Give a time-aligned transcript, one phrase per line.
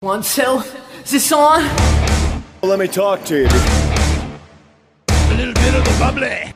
[0.00, 0.62] One, two,
[1.02, 1.60] is this on?
[2.62, 3.48] Let me talk to you.
[5.08, 6.54] A little bit of the bubbly.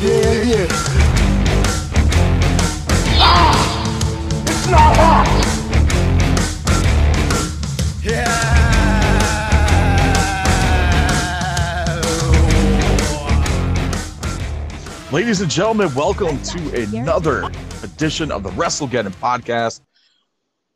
[0.00, 0.66] Yeah, yeah.
[15.12, 17.50] Ladies and gentlemen, welcome to another
[18.02, 19.80] edition of the WrestleGeddon podcast.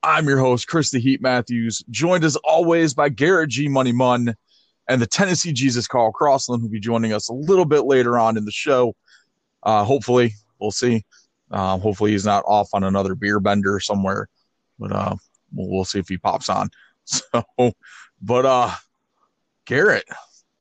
[0.00, 4.36] I'm your host, Chris the Heat Matthews, joined as always by Garrett G Money Munn
[4.86, 8.36] and the Tennessee Jesus Carl Crossland, who'll be joining us a little bit later on
[8.36, 8.94] in the show.
[9.64, 11.04] Uh, hopefully, we'll see.
[11.50, 14.28] Uh, hopefully, he's not off on another beer bender somewhere,
[14.78, 15.16] but uh,
[15.52, 16.70] we'll, we'll see if he pops on.
[17.06, 17.72] So,
[18.22, 18.70] but uh,
[19.64, 20.06] Garrett,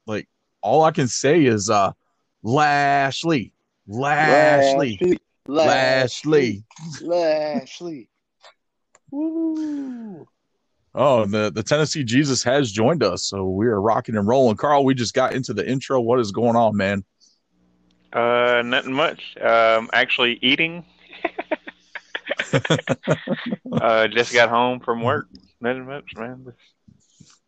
[0.07, 0.27] like
[0.61, 1.91] all I can say is uh,
[2.41, 3.53] Lashley,
[3.87, 5.19] Lashley, Lashley.
[5.47, 6.63] Lashley.
[7.01, 8.09] Lashley.
[9.11, 10.27] Woo.
[10.93, 13.25] Oh, the, the Tennessee Jesus has joined us.
[13.25, 14.55] So we are rocking and rolling.
[14.55, 15.99] Carl, we just got into the intro.
[15.99, 17.03] What is going on, man?
[18.13, 19.35] Uh, nothing much.
[19.41, 20.85] Um, actually eating.
[23.73, 25.27] uh, just got home from work.
[25.59, 26.45] Nothing much, man.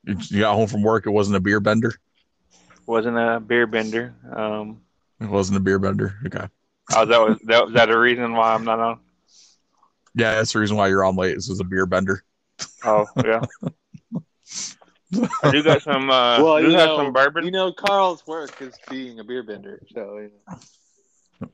[0.03, 1.05] You you got home from work.
[1.05, 1.93] It wasn't a beer bender.
[2.85, 4.15] Wasn't a beer bender.
[4.35, 4.81] Um,
[5.21, 6.15] It wasn't a beer bender.
[6.25, 6.47] Okay.
[6.95, 8.99] Oh, that was that was that a reason why I'm not on?
[10.15, 11.35] Yeah, that's the reason why you're on late.
[11.35, 12.23] This is a beer bender.
[12.83, 13.41] Oh, yeah.
[15.43, 16.09] I do got some.
[16.09, 17.45] Uh, well, you have know, some bourbon.
[17.45, 20.31] you know, Carl's work is being a beer bender, so you
[21.41, 21.49] know.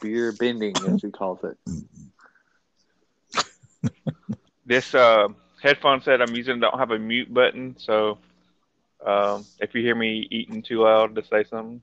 [0.00, 1.58] beer bending, as he calls it.
[4.64, 5.28] This uh,
[5.62, 8.18] headphone set I'm using don't have a mute button, so
[9.04, 11.82] um, if you hear me eating too loud to say something,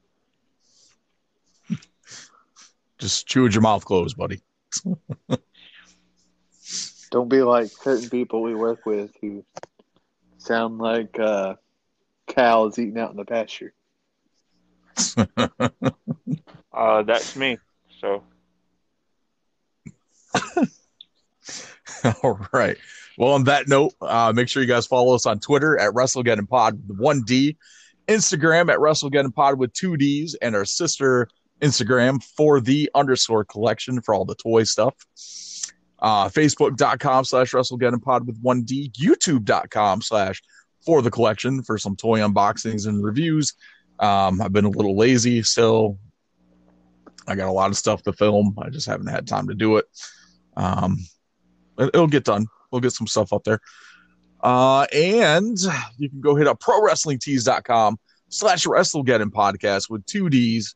[3.00, 4.42] Just chew with your mouth closed, buddy.
[7.12, 9.45] Don't be like certain people we work with who
[10.38, 11.56] sound like uh,
[12.28, 13.73] cows eating out in the pasture.
[16.73, 17.58] uh, that's me.
[18.02, 18.23] So
[22.23, 22.77] All right.
[23.17, 26.48] Well, on that note, uh, make sure you guys follow us on Twitter at WrestleGeddon
[26.48, 27.58] Pod with one D,
[28.08, 31.27] Instagram at WrestleGeddon Pod with two Ds, and our sister
[31.62, 34.94] Instagram for the underscore collection for all the toy stuff.
[36.00, 40.42] Uh, Facebook.com slash WrestleGeddon Pod with one D, YouTube.com slash
[40.86, 43.54] for the collection for some toy unboxings and reviews.
[44.00, 45.98] Um, I've been a little lazy still.
[47.28, 48.56] I got a lot of stuff to film.
[48.62, 49.86] I just haven't had time to do it.
[50.56, 51.00] Um,
[51.80, 52.48] it- it'll get done.
[52.72, 53.60] We'll get some stuff up there.
[54.42, 55.58] Uh, and
[55.98, 57.98] you can go hit up prowrestlingtees.com
[58.30, 60.76] slash WrestleGeddon podcast with two D's.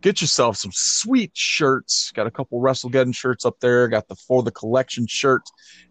[0.00, 2.12] Get yourself some sweet shirts.
[2.12, 3.88] Got a couple WrestleGeddon shirts up there.
[3.88, 5.42] Got the For the Collection shirt.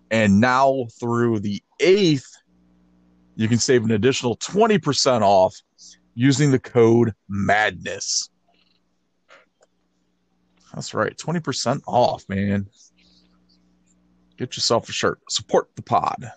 [0.09, 2.29] And now through the 8th,
[3.35, 5.55] you can save an additional 20% off
[6.15, 8.29] using the code MADNESS.
[10.73, 11.15] That's right.
[11.17, 12.67] 20% off, man.
[14.37, 15.19] Get yourself a shirt.
[15.29, 16.31] Support the pod.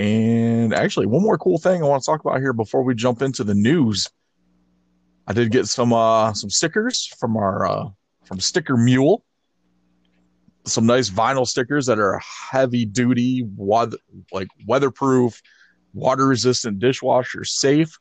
[0.00, 3.20] And actually, one more cool thing I want to talk about here before we jump
[3.20, 4.08] into the news.
[5.26, 7.88] I did get some uh some stickers from our uh
[8.24, 9.22] from Sticker Mule.
[10.64, 13.46] Some nice vinyl stickers that are heavy duty,
[14.32, 15.40] like weatherproof,
[15.92, 17.98] water resistant dishwasher safe.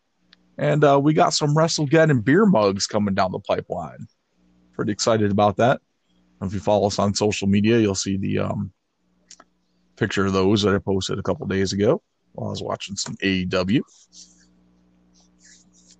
[0.58, 4.08] And uh, we got some WrestleGeddon beer mugs coming down the pipeline
[4.80, 5.82] pretty excited about that.
[6.42, 8.72] If you follow us on social media, you'll see the um,
[10.00, 12.02] picture of those that I posted a couple days ago
[12.32, 13.82] while I was watching some AEW.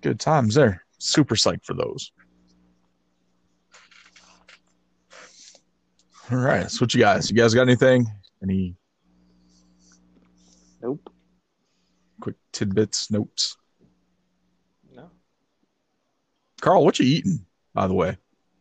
[0.00, 0.82] Good times there.
[0.98, 2.10] Super psyched for those.
[6.32, 6.70] All right.
[6.70, 7.30] So what you guys?
[7.30, 8.06] You guys got anything?
[8.42, 8.74] Any
[10.82, 11.10] Nope.
[12.20, 13.56] quick tidbits, notes?
[14.94, 15.10] no.
[16.62, 17.44] Carl, what you eating,
[17.74, 18.16] by the way?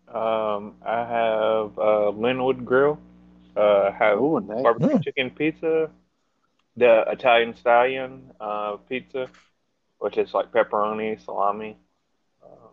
[0.10, 3.00] Um, I have uh, Linwood Grill.
[3.60, 4.64] Uh, I have Oh, nice.
[4.64, 5.00] barbecue Yeah.
[5.04, 5.90] chicken pizza,
[6.78, 9.28] the Italian Stallion uh, pizza,
[10.00, 11.78] which is like pepperoni, salami,
[12.44, 12.72] um,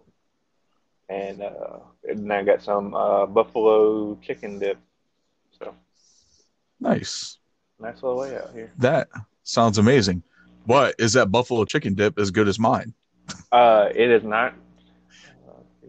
[1.09, 1.79] and uh,
[2.09, 4.79] and then I got some uh, buffalo chicken dip.
[5.59, 5.75] So
[6.81, 7.39] Nice.
[7.81, 8.73] nice little way out here.
[8.79, 9.09] That
[9.45, 10.23] sounds amazing.
[10.67, 12.95] But is that buffalo chicken dip as good as mine?
[13.53, 14.55] Uh, it is not.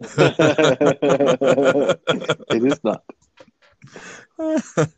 [2.50, 3.02] it is not.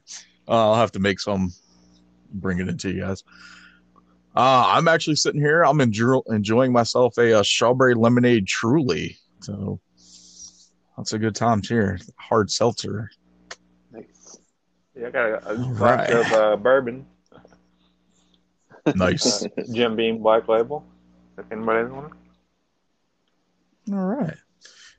[0.49, 1.53] I'll have to make some,
[2.33, 3.23] bring it into you guys.
[4.37, 5.65] Uh, I'm actually sitting here.
[5.65, 9.17] I'm enjoy- enjoying myself a, uh strawberry lemonade truly.
[9.41, 9.81] So
[10.97, 11.99] that's a good time here.
[12.17, 13.11] Hard seltzer.
[13.91, 14.39] nice.
[14.95, 16.11] Yeah, I got a, a right.
[16.11, 17.07] of uh, bourbon,
[18.95, 19.47] Nice.
[19.73, 20.85] Jim Beam Black Label.
[21.39, 22.13] If anybody's want
[23.87, 23.95] it.
[23.95, 24.37] All right.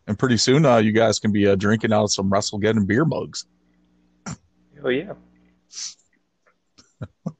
[0.07, 3.05] And pretty soon, uh, you guys can be uh, drinking out of some WrestleGeddon beer
[3.05, 3.45] mugs.
[4.83, 5.13] Oh yeah.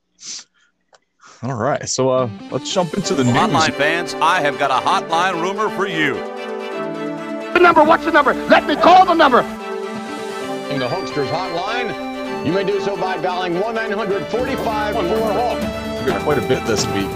[1.44, 1.90] All right.
[1.90, 3.34] So uh, let's jump into the news.
[3.34, 6.14] Hotline fans, I have got a hotline rumor for you.
[7.54, 8.34] The number, what's the number?
[8.34, 9.40] Let me call the number.
[10.72, 15.60] In the Hulkster's hotline, you may do so by dialing 1 900 45 4 Hulk.
[16.06, 17.10] We got quite a bit this week.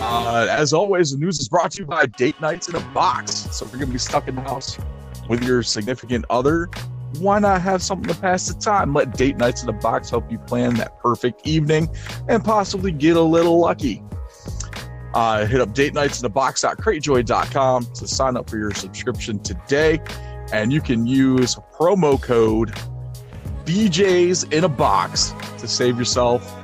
[0.00, 3.48] Uh, as always, the news is brought to you by Date Nights in a Box.
[3.50, 4.78] So if you're going to be stuck in the house
[5.28, 6.70] with your significant other,
[7.18, 8.94] why not have something to pass the time?
[8.94, 11.88] Let Date Nights in a Box help you plan that perfect evening
[12.28, 14.02] and possibly get a little lucky.
[15.14, 19.98] Uh, hit up date nights in a box.cratejoy.com to sign up for your subscription today.
[20.52, 22.72] And you can use promo code
[23.64, 26.54] BJ's in a box to save yourself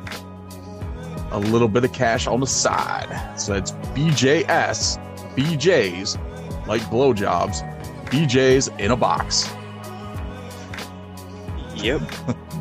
[1.32, 3.38] a little bit of cash on the side.
[3.38, 4.98] So that's BJS,
[5.34, 6.16] BJ's,
[6.66, 7.62] like blowjobs,
[8.06, 9.50] BJ's in a box.
[11.84, 12.00] Yep.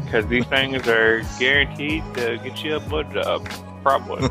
[0.04, 3.48] Because these things are guaranteed to get you a blowjob,
[3.82, 4.28] probably.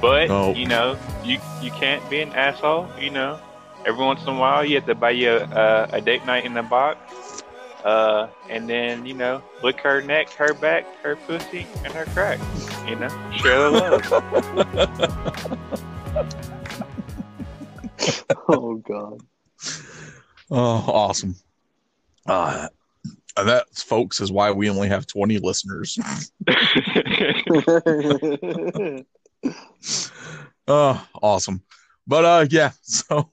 [0.00, 0.52] but Oh.
[0.54, 2.88] you know, you you can't be an asshole.
[2.98, 3.38] You know,
[3.86, 6.54] every once in a while you have to buy you a, a date night in
[6.54, 7.42] the box,
[7.84, 12.40] uh, and then you know, lick her neck, her back, her pussy, and her crack.
[12.88, 14.02] You know, share the love.
[18.48, 19.20] Oh god.
[20.50, 21.34] Oh, awesome.
[22.24, 22.68] Uh,
[23.36, 25.98] and that, folks, is why we only have 20 listeners.
[30.68, 31.62] Oh, awesome.
[32.06, 33.28] But uh yeah, so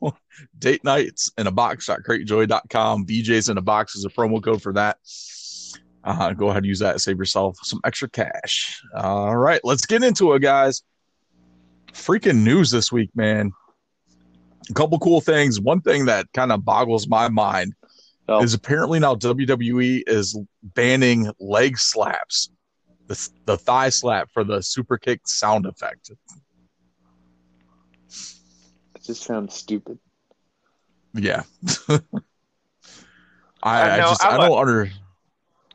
[0.59, 3.05] date nights in a box box.cratejoy.com.
[3.05, 4.97] BJ's in a box is a promo code for that.
[6.03, 6.99] Uh, go ahead and use that.
[6.99, 8.81] Save yourself some extra cash.
[8.93, 10.83] All right, let's get into it, guys.
[11.93, 13.53] Freaking news this week, man.
[14.69, 15.61] A couple cool things.
[15.61, 17.73] One thing that kind of boggles my mind
[18.27, 18.41] Oh.
[18.41, 22.49] is apparently now WWE is banning leg slaps,
[23.07, 26.09] the, the thigh slap for the super kick sound effect.
[28.95, 29.99] It just sounds stupid.
[31.13, 31.43] Yeah.
[31.89, 31.99] I,
[33.61, 34.89] I, I know, just I I, don't under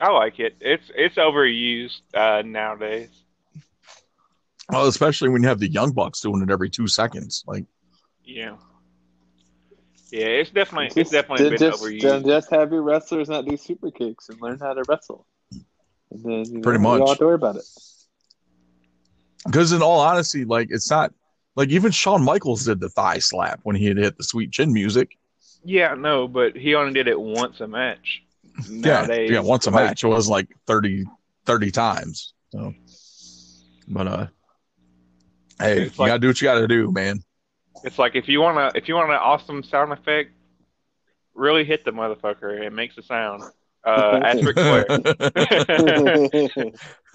[0.01, 0.57] I like it.
[0.61, 3.25] It's it's overused uh, nowadays.
[4.71, 7.45] well, especially when you have the young bucks doing it every two seconds.
[7.47, 7.65] Like
[8.25, 8.57] Yeah.
[10.11, 12.25] Yeah, it's definitely it's definitely been just, overused.
[12.27, 15.27] just have your wrestlers not do super kicks and learn how to wrestle.
[16.11, 17.09] And then you know, Pretty You don't much.
[17.11, 17.65] have to worry about it.
[19.45, 21.13] because in all honesty, like it's not
[21.57, 24.73] like even Shawn Michaels did the thigh slap when he had hit the sweet chin
[24.73, 25.19] music.
[25.65, 28.23] Yeah, no, but he only did it once a match.
[28.69, 30.05] Yeah, Nowadays, yeah, once a like, match.
[30.05, 31.05] It was like 30,
[31.45, 32.33] 30 times.
[32.51, 32.73] So
[33.89, 34.27] but uh
[35.61, 37.23] hey, It's you like- gotta do what you gotta do, man.
[37.85, 40.33] It's like if you wanna if you want an awesome sound effect,
[41.35, 42.61] really hit the motherfucker.
[42.61, 43.43] It makes a sound.
[43.85, 44.85] Uh, Ric Flair.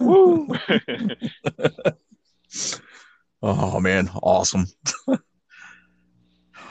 [0.00, 0.48] Woo!
[3.46, 4.64] Oh man, awesome.
[5.06, 5.16] yeah,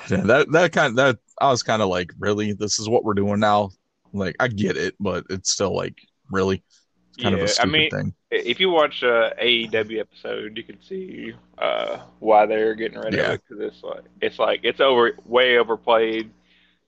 [0.10, 3.40] that that kind that I was kind of like, really, this is what we're doing
[3.40, 3.70] now.
[4.12, 5.96] Like, I get it, but it's still like,
[6.32, 6.64] really,
[7.10, 8.16] it's kind of a a I stupid mean, thing.
[8.34, 13.16] If you watch a AEW episode, you can see uh, why they're getting rid Yeah.
[13.16, 16.32] of it because it's like it's like it's over way overplayed.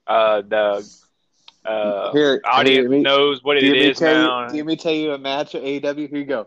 [0.06, 0.88] Uh, the
[1.64, 4.14] uh, Here, audience me- knows what it is it me tell now.
[4.14, 6.08] You, do me tell you a match at AEW?
[6.08, 6.46] Here you go.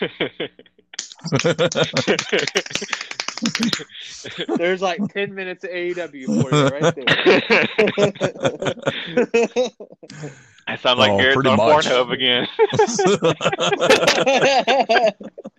[4.56, 7.18] There's like ten minutes of AEW for you right there.
[10.66, 11.84] I sound like Oh, Garrett's pretty on much.
[11.86, 12.48] Pornhub again.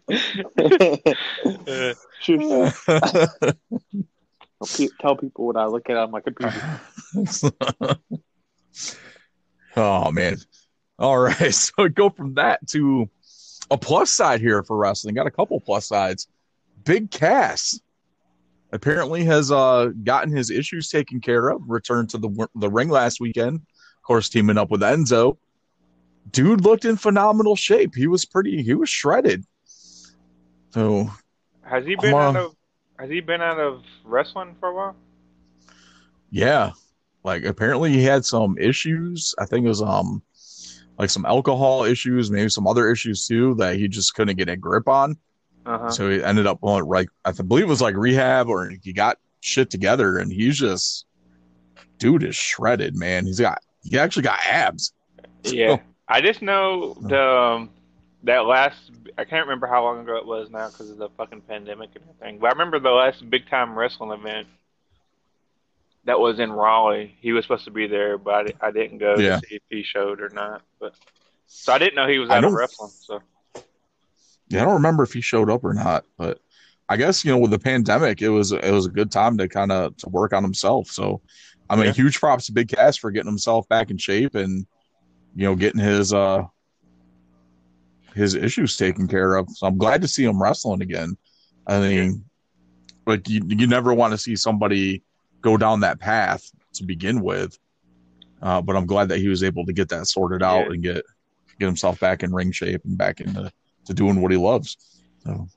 [4.64, 6.82] Tell Tell people what I look at on my computer.
[9.76, 10.38] oh man.
[10.98, 11.36] All right.
[11.54, 13.10] So go from that to
[13.70, 15.16] a plus side here for wrestling.
[15.16, 16.28] Got a couple plus sides.
[16.84, 17.80] Big Cass
[18.72, 23.20] apparently has uh gotten his issues taken care of, returned to the the ring last
[23.20, 23.62] weekend.
[24.06, 25.38] Course, teaming up with Enzo.
[26.30, 27.96] Dude looked in phenomenal shape.
[27.96, 29.44] He was pretty he was shredded.
[30.70, 31.10] So
[31.64, 32.56] has he been out of
[33.00, 34.96] Has he been out of wrestling for a while?
[36.30, 36.72] Yeah.
[37.24, 39.34] Like apparently he had some issues.
[39.40, 40.22] I think it was um
[41.00, 44.56] like some alcohol issues, maybe some other issues too that he just couldn't get a
[44.56, 45.18] grip on.
[45.66, 45.90] Uh-huh.
[45.90, 49.18] So he ended up going right I believe it was like rehab or he got
[49.40, 51.06] shit together and he's just
[51.98, 53.26] dude is shredded, man.
[53.26, 54.94] He's got he actually got abs.
[55.44, 55.78] Yeah,
[56.08, 57.70] I just know the um,
[58.24, 58.78] that last.
[59.18, 62.04] I can't remember how long ago it was now because of the fucking pandemic and
[62.04, 62.40] everything.
[62.40, 64.48] But I remember the last big time wrestling event
[66.06, 67.16] that was in Raleigh.
[67.22, 69.40] He was supposed to be there, but I, I didn't go Yeah.
[69.40, 70.62] to see if he showed or not.
[70.80, 70.94] But
[71.48, 72.92] so I didn't know he was out of wrestling.
[73.00, 73.22] So
[74.50, 76.40] Yeah, I don't remember if he showed up or not, but
[76.90, 79.48] I guess you know with the pandemic, it was it was a good time to
[79.48, 80.88] kind of to work on himself.
[80.88, 81.22] So,
[81.70, 81.94] I mean, Yeah.
[81.94, 84.66] huge props to Big Cass for getting himself back in shape and
[85.36, 86.44] you know getting his uh
[88.14, 89.50] his issues taken care of.
[89.52, 91.18] So I'm glad to see him wrestling again.
[91.68, 92.24] I mean,
[93.06, 95.04] like you you never want to see somebody
[95.42, 97.58] go down that path to begin with.
[98.42, 100.74] Uh, but I'm glad that he was able to get that sorted out Yeah.
[100.74, 101.04] and get
[101.60, 103.52] get himself back in ring shape and back into
[103.86, 104.78] to doing what he loves.
[105.24, 105.48] So,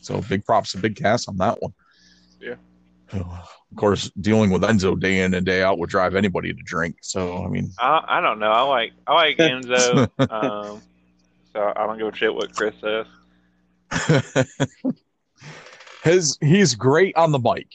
[0.00, 1.72] so big props to Big Cass on that one.
[2.40, 2.56] Yeah.
[3.12, 6.96] Of course, dealing with Enzo day in and day out would drive anybody to drink.
[7.02, 8.50] So, I mean, I, I don't know.
[8.50, 10.08] I like I like Enzo.
[10.30, 10.82] um,
[11.52, 13.06] so I don't give a shit what Chris says.
[16.02, 17.68] his he's great on the mic.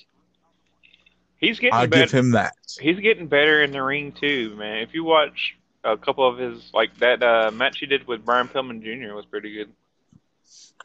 [1.38, 2.04] He's getting better.
[2.04, 2.54] give him that.
[2.80, 4.78] He's getting better in the ring too, man.
[4.78, 8.48] If you watch a couple of his like that uh, match he did with Brian
[8.48, 9.16] Pillman Jr.
[9.16, 9.72] was pretty good.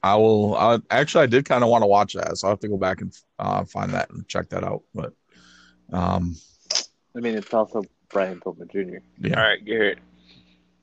[0.03, 0.57] I will.
[0.57, 2.69] I, actually, I did kind of want to watch that, so I will have to
[2.69, 4.83] go back and uh, find that and check that out.
[4.95, 5.13] But,
[5.93, 6.37] um,
[7.17, 8.99] I mean, it's also Brian Pillman Jr.
[9.19, 9.99] yeah, All right, Garrett.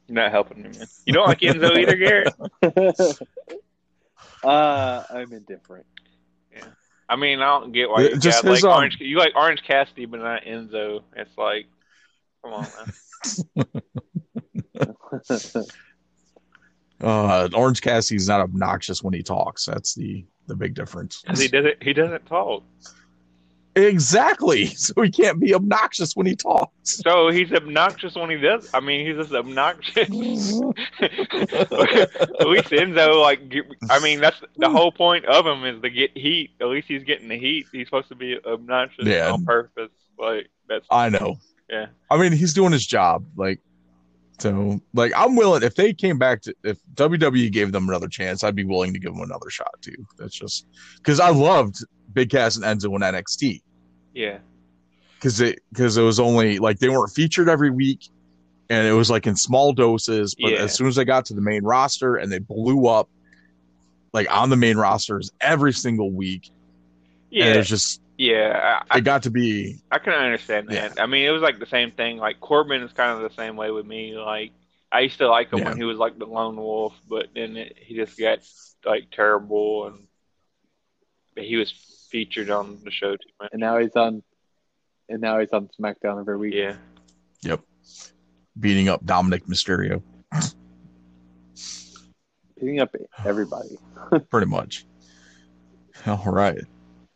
[0.07, 0.87] You're not helping me, man.
[1.05, 2.33] You don't like Enzo either, Garrett?
[4.43, 5.85] uh, I'm indifferent.
[6.53, 6.65] Yeah.
[7.07, 8.97] I mean, I don't get why you just his, like um, Orange.
[8.99, 11.03] You like Orange Cassidy, but not Enzo.
[11.15, 11.67] It's like,
[12.43, 12.67] come on,
[13.55, 13.65] man.
[17.01, 19.65] uh, Orange Cassidy's not obnoxious when he talks.
[19.65, 21.23] That's the the big difference.
[21.25, 21.81] 'Cause he doesn't.
[21.81, 22.63] He doesn't talk.
[23.75, 24.65] Exactly.
[24.75, 26.97] So he can't be obnoxious when he talks.
[27.03, 28.69] So he's obnoxious when he does.
[28.73, 29.97] I mean, he's just obnoxious.
[29.97, 30.09] At
[32.47, 33.41] least Enzo, like,
[33.89, 36.51] I mean, that's the whole point of him is to get heat.
[36.61, 37.65] At least he's getting the heat.
[37.71, 39.31] He's supposed to be obnoxious Yeah.
[39.31, 39.89] on purpose.
[40.19, 41.37] Like that's I know.
[41.69, 41.87] yeah.
[42.11, 43.25] I mean, he's doing his job.
[43.35, 43.59] Like,
[44.39, 45.63] so, like, I'm willing.
[45.63, 48.99] If they came back to, if WWE gave them another chance, I'd be willing to
[48.99, 49.95] give them another shot too.
[50.17, 50.65] That's just
[50.97, 51.77] because I loved
[52.13, 53.61] Big Cass and Enzo in NXT
[54.13, 54.39] Yeah.
[55.15, 58.09] because it because it was only like they weren't featured every week,
[58.69, 60.35] and it was like in small doses.
[60.39, 60.59] But Yeah.
[60.59, 63.09] as soon as they got to the main roster and they blew up,
[64.13, 66.49] like on the main rosters every single week,
[67.31, 68.83] and it was just Yeah.
[68.89, 70.99] I, it got to be I can understand that.
[70.99, 72.17] I mean, it was like the same thing.
[72.17, 74.15] Like Corbin is kind of the same way with me.
[74.17, 74.51] Like
[74.91, 75.69] I used to like him Yeah.
[75.69, 78.39] when he was like the lone wolf, but then it, he just got
[78.85, 80.07] like terrible, and
[81.45, 81.71] he was
[82.11, 83.49] featured on the show too much.
[83.53, 84.21] And now he's on,
[85.09, 86.53] and now he's on SmackDown every week.
[86.53, 86.75] Yeah.
[87.41, 87.61] Yep.
[88.59, 90.01] Beating up Dominik Mysterio.
[92.59, 93.77] Beating up everybody.
[94.29, 94.85] pretty much.
[96.05, 96.61] All right.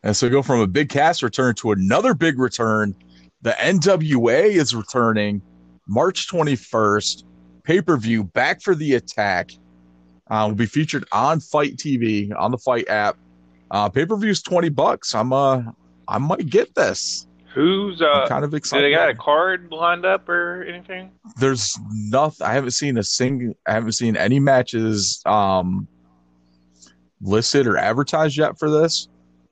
[0.04, 2.96] And so go from a Big Cass return to another big return.
[3.42, 5.42] The NWA is returning
[5.88, 7.24] March 21st,
[7.64, 9.52] pay per view, back for the attack.
[10.30, 13.18] Uh, will be featured on FITE TV on the FITE app.
[13.72, 15.16] Uh, pay per view is 20 bucks.
[15.16, 15.62] I'm uh,
[16.08, 17.28] I might get this.
[17.54, 18.28] Who's I'm uh?
[18.28, 18.84] kind of Do excited.
[18.84, 21.12] they got a card lined up or anything?
[21.38, 22.46] There's nothing.
[22.46, 23.56] I haven't seen a single.
[23.66, 25.88] I haven't seen any matches um
[27.22, 29.08] listed or advertised yet for this.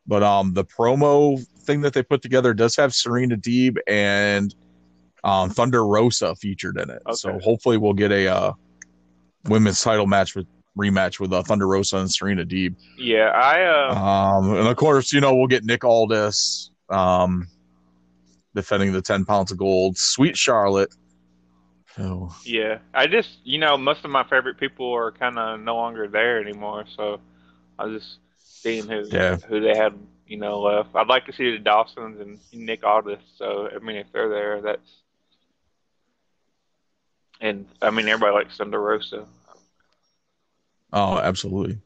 [0.07, 4.53] But um, the promo thing that they put together does have Serena Deeb and
[5.24, 7.01] um, Thunder Rosa featured in it.
[7.13, 8.51] So hopefully we'll get a uh,
[9.45, 10.45] women's title match with
[10.77, 12.75] rematch with uh, Thunder Rosa and Serena Deeb.
[12.97, 13.95] Yeah, I uh.
[13.95, 17.47] Um, and of course, you know we'll get Nick Aldis um,
[18.53, 19.97] defending the ten pounds of gold.
[19.97, 20.93] Sweet Charlotte.
[21.97, 22.35] Oh.
[22.45, 26.07] Yeah, I just you know most of my favorite people are kind of no longer
[26.07, 27.19] there anymore, so
[27.79, 28.17] I just
[28.65, 29.38] seeing who Yeah.
[29.48, 29.93] who they had
[30.27, 30.95] you know left.
[30.95, 33.19] I'd like to see the Dawsons and Nick Aldis.
[33.38, 34.89] So I mean, if they're there, that's
[37.39, 39.25] and I mean everybody likes Thunder Rosa.
[40.91, 41.79] Oh, absolutely.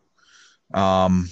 [0.73, 1.27] Um,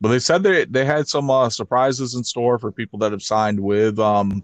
[0.00, 3.22] but they said they they had some uh, surprises in store for people that have
[3.22, 4.42] signed with um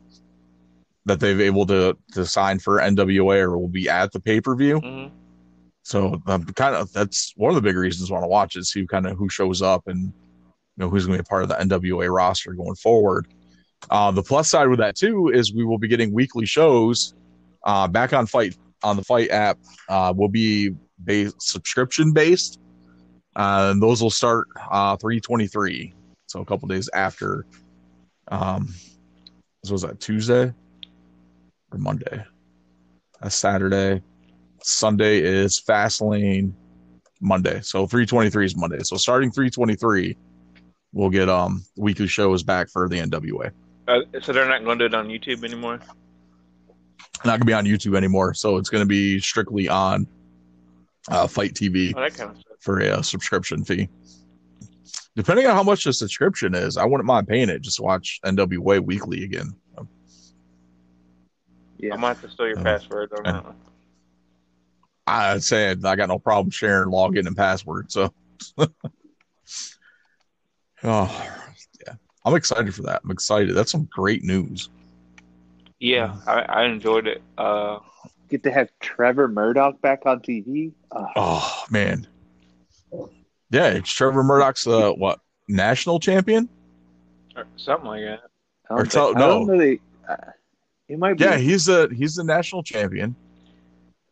[1.05, 4.55] that they've able to to sign for NWA or will be at the pay per
[4.55, 4.79] view.
[4.81, 5.09] hmm
[5.83, 8.71] So um, kind of that's one of the big reasons I want to watch is
[8.71, 10.13] who kind of who shows up and
[10.77, 13.27] know who's going to be a part of the NWA roster going forward.
[13.91, 17.15] Uh, the plus side with that too is we will be getting weekly shows
[17.65, 19.59] uh, back on fight on the fight app.
[19.89, 20.71] Uh, will be
[21.05, 22.61] based subscription based,
[23.37, 25.95] uh, and those will start uh, three twenty three.
[26.27, 27.47] So a couple days after.
[28.29, 28.73] Um,
[29.63, 30.53] this was that Tuesday.
[31.71, 32.25] or Monday.
[33.21, 34.03] That's Saturday.
[34.63, 36.53] Sunday is Fastlane.
[37.23, 37.61] Monday.
[37.63, 38.81] So 323 is Monday.
[38.83, 40.17] So starting 323,
[40.93, 43.51] we'll get um weekly shows back for the NWA.
[43.89, 45.81] Uh, so they're not going to do it on YouTube anymore.
[47.25, 48.35] Not gonna be on YouTube anymore.
[48.35, 50.07] So it's gonna be strictly on
[51.09, 53.89] uh, FITE TV Oh, kind of for a uh, subscription fee.
[55.15, 58.19] Depending on how much the subscription is, I wouldn't mind paying it just to watch
[58.25, 59.55] NWA weekly again.
[61.79, 61.95] Yeah.
[61.95, 63.33] I might have to steal your Uh, password on yeah.
[63.33, 63.57] that one.
[65.07, 67.91] I'd say I got no problem sharing login and password.
[67.93, 68.13] So,
[70.85, 71.29] oh
[71.87, 73.01] yeah, I'm excited for that.
[73.05, 73.55] I'm excited.
[73.55, 74.69] That's some great news.
[75.81, 77.23] Yeah, I, I enjoyed it.
[77.37, 77.79] Uh,
[78.29, 80.73] Get to have Trevor Murdoch back on TV.
[80.91, 82.07] Uh, Oh man,
[83.51, 86.49] yeah, it's Trevor Murdoch's uh, what national champion?
[87.37, 88.21] or something like that.
[88.71, 89.45] Or don't, tell- think- no.
[89.45, 89.59] know.
[89.59, 90.17] They, uh,
[90.89, 93.15] he might be Yeah, he's the he's the national champion.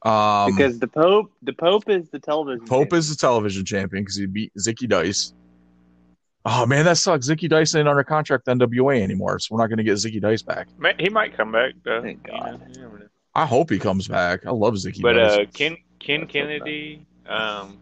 [0.02, 2.60] Um, because the Pope, the Pope is the television.
[2.66, 2.98] Pope champion.
[2.98, 5.34] is the television champion because he beat Zicky Dice.
[6.46, 7.28] Oh man, that sucks.
[7.28, 10.20] Zicky Dice ain't under contract with NWA anymore, so we're not going to get Zicky
[10.20, 10.68] Dice back.
[10.78, 12.00] Ma- He might come back though.
[12.02, 12.76] Thank you know, God.
[12.76, 13.08] you.
[13.34, 14.46] I hope he comes back.
[14.46, 15.32] I love Zicky But Dice.
[15.32, 17.78] uh, Ken Ken That's Kennedy um,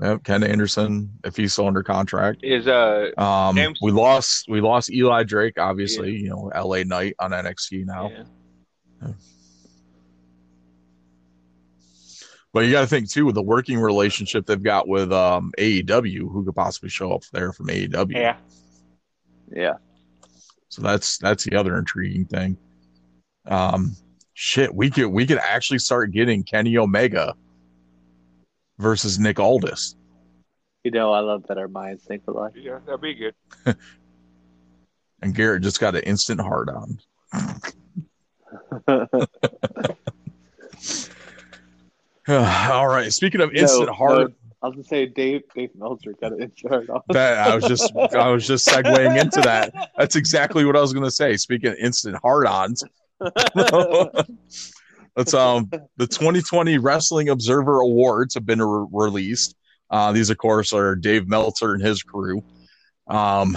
[0.00, 2.40] Yep, Ken Anderson, if he's still under contract.
[2.44, 6.12] is uh Um, James- we lost we lost Eli Drake, obviously.
[6.16, 8.10] You know, LA Knight on NXT now.
[9.02, 9.08] yeah.
[12.56, 16.20] But you got to think too with the working relationship they've got with um AEW,
[16.32, 18.12] who could possibly show up there from AEW.
[18.12, 18.38] yeah.
[19.52, 19.74] Yeah,
[20.70, 22.56] So that's that's the other intriguing thing.
[23.46, 23.94] Um,
[24.32, 27.34] shit, we could we could actually start getting Kenny Omega
[28.78, 29.94] versus Nick Aldis.
[30.82, 32.54] you know, I love that our minds think alike.
[32.56, 33.34] Yeah, that'd be good.
[35.20, 36.98] And Garrett just got an instant hard on.
[42.72, 43.12] All right.
[43.12, 46.42] Speaking of instant No, hard, no, I was gonna say Dave Dave Meltzer got an
[46.42, 47.00] insert on.
[47.10, 49.90] that I was just I was just segueing into that.
[49.96, 51.36] That's exactly what I was gonna say.
[51.36, 52.82] Speaking of instant hard-ons.
[55.16, 59.54] Let's um the 2020 Wrestling Observer Awards have been re- released.
[59.90, 62.42] Uh, these of course are Dave Meltzer and his crew.
[63.06, 63.56] Um,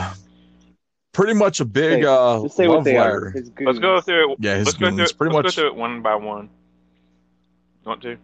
[1.11, 3.33] pretty much a big Hey, uh say love what they letter.
[3.35, 3.43] are.
[3.65, 4.37] Let's go through it.
[4.41, 5.17] Yeah, his let's go through it.
[5.17, 6.49] Pretty let's much- go through it one by one.
[7.85, 8.17] Want to?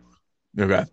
[0.60, 0.84] Okay.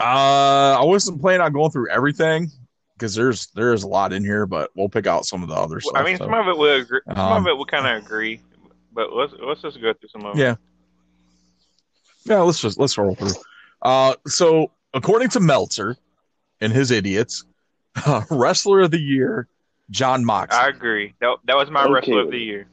[0.00, 2.50] Uh, I wasn't planning on going through everything
[2.94, 5.80] because there's there's a lot in here, but we'll pick out some of the other
[5.80, 5.92] stuff.
[5.94, 6.24] I mean, so.
[6.24, 7.00] some of it we agree.
[7.08, 8.40] Some Um, of it we kind of agree,
[8.92, 10.40] but let's let's just go through some of it.
[10.40, 10.54] Yeah.
[12.24, 13.32] Yeah, let's just let's roll through.
[13.82, 15.96] Uh, so according to Meltzer
[16.60, 17.44] and his idiots,
[18.06, 19.48] uh, wrestler of the year,
[19.90, 20.60] Jon Moxley.
[20.60, 21.14] I agree.
[21.20, 22.66] That, that was my Okay wrestler of the year.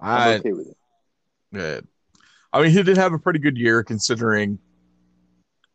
[0.00, 0.76] I'm I, okay with it.
[1.56, 1.80] uh,
[2.52, 4.58] I mean, he did have a pretty good year considering,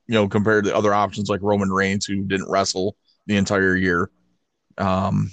[0.07, 4.09] you know, compared to other options like Roman Reigns, who didn't wrestle the entire year.
[4.77, 5.31] Um,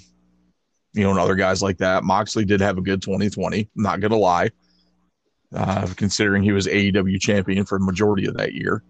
[0.93, 2.03] you know, and other guys like that.
[2.03, 3.69] Moxley did have a good 2020.
[3.75, 4.49] Not gonna lie,
[5.53, 8.81] uh, considering he was AEW champion for the majority of that year.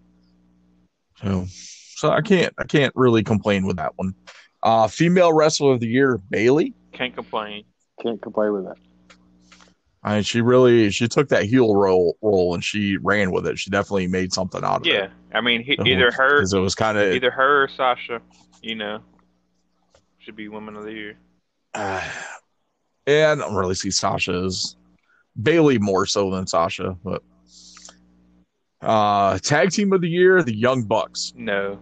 [1.22, 4.14] So, so I can't, I can't really complain with that one.
[4.62, 6.74] Uh, female wrestler of the year, Bayley.
[6.94, 7.64] Can't complain.
[8.02, 8.78] Can't complain with that.
[10.06, 13.58] I mean, she really she took that heel role role and she ran with it.
[13.58, 15.12] She definitely made something out of Yeah, it.
[15.32, 17.68] Yeah, I mean, he, So, either her, 'cause it was kind of either her or
[17.68, 18.22] Sasha,
[18.62, 19.00] you know,
[20.20, 21.18] should be women of the year.
[21.74, 22.08] uh,
[23.08, 24.78] yeah, I don't really see Sasha's
[25.42, 27.24] Bayley more so than Sasha, but
[28.82, 31.34] uh tag team of the year, the Young Bucks.
[31.36, 31.80] No,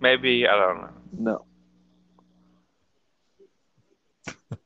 [0.00, 0.90] maybe I don't know.
[1.18, 1.44] No.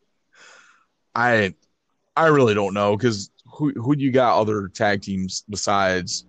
[1.17, 1.55] I
[2.17, 6.25] I really don't know because who who do you got other tag teams besides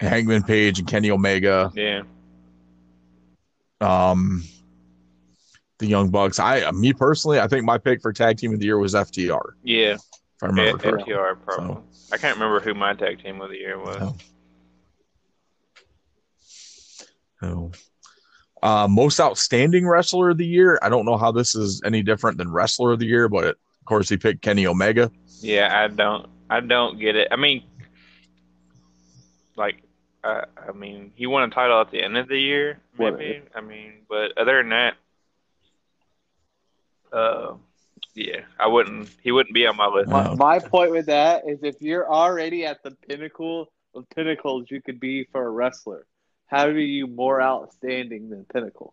[0.00, 1.72] Hangman Page and Kenny Omega?
[1.74, 2.02] Yeah,
[3.80, 4.44] Um,
[5.78, 6.38] the Young Bucks.
[6.38, 9.40] I me personally, I think my pick for tag team of the year was FTR.
[9.62, 10.00] yeah, If
[10.42, 11.14] I yeah remember correctly.
[11.14, 11.82] FTR probably.
[12.12, 13.96] I can't remember who my tag team of the year was.
[14.00, 14.16] Oh.
[17.40, 17.70] So,
[18.62, 20.78] uh, most outstanding wrestler of the year.
[20.82, 23.56] I don't know how this is any different than wrestler of the year, but of
[23.88, 25.10] course he picked Kenny Omega.
[25.40, 27.28] Yeah, I don't, I don't get it.
[27.30, 27.64] I mean,
[29.56, 29.82] like,
[30.22, 33.40] uh, I mean, he won a title at the end of the year, maybe.
[33.54, 34.94] I mean, but other than that,
[37.12, 37.54] uh,
[38.14, 39.08] yeah, I wouldn't.
[39.22, 40.10] He wouldn't be on my list.
[40.10, 44.82] My, my point with that is if you're already at the pinnacle of pinnacles you
[44.82, 46.04] could be for a wrestler,
[46.46, 48.92] how are you more outstanding than pinnacle?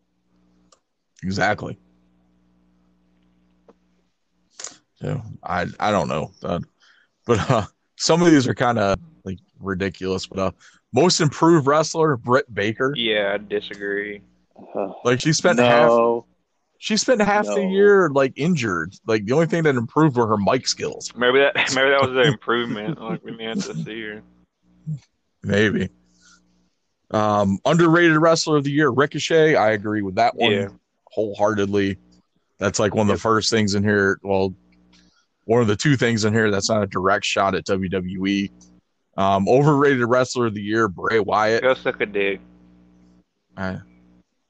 [1.24, 1.78] Exactly.
[5.06, 6.60] So I I don't know, uh,
[7.28, 7.66] but uh,
[7.96, 10.26] some of these are kind of like ridiculous.
[10.26, 10.52] But uh,
[10.94, 14.22] most improved wrestler Britt Baker, Yeah, I disagree.
[15.04, 15.92] like she spent half
[16.80, 18.94] she spent half the year like injured.
[19.06, 21.12] Like the only thing that improved were her mic skills.
[21.16, 23.00] Maybe that maybe that was the improvement.
[23.00, 24.24] Like we need to see her.
[25.44, 25.90] Maybe.
[27.12, 29.56] Um, underrated wrestler of the year, Ricochet.
[29.56, 30.68] I agree with that one Yeah.
[31.12, 31.98] wholeheartedly.
[32.58, 34.18] That's like one of the first things in here.
[34.24, 34.56] Well,
[35.46, 38.52] one of the two things in here that's not a direct shot at WWE.
[39.18, 41.62] Um, overrated wrestler of the year, Bray Wyatt.
[41.62, 42.42] Go suck a dick.
[43.56, 43.80] I,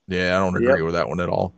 [0.08, 1.54] yeah, I don't agree with that one at all.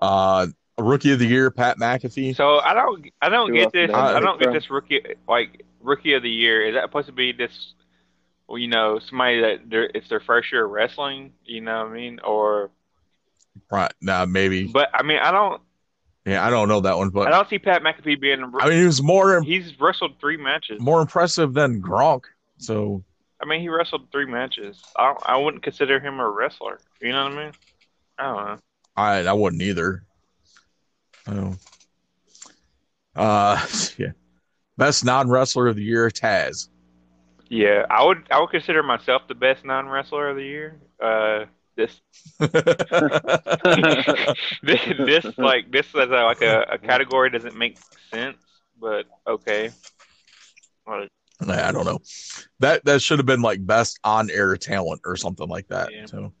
[0.00, 0.46] Uh,
[0.78, 2.36] rookie of the year, Pat McAfee.
[2.36, 5.64] So I don't I don't Who get this I I don't get this rookie like
[5.80, 6.66] rookie of the year.
[6.66, 7.74] Is that supposed to be this
[8.46, 11.92] well, you know, somebody that they're, it's their first year of wrestling, you know what
[11.92, 12.20] I mean?
[12.20, 12.70] Or
[13.70, 14.66] Right, nah, maybe.
[14.68, 15.60] but I mean I don't
[16.28, 18.80] Yeah, I don't know that one, but I don't see Pat McAfee being I mean,
[18.80, 20.78] he was more he's wrestled three matches.
[20.78, 22.24] more impressive than Gronk.
[22.58, 23.02] So
[23.42, 24.82] I mean he wrestled three matches.
[24.94, 26.80] I I wouldn't consider him a wrestler.
[27.00, 27.52] You know what I mean?
[28.18, 28.58] I don't know.
[28.94, 30.04] I I wouldn't either.
[31.24, 31.54] So,
[33.16, 34.12] uh, yeah,
[34.76, 36.68] best non wrestler of the year, Taz.
[37.48, 40.78] Yeah, I would I would consider myself the best non wrestler of the year.
[41.02, 41.46] Uh
[41.78, 42.00] this
[44.62, 47.78] this, this like this as a, like a, a category doesn't make
[48.12, 48.36] sense,
[48.80, 49.70] but okay.
[50.86, 51.08] Like,
[51.40, 52.00] I don't know.
[52.58, 55.92] That that should have been like best on air talent or something like that.
[55.92, 56.06] Yeah.
[56.06, 56.32] So,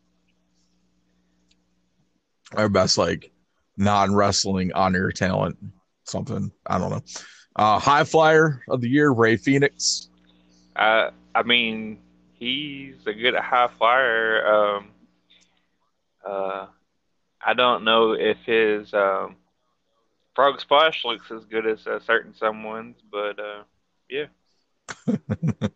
[2.56, 3.30] our best like
[3.76, 5.56] non wrestling on air talent,
[6.04, 7.02] something I don't know.
[7.54, 10.10] Uh, high flyer of the year, Rey Fenix.
[10.74, 12.00] I I mean
[12.34, 14.46] he's a good high flyer.
[14.46, 14.90] Um,
[16.26, 16.66] uh,
[17.44, 19.36] I don't know if his um,
[20.34, 23.62] frog splash looks as good as uh, certain someone's, but uh,
[24.08, 24.26] yeah.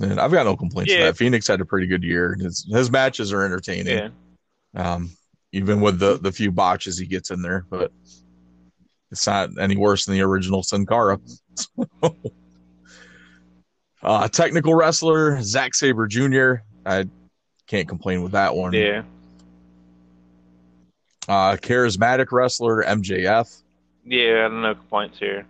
[0.00, 1.04] And I've got no complaints Yeah.
[1.04, 1.16] that.
[1.16, 2.34] Fenix had a pretty good year.
[2.40, 4.12] His his matches are entertaining.
[4.74, 4.94] Yeah.
[4.94, 5.10] um,
[5.52, 7.92] even with the the few botches he gets in there, but
[9.12, 11.20] it's not any worse than the original Sin Cara.
[14.02, 16.54] uh, technical wrestler Zack Sabre Jr.
[16.84, 17.08] I
[17.66, 18.72] can't complain with that one.
[18.72, 19.02] Yeah.
[21.28, 23.62] Uh, charismatic wrestler MJF.
[24.04, 25.46] Yeah, no complaints here.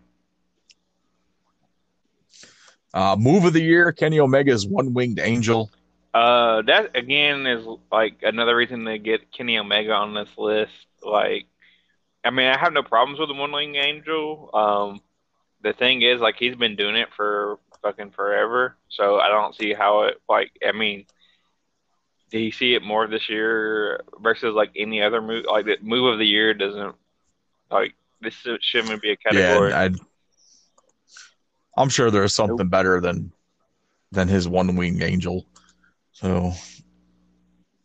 [2.93, 5.69] Uh, move of the year Kenny Omega's One Winged Angel.
[6.15, 10.71] Uh, that again is like another reason to get Kenny Omega on this list.
[11.03, 11.47] Like,
[12.25, 14.49] I mean, I have no problems with the One Winged Angel.
[14.55, 15.01] Um,
[15.63, 19.75] the thing is, like, he's been doing it for fucking forever, so I don't see
[19.75, 20.21] how it.
[20.29, 21.07] Like, I mean,
[22.35, 25.45] do you see it more this year versus like any other move?
[25.49, 26.97] Like, the move of the year doesn't
[27.71, 29.71] like this shouldn't be a category.
[29.71, 29.97] Yeah, I'd,
[31.77, 33.31] I'm sure there's something better than
[34.11, 35.47] than his One Winged Angel.
[36.11, 36.53] So,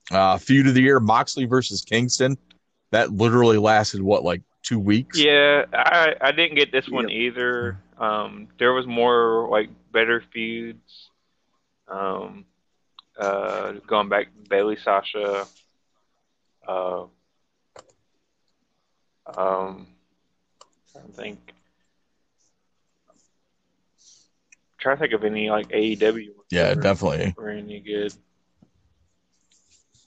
[0.09, 2.35] uh, feud of the year Moxley versus Kingston.
[2.89, 5.19] That literally lasted what, like two weeks?
[5.19, 7.77] Yeah, I I didn't get this one either.
[7.99, 11.11] Um, there was more like better feuds.
[11.87, 12.45] Um,
[13.19, 15.45] uh, going back Bayley Sasha.
[16.67, 17.03] Uh,
[19.37, 19.87] um,
[20.95, 21.39] I don't think.
[24.79, 26.29] trying to think of any like AEW.
[26.51, 27.33] Yeah, were- definitely.
[27.37, 28.13] Were any good?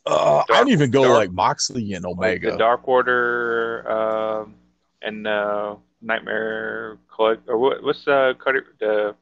[0.07, 2.51] Uh, I'd Dark- even go Dark- like Moxley and Like Omega.
[2.53, 4.55] the Dark Order, um,
[5.03, 9.14] and uh, Nightmare Collect, or what, what's the Carter, the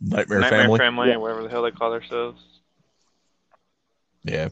[0.00, 0.78] Nightmare, Nightmare Family.
[0.78, 2.40] Family, or whatever the hell they call themselves.
[4.24, 4.48] Yeah.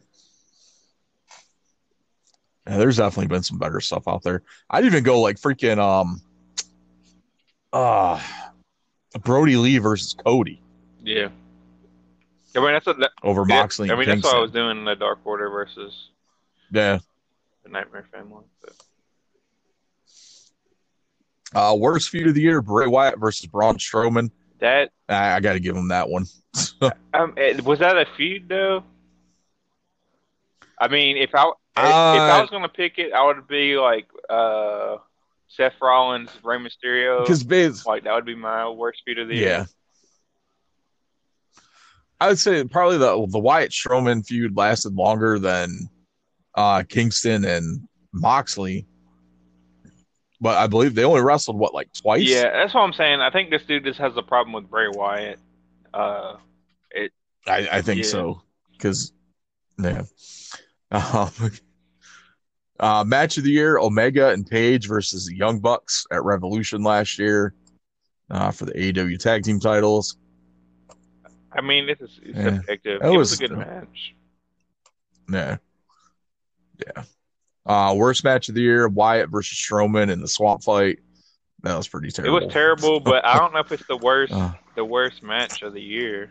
[2.66, 4.42] Yeah, there's definitely been some better stuff out there.
[4.70, 6.20] I'd even go like freaking um
[7.72, 8.20] uh
[9.22, 10.60] Brodie Lee versus Cody
[11.02, 11.28] Yeah.
[12.56, 13.88] I mean that's what that, over yeah, Moxley.
[13.88, 14.74] I and mean that's what I was Kingston.
[14.76, 14.84] doing.
[14.84, 16.08] The Dark Order versus
[16.72, 16.98] Yeah.
[17.62, 18.44] the Nightmare Family.
[18.60, 18.72] But,
[21.54, 24.30] Uh worst feud of the year, Bray Wyatt versus Braun Strowman.
[24.60, 26.26] That I, I gotta give him that one.
[27.14, 28.82] um, eh, was that a feud though?
[30.78, 31.82] I mean, if I if, if
[32.22, 34.96] I Uh, was gonna pick it, I would be like uh,
[35.48, 37.22] Seth Rollins, Rey Mysterio.
[37.22, 39.48] Because Biz like that would be my worst feud of the year.
[39.48, 39.64] Yeah.
[42.20, 45.90] I would say probably the the Wyatt Strowman feud lasted longer than
[46.54, 48.86] uh Kingston and Moxley.
[50.40, 52.28] But I believe they only wrestled what like twice.
[52.28, 53.20] Yeah, that's what I'm saying.
[53.20, 55.38] I think this dude just has a problem with Bray Wyatt.
[55.94, 56.36] Uh,
[56.90, 57.12] it
[57.46, 58.06] I, I think Yeah.
[58.10, 58.42] so.
[58.72, 59.12] Because
[59.82, 60.02] yeah.
[60.90, 61.30] Um,
[62.78, 67.18] Uh, match of the year: Omega and Page versus the Young Bucks at Revolution last
[67.18, 67.54] year
[68.30, 70.18] uh, for the AEW Tag Team titles.
[71.52, 72.56] I mean, this is it's Yeah.
[72.56, 73.00] subjective.
[73.00, 74.14] That it was, was- a good match.
[75.32, 75.56] Yeah,
[76.86, 77.04] yeah.
[77.66, 81.00] Uh, worst match of the year: Wyatt versus Strowman in the Swamp Fight.
[81.62, 82.38] That was pretty terrible.
[82.38, 85.62] It was terrible, but I don't know if it's the worst Uh, the worst match
[85.62, 86.30] of the year.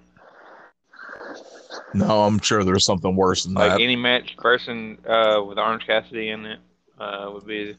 [1.94, 3.82] no, I'm sure there's something worse than Like that.
[3.82, 6.60] any match person uh, with Orange Cassidy in it
[7.00, 7.76] uh, would be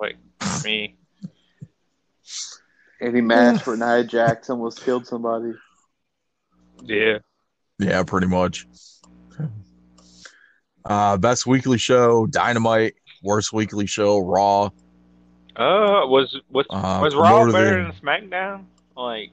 [0.00, 0.96] like for me.
[3.00, 5.52] Any match where Nia Jax almost killed somebody.
[6.84, 7.18] Yeah.
[7.78, 8.66] Yeah, pretty much.
[10.84, 12.94] Uh, best weekly show: Dynamite.
[13.22, 14.66] Worst weekly show: Raw.
[15.56, 18.64] Uh, was was Uh, was Raw better than SmackDown?
[18.96, 19.30] Like,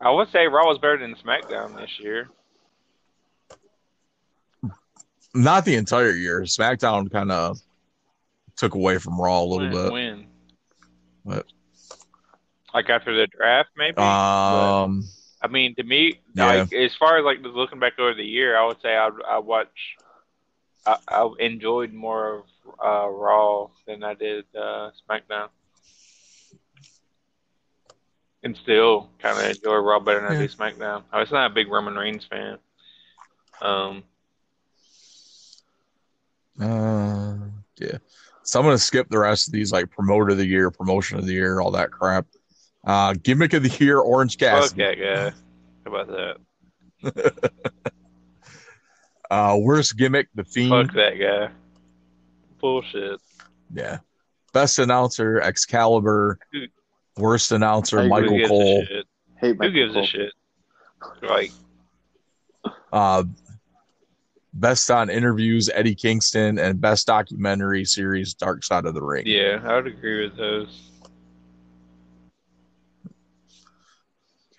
[0.00, 2.28] I would say Raw was better than SmackDown this year.
[5.34, 6.42] Not the entire year.
[6.42, 7.58] SmackDown kind of
[8.56, 9.92] took away from Raw a little When, bit.
[9.92, 10.26] when?
[11.24, 11.46] But-
[12.72, 13.94] Like after the draft, maybe.
[13.96, 14.02] But,
[14.84, 15.02] Um,
[15.44, 16.46] I mean, to me, yeah.
[16.46, 19.38] like as far as like looking back over the year, I would say I I
[19.38, 19.68] watch.
[20.86, 22.44] I, I enjoyed more of
[22.82, 25.48] uh, Raw than I did uh, SmackDown,
[28.42, 31.02] and still kind of enjoy Raw better than I do SmackDown.
[31.12, 32.56] I was not a big Roman Reigns fan.
[33.60, 34.02] Um,
[36.58, 37.36] uh,
[37.78, 37.98] yeah.
[38.44, 41.26] So I'm gonna skip the rest of these, like promoter of the year, promotion of
[41.26, 42.24] the year, all that crap.
[42.86, 44.82] Uh, gimmick of the year, Orange fuck Cassidy.
[44.82, 45.32] that guy.
[45.84, 46.36] How about
[47.02, 47.34] that?
[49.30, 50.70] Uh, worst gimmick, the Fiend.
[50.88, 51.48] Fuck that guy.
[52.60, 53.18] Bullshit.
[53.72, 53.98] Yeah.
[54.52, 56.38] Best announcer, Excalibur.
[56.52, 56.70] Dude.
[57.16, 58.28] Worst announcer, I agree.
[58.28, 58.82] Who Michael Cole.
[58.82, 59.06] a shit?
[59.40, 60.32] Hate Who Michael gives a shit?
[61.22, 61.50] Like,
[62.92, 63.24] Uh,
[64.52, 69.24] best on interviews, Eddie Kingston, and best documentary series, Dark Side of the Ring.
[69.26, 70.90] yeah, I would agree with those.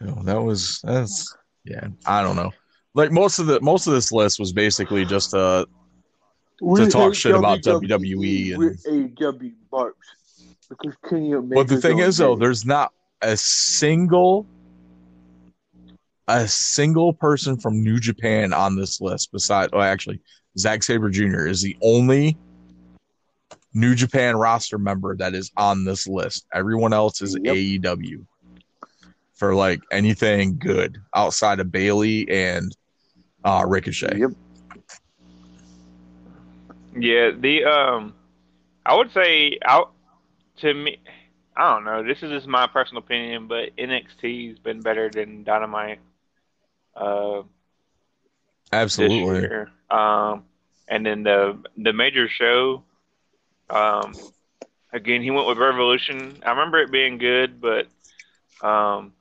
[0.01, 1.87] That was that's yeah.
[2.05, 2.51] I don't know.
[2.93, 5.65] Like most of the most of this list was basically just uh
[6.61, 10.15] We talk shit about WWE and- AEW marks
[10.69, 11.55] because Kenny Omega.
[11.55, 14.45] But the thing is, though, there's not a single,
[16.27, 19.31] a single person from New Japan on this list.
[19.31, 20.19] Besides, oh, actually,
[20.57, 21.47] Zack Sabre Jr.
[21.47, 22.37] is the only
[23.73, 26.45] New Japan roster member that is on this list.
[26.53, 27.55] Everyone else is Yep.
[27.55, 28.25] AEW
[29.35, 32.75] for like anything good outside of Bayley and
[33.43, 34.17] uh, Ricochet.
[34.17, 34.31] Yep.
[36.97, 38.13] Yeah, the um,
[38.85, 39.91] I would say out
[40.57, 40.99] to me.
[41.57, 42.03] I don't know.
[42.03, 45.99] This is just my personal opinion, but NXT's been better than Dynamite.
[46.95, 47.43] Uh,
[48.73, 49.49] Absolutely.
[49.89, 50.43] Um,
[50.87, 52.83] and then the the major show.
[53.69, 54.13] Um,
[54.93, 56.41] again, he went with Revolution.
[56.45, 57.87] I remember it being good, but
[58.61, 59.13] um,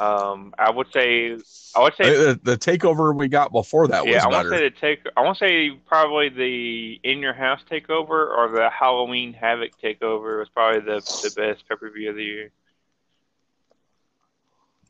[0.00, 1.36] um, I would say
[1.74, 4.48] I would say Uh, The, the takeover we got before that was yeah, I want
[4.48, 5.00] to say the take.
[5.16, 10.38] I want to say probably the in your house takeover or the Halloween Havoc takeover
[10.38, 12.50] was probably the the best pay per view of the year.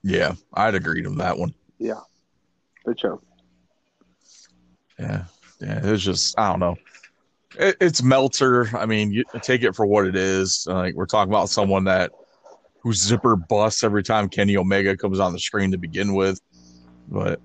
[0.03, 1.55] yeah, I'd agree to that one.
[2.85, 3.21] For sure.
[4.99, 5.25] Yeah,
[5.61, 5.81] yeah.
[5.83, 6.77] It's just I don't know.
[7.59, 8.69] It, it's Meltzer.
[8.77, 10.67] I mean, you take it for what it is.
[10.69, 12.13] Like we're talking about someone that
[12.83, 16.41] whose zipper busts every time Kenny Omega comes on the screen to begin with.
[17.09, 17.41] But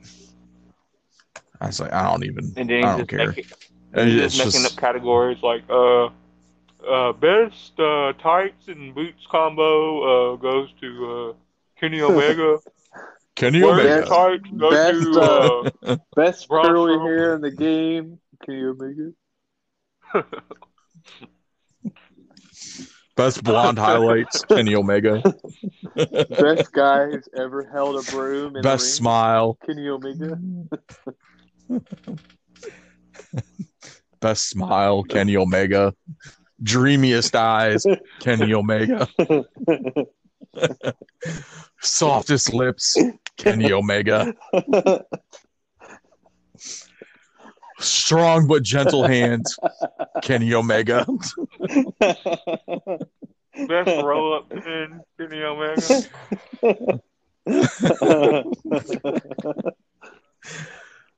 [1.61, 2.53] I was like, I don't even.
[2.55, 3.25] And I don't he's care.
[3.27, 3.51] just, making,
[3.93, 6.09] And it's just making just up categories like uh
[6.87, 11.33] uh best uh tights and boots combo uh goes to uh
[11.79, 12.59] Kenny Omega.
[13.35, 14.05] Kenny Worst Omega.
[14.07, 18.19] tights go Best, to uh, Best Braun curly hair in the game.
[18.43, 19.11] Kenny Omega.
[23.17, 24.45] Best blonde highlights.
[24.49, 25.21] Kenny Omega.
[25.95, 29.57] Best guy who's ever held a broom in Best smile.
[29.65, 30.39] Kenny Omega.
[34.21, 35.03] Best smile.
[35.03, 35.93] Kenny Omega.
[36.61, 37.85] Dreamiest eyes.
[38.19, 39.07] Kenny Omega.
[41.81, 42.97] Softest lips.
[43.37, 44.33] Kenny Omega.
[47.79, 49.57] Strong but gentle hands.
[50.23, 51.05] Kenny Omega.
[53.67, 56.03] best roll up pin Kenny Omega.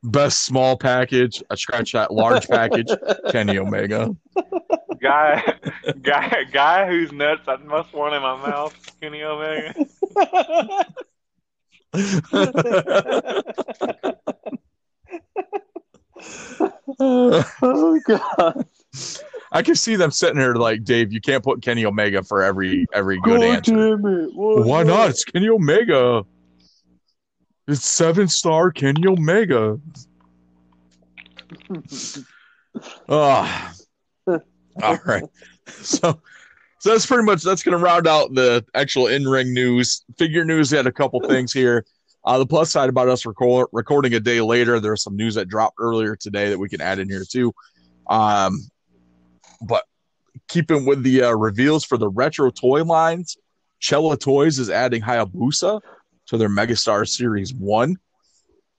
[0.04, 1.44] Best small package.
[1.50, 2.90] I scratch that large package.
[3.32, 4.16] Kenny Omega.
[5.02, 5.44] guy
[6.02, 8.76] guy guy who's nuts I must want in my mouth.
[9.02, 9.74] Kenny Omega.
[17.00, 18.66] Oh god.
[19.52, 22.86] I can see them sitting here like, Dave, you can't put Kenny Omega for every
[22.94, 23.94] every good God answer.
[23.94, 24.00] it.
[24.34, 25.10] Why, Why not?
[25.10, 26.24] It's Kenny Omega.
[27.68, 29.80] It's seven star Kenny Omega.
[33.10, 33.74] Ah,
[34.28, 35.24] all right.
[35.68, 36.22] So,
[36.80, 40.06] so that's pretty much that's going to round out the actual in ring news.
[40.18, 41.86] Figure news had a couple things here.
[42.26, 45.48] Uh, the plus side about us record, recording a day later, there's some news that
[45.48, 47.54] dropped earlier today that we can add in here too.
[48.08, 48.60] Um,
[49.62, 49.84] but
[50.48, 53.38] keeping with the uh, reveals for the retro toy lines,
[53.80, 55.80] Chella Toys is adding Hayabusa
[56.28, 57.96] to their Megastar Series One.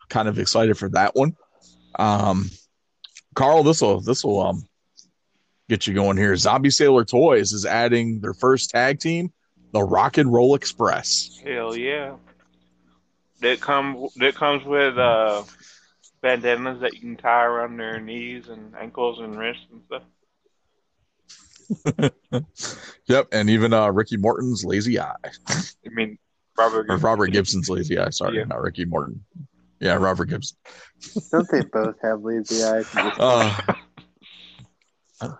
[0.09, 1.37] Kind of excited for that one.
[1.98, 2.50] Um,
[3.35, 4.64] Carl, this will this will um
[5.68, 6.37] get you going here.
[6.37, 9.33] Zombie Sailor Toys is adding their first tag team,
[9.72, 11.40] the Rock and Roll Express.
[11.44, 12.16] Hell yeah.
[13.40, 15.44] That come that comes with uh
[16.22, 20.03] bandanas that you can tie around their knees and ankles and wrists and stuff.
[23.07, 25.14] Yep, and even uh Ricky Morton's Lazy Eye.
[25.48, 26.18] I mean
[26.59, 28.44] Robert Or Robert Gibson's Lazy Eye, sorry, Yeah.
[28.44, 29.24] not Ricky Morton.
[29.81, 30.57] Yeah, Robert Gibson.
[31.33, 32.87] Don't they both have lazy eyes?
[35.22, 35.33] Uh,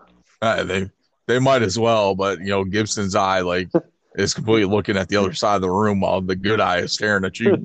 [0.43, 0.91] uh, they
[1.27, 3.71] they might as well, but you know, Gibson's eye like
[4.17, 6.93] is completely looking at the other side of the room while the good eye is
[6.93, 7.57] staring at you.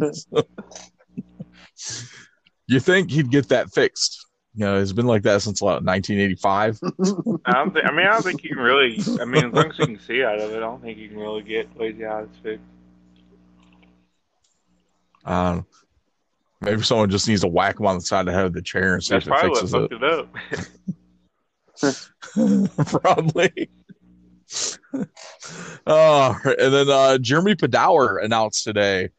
[2.67, 4.25] you think he'd get that fixed?
[4.53, 6.79] You know, it's been like that since what, 1985.
[7.45, 9.69] I don't think I mean I don't think you can really I mean as long
[9.69, 12.05] as you can see out of it, I don't think you can really get lazy
[12.05, 12.63] eyes fixed.
[15.25, 15.65] Um,
[16.61, 18.61] maybe someone just needs to whack him on the side of the head of the
[18.61, 19.91] chair and see That's if it probably what fixes it.
[22.41, 23.01] it up.
[23.01, 23.69] Probably.
[25.85, 29.09] Uh, and then uh, Jeremy Padawer announced today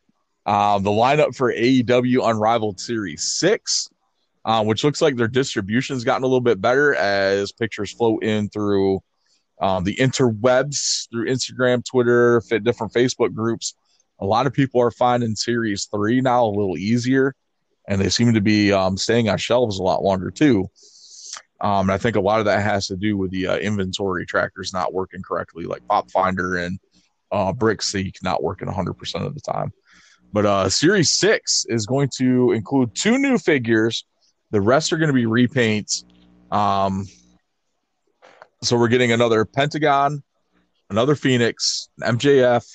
[0.46, 3.88] um, the lineup for AEW Unrivaled Series 6,
[4.44, 8.48] uh, which looks like their distribution's gotten a little bit better as pictures float in
[8.48, 9.00] through
[9.60, 13.74] um, the interwebs, through Instagram, Twitter, fit different Facebook groups.
[14.20, 17.34] A lot of people are finding Series 3 now a little easier,
[17.88, 20.68] and they seem to be um, staying on shelves a lot longer too.
[21.60, 24.26] Um, and I think a lot of that has to do with the uh, inventory
[24.26, 26.78] trackers not working correctly, like Pop Finder and
[27.32, 29.72] uh, BrickSeek not working 100% of the time.
[30.32, 34.04] But uh, Series 6 is going to include two new figures.
[34.50, 36.04] The rest are going to be repaints.
[36.50, 37.06] Um,
[38.62, 40.22] so we're getting another Pentagon,
[40.90, 42.66] another Fenix, MJF,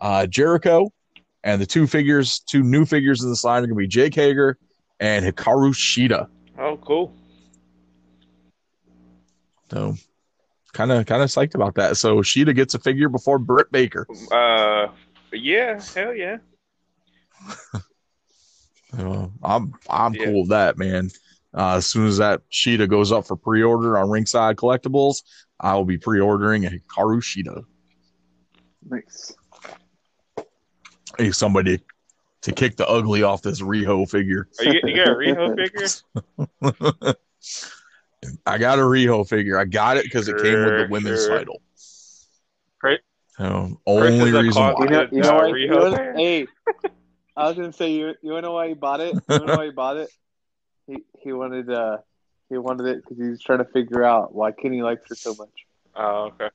[0.00, 0.90] uh, Jericho,
[1.44, 4.14] and the two figures, two new figures in this line are going to be Jake
[4.14, 4.56] Hager
[5.00, 6.28] and Hikaru Shida.
[6.58, 7.14] Oh cool.
[9.70, 9.94] So
[10.72, 11.96] kind of kind of psyched about that.
[11.96, 14.06] So Shida gets a figure before Britt Baker.
[14.32, 14.88] Uh
[15.32, 16.38] yeah, hell yeah.
[18.96, 20.24] So I'm I'm Yeah.
[20.24, 21.10] cool with that, man.
[21.56, 25.22] Uh, as soon as that Shida goes up for pre-order on Ringside Collectibles,
[25.60, 27.62] I will be pre-ordering a Hikaru Shida.
[28.88, 29.32] Nice.
[31.18, 31.80] I need somebody
[32.42, 34.48] to kick the ugly off this Riho figure.
[34.58, 35.56] Are you, you got a Riho
[37.02, 37.14] figure?
[38.46, 39.58] I got a Riho figure.
[39.58, 41.38] I got it because it came with the women's sure.
[41.38, 41.62] title.
[42.80, 43.00] Great.
[43.36, 44.74] So only is reason why.
[44.78, 45.50] You know, you know Uh, why?
[45.50, 46.46] Riho You know, hey,
[47.36, 48.14] I was gonna say you.
[48.22, 49.14] You wanna know why he bought it?
[49.28, 50.12] You know why he bought it?
[50.86, 51.98] He he wanted uh
[52.50, 55.48] he wanted it because he's trying to figure out why Kenny likes her so much.
[55.94, 56.50] Oh, okay.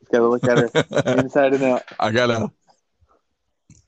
[0.00, 0.70] He's got to look at her
[1.06, 1.82] inside and out.
[1.98, 2.50] I gotta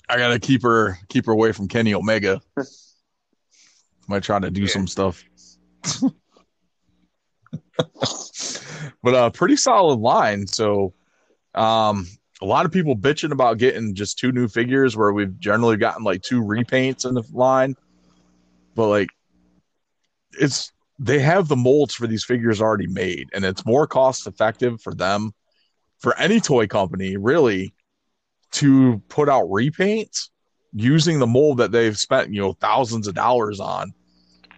[0.08, 2.40] I gotta keep her keep her away from Kenny Omega.
[4.08, 4.68] Might try to do Yeah.
[4.68, 5.24] some stuff.
[9.02, 10.46] but uh pretty solid line.
[10.46, 10.94] So
[11.54, 12.06] um
[12.42, 16.04] a lot of people bitching about getting just two new figures where we've generally gotten
[16.04, 17.74] like two repaints in the line.
[18.74, 19.08] But like
[20.32, 24.80] it's they have the molds for these figures already made and it's more cost effective
[24.80, 25.32] for them
[25.98, 27.74] for any toy company really
[28.52, 30.28] to put out repaints
[30.72, 33.92] using the mold that they've spent you know thousands of dollars on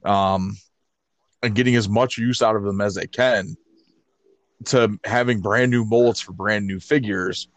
[0.05, 0.57] um
[1.43, 3.57] and getting as much use out of them as they can
[4.65, 7.49] to having brand new molds for brand new figures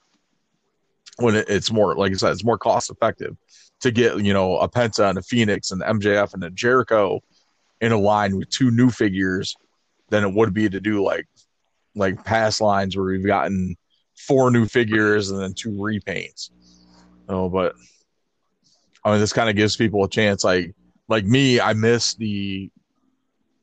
[1.17, 3.36] when it, it's more like i said it's more cost effective
[3.80, 7.21] to get you know a penta and a fenix and mjf and a jericho
[7.82, 9.55] in a line with two new figures
[10.09, 11.27] than it would be to do like
[11.95, 13.75] like past lines where we've gotten
[14.15, 16.49] four new figures and then two repaints.
[17.27, 17.75] Oh, but
[19.03, 20.43] I mean, this kind of gives people a chance.
[20.43, 20.73] Like,
[21.07, 22.69] like me, I miss the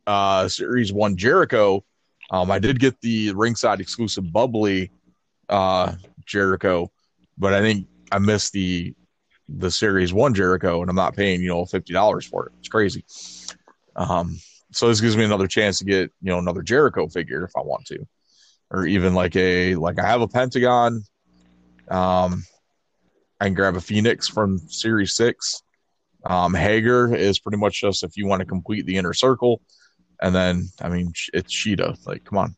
[0.06, 1.84] uh series one Jericho.
[2.30, 4.90] Um, I did get the ringside exclusive bubbly
[5.48, 5.94] uh
[6.24, 6.90] Jericho,
[7.38, 8.94] but I think I missed the
[9.48, 12.52] the series one Jericho, and I'm not paying you know fifty dollars for it.
[12.58, 13.04] It's crazy.
[13.94, 14.38] Um,
[14.72, 17.60] so this gives me another chance to get you know another Jericho figure if I
[17.60, 18.06] want to,
[18.70, 21.02] or even like a like I have a Pentagon.
[21.88, 22.44] Um,
[23.40, 25.62] I can grab a Fenix from Series Six.
[26.24, 29.60] Um, Hager is pretty much just if you want to complete the inner circle,
[30.20, 31.96] and then I mean it's Shida.
[32.06, 32.56] Like, come on.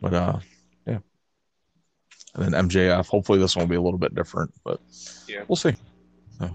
[0.00, 0.38] But uh,
[0.86, 0.98] yeah.
[2.34, 3.06] And then MJF.
[3.06, 4.80] Hopefully this one will be a little bit different, but
[5.28, 5.44] Yeah.
[5.48, 5.74] we'll see.
[6.38, 6.50] So.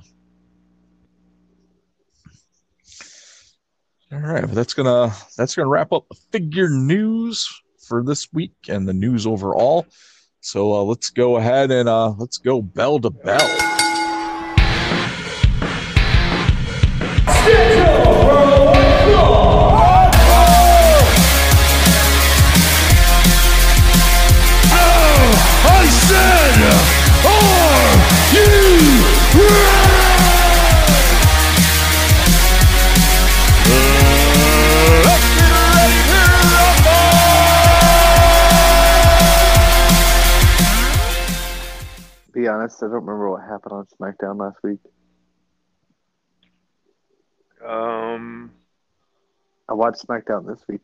[4.11, 7.47] All right, but that's gonna that's gonna wrap up the figure news
[7.87, 9.85] for this week and the news overall.
[10.41, 13.61] So uh, let's go ahead and uh, let's go bell to bell.
[42.65, 44.79] Be honest, I don't remember what happened on SmackDown last week.
[47.63, 48.51] Um,
[49.69, 50.81] I watched SmackDown this week.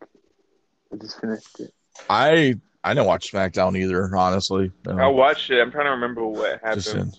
[0.94, 1.74] I just finished it.
[2.08, 4.72] I I didn't watch SmackDown either, honestly.
[4.88, 5.60] Uh, I watched it.
[5.60, 7.18] I'm trying to remember what happened.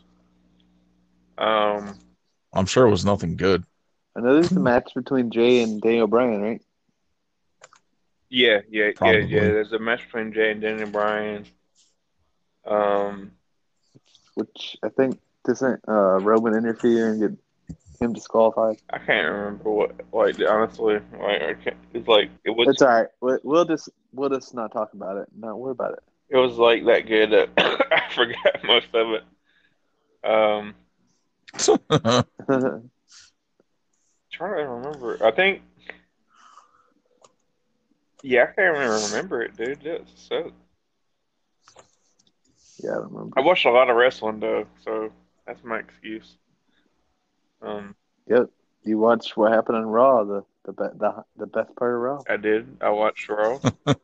[1.39, 1.99] Um,
[2.53, 3.65] I'm sure it was nothing good.
[4.17, 6.63] I know there's a match between Jay and Daniel Bryan, right?
[8.29, 9.41] yeah, yeah, yeah, yeah.
[9.41, 11.47] There's a match between Jay and Daniel Bryan.
[12.65, 13.33] Um,
[14.35, 17.33] Which I think doesn't uh, Roman interfere and get
[18.01, 18.79] him disqualified.
[18.91, 19.95] I can't remember what.
[20.13, 22.69] Like honestly, like I can't, it's like it was.
[22.69, 23.09] It's all right.
[23.21, 25.29] We'll, just we'll just not talk about it.
[25.37, 27.51] Not worry about It It was like that good that
[27.93, 29.25] I forgot most of it.
[30.25, 30.75] Um,
[34.33, 35.19] trying to remember.
[35.25, 35.63] I think.
[38.23, 39.83] Yeah, I can't even remember it, dude.
[39.83, 40.53] That sucks.
[42.83, 43.39] Yeah, I don't remember.
[43.39, 45.11] I watched a lot of wrestling though, so
[45.47, 46.37] that's my excuse.
[47.63, 47.95] Um,
[48.29, 48.51] Yep.
[48.85, 52.21] You watched what happened on Raw, the the be- the the best part of Raw.
[52.29, 52.77] I did.
[52.81, 53.59] I watched Raw.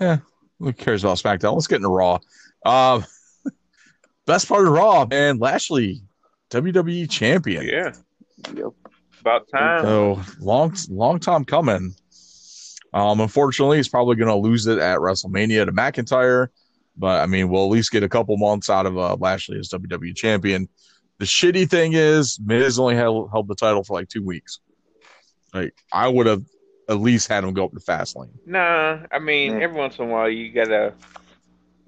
[0.00, 0.18] yeah,
[0.58, 1.54] who cares about SmackDown?
[1.54, 2.18] Let's get into Raw.
[2.64, 3.04] Um,
[4.26, 5.38] best part of Raw, man.
[5.38, 6.02] Lashley,
[6.50, 7.64] WWE champion.
[7.66, 7.92] yeah,
[8.54, 8.68] Yep.
[9.20, 9.82] about time.
[9.84, 11.94] So long, long time coming.
[12.94, 16.48] Um, unfortunately, he's probably going to lose it at WrestleMania to McIntyre,
[16.96, 19.68] but I mean, we'll at least get a couple months out of uh, Lashley as
[19.68, 20.68] WWE champion.
[21.18, 24.60] The shitty thing is, Miz only held, held the title for like two weeks.
[25.52, 26.42] Like, I would have
[26.88, 28.30] at least had him go up to Fastlane.
[28.46, 29.64] Nah, I mean, Yeah.
[29.64, 30.94] every once in a while you gotta.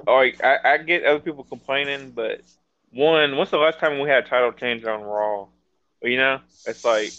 [0.07, 2.41] Like, I, I get other people complaining, but
[2.93, 5.47] one, when's the last time we had a title change on Raw?
[6.03, 7.11] You know, it's like,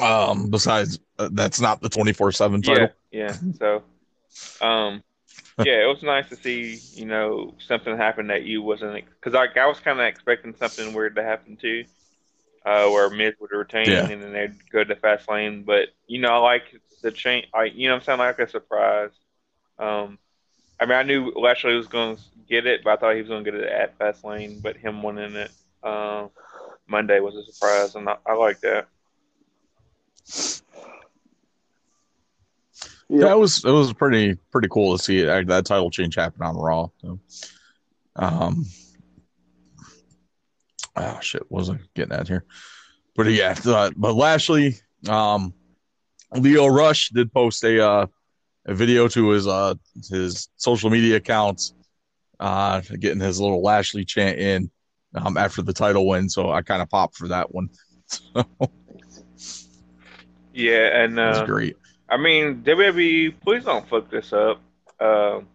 [0.00, 2.88] Um, besides, uh, that's not the twenty four seven title.
[3.10, 3.36] yeah.
[3.42, 3.52] yeah.
[3.58, 3.82] So,
[4.64, 5.02] um,
[5.58, 9.56] yeah, it was nice to see, you know, something happen that you wasn't because like
[9.56, 11.84] I was kind of expecting something weird to happen too,
[12.64, 14.08] uh, where Miz would retain Yeah.
[14.08, 15.64] and then they'd go to Fastlane.
[15.64, 16.64] But you know, I like
[17.02, 19.10] the change, like you know, I'm saying like a surprise.
[19.78, 20.18] Um,
[20.80, 23.28] I mean, I knew Lashley was going to get it, but I thought he was
[23.28, 24.62] going to get it at Fastlane.
[24.62, 25.50] But him winning it
[25.82, 26.30] um,
[26.86, 28.88] Monday was a surprise, and I, I like that.
[33.14, 36.40] Yeah, it was it was pretty pretty cool to see it that title change happen
[36.42, 36.88] on Raw.
[37.02, 37.20] So,
[38.16, 38.64] um,
[40.96, 42.46] oh shit, was I getting at here?
[43.14, 44.76] But yeah, but Lashley,
[45.10, 45.52] um,
[46.34, 48.06] Lio Rush did post a uh,
[48.64, 49.74] a video to his uh
[50.08, 51.74] his social media accounts,
[52.40, 54.70] uh, getting his little Lashley chant in
[55.14, 56.30] um after the title win.
[56.30, 57.68] So I kind of popped for that one.
[58.34, 58.44] So
[60.52, 61.76] Yeah, and that's uh, great.
[62.08, 64.60] I mean, WWE, please don't fuck this up.
[65.00, 65.48] Um,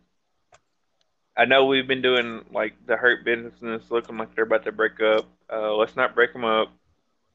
[1.38, 4.64] I know we've been doing like the hurt business and it's looking like they're about
[4.66, 5.28] to break up.
[5.52, 6.70] Uh, let's not break them up.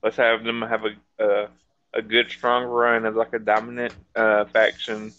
[0.02, 1.48] Let's have them have a a,
[1.94, 5.12] a good strong run as like a dominant uh, faction,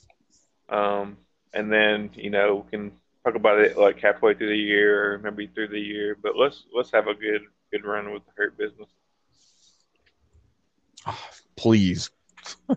[0.68, 1.16] um,
[1.54, 2.92] and then you know we can
[3.24, 6.18] talk about it like halfway through the year or maybe through the year.
[6.22, 8.90] But let's let's have a good good run with the hurt business.
[11.56, 12.10] Please,
[12.70, 12.76] I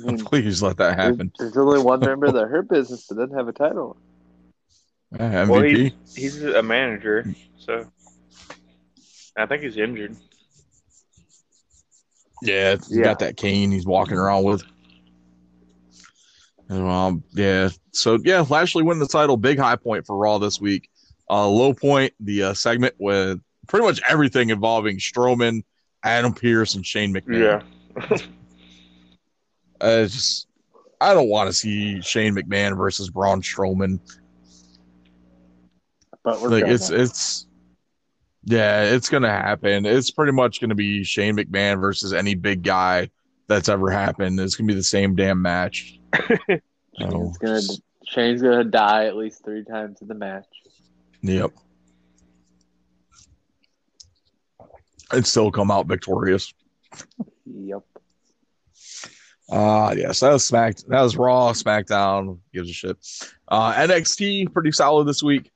[0.00, 1.32] mean, please let that happen.
[1.38, 3.96] there's only one member of the Hurt Business that doesn't have a title.
[5.18, 5.92] Yeah, Well, MVP.
[6.06, 7.24] he's, he's a manager,
[7.58, 7.86] so
[9.36, 10.16] I think he's injured.
[12.42, 13.04] Yeah, he's Yeah.
[13.04, 14.62] got that cane he's walking around with.
[16.68, 17.68] Um, yeah.
[17.92, 19.36] So yeah, Lashley win the title.
[19.36, 20.88] Big high point for Raw this week.
[21.30, 25.62] Uh, low point the uh, segment with pretty much everything involving Strowman,
[26.02, 27.62] Adam Pearce, and Shane McMahon.
[28.10, 28.16] Yeah.
[29.84, 30.48] I just
[31.00, 34.00] I don't want to see Shane McMahon versus Braun Strowman.
[36.22, 37.46] But we're Like it's it's
[38.44, 39.86] yeah, it's gonna happen.
[39.86, 43.10] It's pretty much gonna be Shane McMahon versus any big guy
[43.46, 44.40] that's ever happened.
[44.40, 45.98] It's gonna be the same damn match.
[46.96, 47.60] So, gonna
[48.06, 50.46] Shane's gonna die at least three times in the match.
[51.22, 51.50] yep.
[55.10, 56.54] And still come out victorious.
[57.46, 57.82] Yep.
[59.50, 60.76] Uh yes, that was Smack.
[60.88, 62.38] That was Raw, SmackDown.
[62.52, 62.96] Gives a shit.
[63.46, 65.50] Uh, NXT pretty solid this week.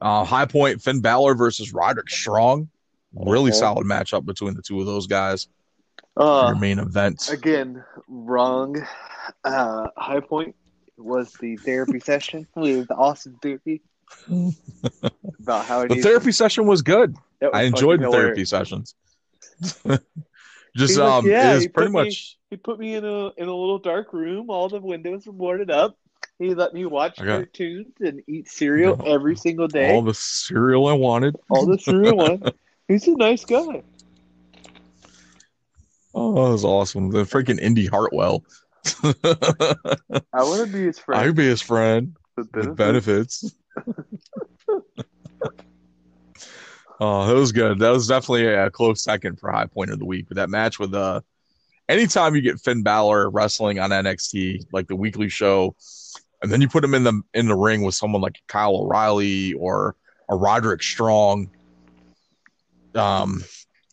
[0.00, 2.68] Uh, High Point Finn Balor versus Roderick Strong.
[3.14, 3.58] Really Okay.
[3.58, 5.48] solid matchup between the two of those guys.
[6.16, 7.28] Uh, Your main event.
[7.30, 8.84] again, wrong.
[9.42, 10.54] Uh, high point
[10.98, 12.46] was the therapy session.
[12.54, 13.80] We had the awesome therapy
[15.40, 17.14] about how it The therapy session was good.
[17.40, 18.94] was I enjoyed the therapy sessions.
[20.76, 23.26] Just like, um, "Yeah, it is pretty put me- much He put me in a
[23.36, 24.50] in a little dark room.
[24.50, 25.96] All the windows were boarded up.
[26.38, 29.92] He let me watch got- cartoons and eat cereal every single day.
[29.94, 31.36] all the cereal I wanted.
[31.50, 32.42] all the cereal one.
[32.88, 33.82] He's a nice guy.
[36.14, 37.10] Oh, that was awesome.
[37.10, 38.44] The freaking Indi Hartwell.
[39.02, 41.20] I want to be his friend.
[41.28, 43.44] I'd be his friend The benefits.
[43.86, 44.24] benefits.
[47.00, 47.78] oh, that was good.
[47.78, 50.26] That was definitely a close second for high point of the week.
[50.28, 51.20] But that match with uh
[51.88, 55.74] anytime you get Finn Balor wrestling on NXT, like the weekly show,
[56.42, 59.52] and then you put him in the in the ring with someone like Kyle O'Reilly
[59.54, 59.96] or
[60.30, 61.50] a Roderick Strong,
[62.94, 63.42] um,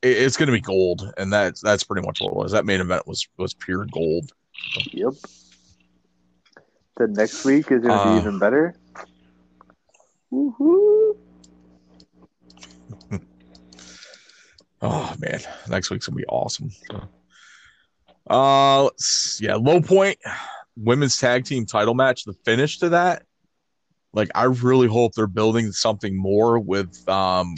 [0.02, 2.52] it- it's going to be gold, and that's that's pretty much what it was.
[2.52, 4.32] That main event was was pure gold.
[4.92, 5.14] Yep.
[6.98, 8.76] The next week is going to Uh, be even better.
[10.32, 11.18] Woohoo!
[14.82, 16.72] Oh man, next week's gonna be awesome.
[16.90, 17.08] So,
[18.28, 18.90] uh,
[19.40, 20.18] yeah, low point
[20.76, 22.24] women's tag team title match.
[22.24, 23.24] The finish to that,
[24.14, 27.56] like, I really hope they're building something more with um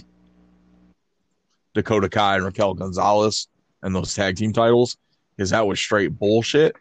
[1.74, 3.48] Dakota Kai and Raquel Gonzalez
[3.82, 4.98] and those tag team titles
[5.36, 6.76] because that was straight bullshit.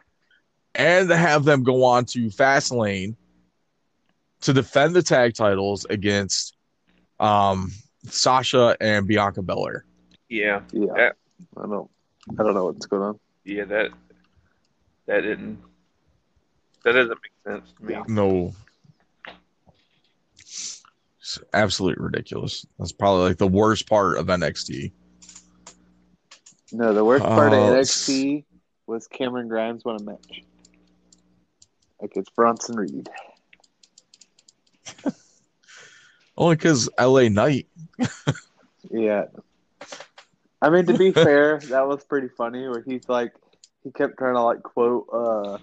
[0.75, 3.15] And to have them go on to Fastlane
[4.41, 6.57] to defend the tag titles against
[7.19, 7.71] um
[8.05, 9.85] Sasha and Bianca Belair.
[10.33, 10.87] Yeah, Yeah.
[10.95, 11.11] Yeah.
[11.57, 11.89] I don't.
[12.39, 13.19] I don't know what's going on.
[13.43, 13.91] yeah, that
[15.05, 15.59] that didn't
[16.83, 17.93] that doesn't make sense to me.
[17.93, 18.03] Yeah.
[18.07, 18.53] No.
[20.39, 20.81] It's
[21.53, 22.65] absolutely ridiculous.
[22.79, 24.91] That's probably like the worst part of NXT.
[26.71, 28.43] No, the worst part of Oh, NXT
[28.87, 30.43] was Cameron Grimes won a match
[32.01, 33.07] against Bronson Reed.
[36.37, 37.67] Only because LA Knight.
[38.91, 39.25] Yeah.
[40.63, 42.67] I mean, to be fair, that was pretty funny.
[42.67, 43.33] Where he's like,
[43.83, 45.07] he kept trying to like quote.
[45.13, 45.57] uh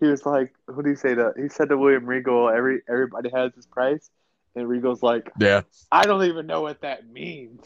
[0.00, 3.30] He was like, "What do you say to?" He said to William Regal, "Every everybody
[3.30, 4.10] has his price,"
[4.56, 5.60] and Regal's like, Yeah.
[5.92, 7.60] "I don't even know what that means."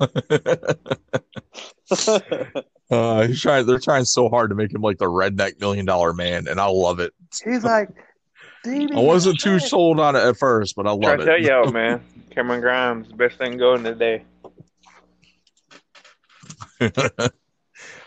[2.90, 3.66] uh, he's trying.
[3.66, 6.66] They're trying so hard to make him like the redneck million dollar man, and I
[6.66, 7.12] love it.
[7.44, 7.88] he's like,
[8.66, 11.42] I wasn't too sold on it at first, but I Try love to tell it.
[11.42, 12.02] y'all, man.
[12.30, 14.22] Cameron Grimes, best thing going today.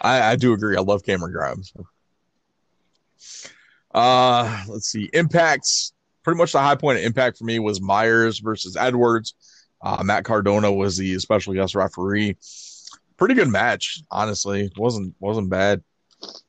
[0.02, 0.76] I, I do agree.
[0.78, 1.74] I love Cameron Grimes.
[3.94, 5.10] Uh, let's see.
[5.14, 5.94] Impacts.
[6.24, 9.34] Pretty much the high point of impact for me was Myers versus Edwards.
[9.82, 12.38] Uh, Matt Cardona was the special guest referee.
[13.18, 14.72] Pretty good match, honestly.
[14.78, 15.84] wasn't wasn't bad.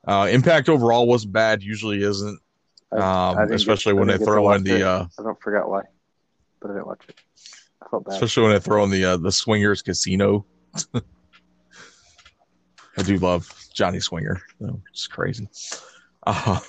[0.06, 1.62] Uh, impact overall wasn't bad.
[1.62, 2.38] Usually isn't,
[2.92, 4.82] I- I um, get- especially when they get throw in the it.
[4.82, 5.82] uh, I don't forget why,
[6.60, 7.14] but I didn't watch it.
[7.82, 8.14] I felt bad.
[8.14, 10.44] especially when they throw in the uh, the swingers casino.
[12.96, 14.40] I do love Johnny Swinger.
[14.90, 15.48] It's crazy.
[16.24, 16.60] Uh,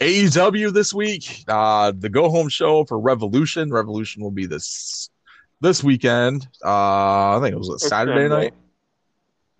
[0.00, 3.72] AEW this week, uh, the go home show for Revolution.
[3.72, 5.08] Revolution will be this
[5.62, 6.46] this weekend.
[6.62, 8.52] Uh, I think it was a Saturday night,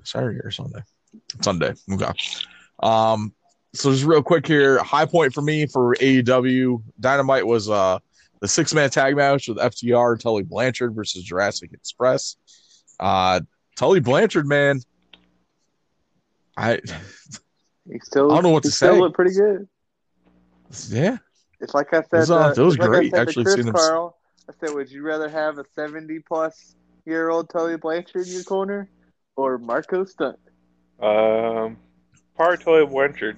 [0.04, 0.82] Saturday or Sunday,
[1.40, 1.72] Sunday.
[1.90, 2.12] Okay.
[2.82, 3.32] Um,
[3.72, 7.98] so just real quick here, high point for me for AEW Dynamite was uh
[8.40, 12.36] the six man tag match with FTR Tully Blanchard versus Jurassic Express.
[13.00, 13.40] Uh,
[13.76, 14.80] Tully Blanchard, man,
[16.56, 16.80] I
[17.90, 19.00] He still, I don't know what he to still say.
[19.00, 19.68] looked pretty good.
[20.88, 21.18] yeah,
[21.60, 22.20] It's like I said.
[22.20, 24.16] was, uh, uh, it was it's like I great, actually, Chris seeing him- Carl,
[24.48, 28.88] I said, would you rather have a seventy-plus year old Tully Blanchard in your corner
[29.36, 30.38] or Marko Stunt?
[31.00, 31.76] Um,
[32.36, 33.36] probably Toy Blanchard.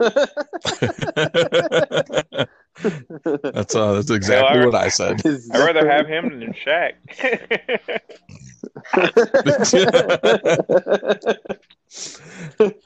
[2.82, 5.20] that's uh that's exactly I- what I said.
[5.24, 6.94] I'd rather have him than Shaq.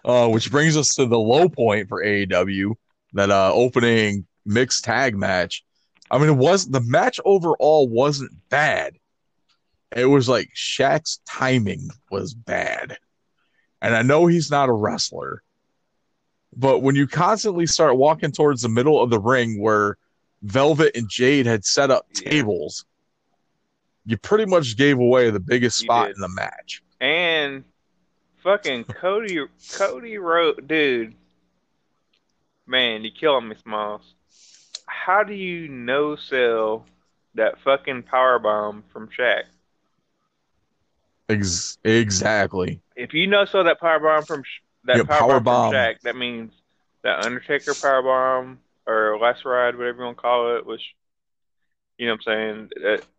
[0.05, 2.75] Uh, which brings us to the low point for AEW,
[3.15, 5.65] that uh opening mixed tag match.
[6.11, 8.95] I mean, it was the match overall wasn't bad.
[9.95, 12.97] It was like Shaq's timing was bad.
[13.81, 15.43] And I know he's not a wrestler,
[16.57, 19.97] but when you constantly start walking towards the middle of the ring where
[20.43, 22.31] Velvet and Jade had set up Yeah.
[22.31, 22.85] tables,
[24.05, 26.83] you pretty much gave away the biggest spot in the match.
[27.01, 27.65] And
[28.43, 29.39] fucking Cody,
[29.73, 31.15] Cody wrote, dude,
[32.67, 34.15] man, you killing me, Smalls.
[34.87, 36.85] How do you no sell
[37.35, 39.45] that fucking power bomb from Shaq?
[41.29, 42.81] Ex- exactly.
[42.97, 44.43] If you no sell that power bomb from
[44.85, 45.95] that Yeah, power, bomb, powerbomb.
[45.95, 46.53] from that means
[47.03, 50.81] that Undertaker power bomb or Last Ride, whatever you want to call it, was,
[51.99, 52.71] you know what I'm saying,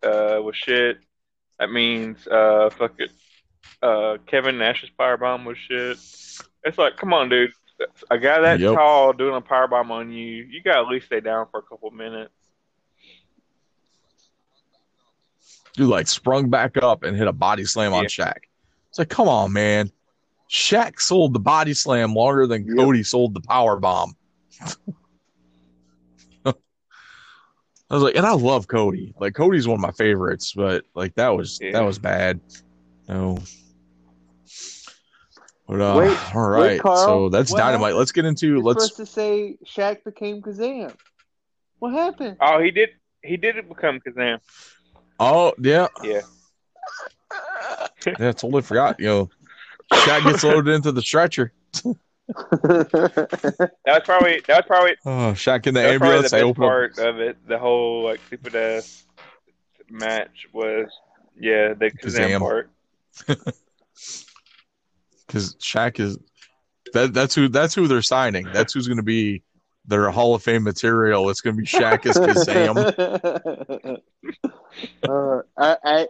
[0.02, 0.98] that uh, was shit.
[1.58, 3.10] That means uh, fuck it,
[3.82, 5.98] uh, Kevin Nash's power bomb was shit.
[6.64, 7.52] It's like, come on, dude.
[8.10, 8.74] A guy that Yep.
[8.74, 11.62] tall doing a power bomb on you, you gotta at least stay down for a
[11.62, 12.32] couple minutes.
[15.74, 18.08] Dude, like sprung back up and hit a body slam on Yeah.
[18.08, 18.36] Shaq.
[18.90, 19.90] It's like, come on, man.
[20.50, 22.76] Shaq sold the body slam longer than Yep.
[22.76, 24.14] Cody sold the power bomb.
[26.46, 26.52] I
[27.90, 29.14] was like, and I love Cody.
[29.18, 31.72] Like Cody's one of my favorites, but like that was Yeah.
[31.72, 32.40] that was bad.
[33.08, 33.38] No.
[35.68, 36.80] But uh, Wait, all right, wait.
[36.80, 37.80] Carl, so that's what dynamite.
[37.80, 37.98] happened?
[37.98, 40.94] Let's get into You're let's supposed to say Shaq became Kazam.
[41.78, 42.36] What happened?
[42.40, 42.90] Oh, he did.
[43.22, 44.40] He did it become Kazam.
[45.20, 45.88] oh yeah.
[46.02, 46.20] Yeah.
[48.06, 49.00] Yeah, totally forgot.
[49.00, 49.30] You know,
[50.02, 51.52] Shaq gets loaded into the stretcher.
[52.26, 56.30] That was probably that was probably Oh, Shaq in the ambulance.
[56.30, 56.68] the I best open up.
[56.70, 57.36] part of it.
[57.46, 59.04] The whole like stupid ass
[59.90, 60.86] match was
[61.38, 62.38] yeah the Kazam Kazam.
[62.38, 62.70] part.
[65.26, 66.18] because Shaq is
[66.94, 68.46] that that's who that's who they're signing.
[68.54, 69.42] That's who's going to be
[69.84, 71.28] their Hall of Fame material.
[71.28, 73.98] It's going to be Shaq as Kazam,
[75.06, 76.06] uh, I, I,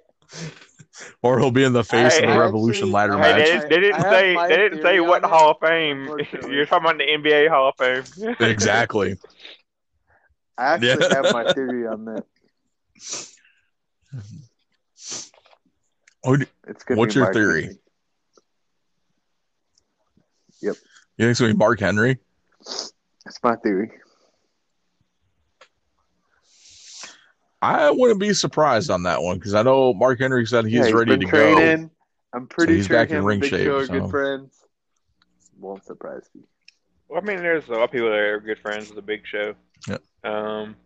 [1.22, 3.38] or he'll be in the face Hey, of the Revolution actually- ladder I Hey, they,
[3.38, 3.46] match.
[3.46, 6.00] didn't- they didn't I say they didn't say what on Hall of Fame.
[6.02, 6.54] unfortunately.
[6.54, 8.36] You're talking about the NBA Hall of Fame.
[8.40, 9.16] exactly.
[10.56, 11.14] I actually Yeah.
[11.22, 12.24] have my theory on that.
[16.26, 17.62] Oh, It's What's your Mark theory?
[17.62, 17.78] Henry.
[20.62, 22.18] you think it's going to be Mark Henry?
[22.60, 23.90] That's my theory.
[27.64, 30.90] I wouldn't be surprised on that one because I know Mark Henry said he's Yeah,
[30.94, 31.54] ready been to go.
[31.54, 31.90] training.
[32.32, 34.10] I'm pretty he's sure back in him and ring Big shape, Show are so- good
[34.10, 34.54] friends.
[35.58, 36.42] Won't surprise me.
[37.08, 39.26] Well, I mean, there's a lot of people that are good friends with the Big
[39.26, 39.54] Show.
[39.88, 40.02] Yep.
[40.24, 40.76] Um,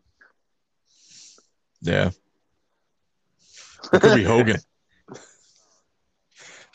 [1.81, 2.11] Yeah.
[3.93, 4.59] It could be Hogan.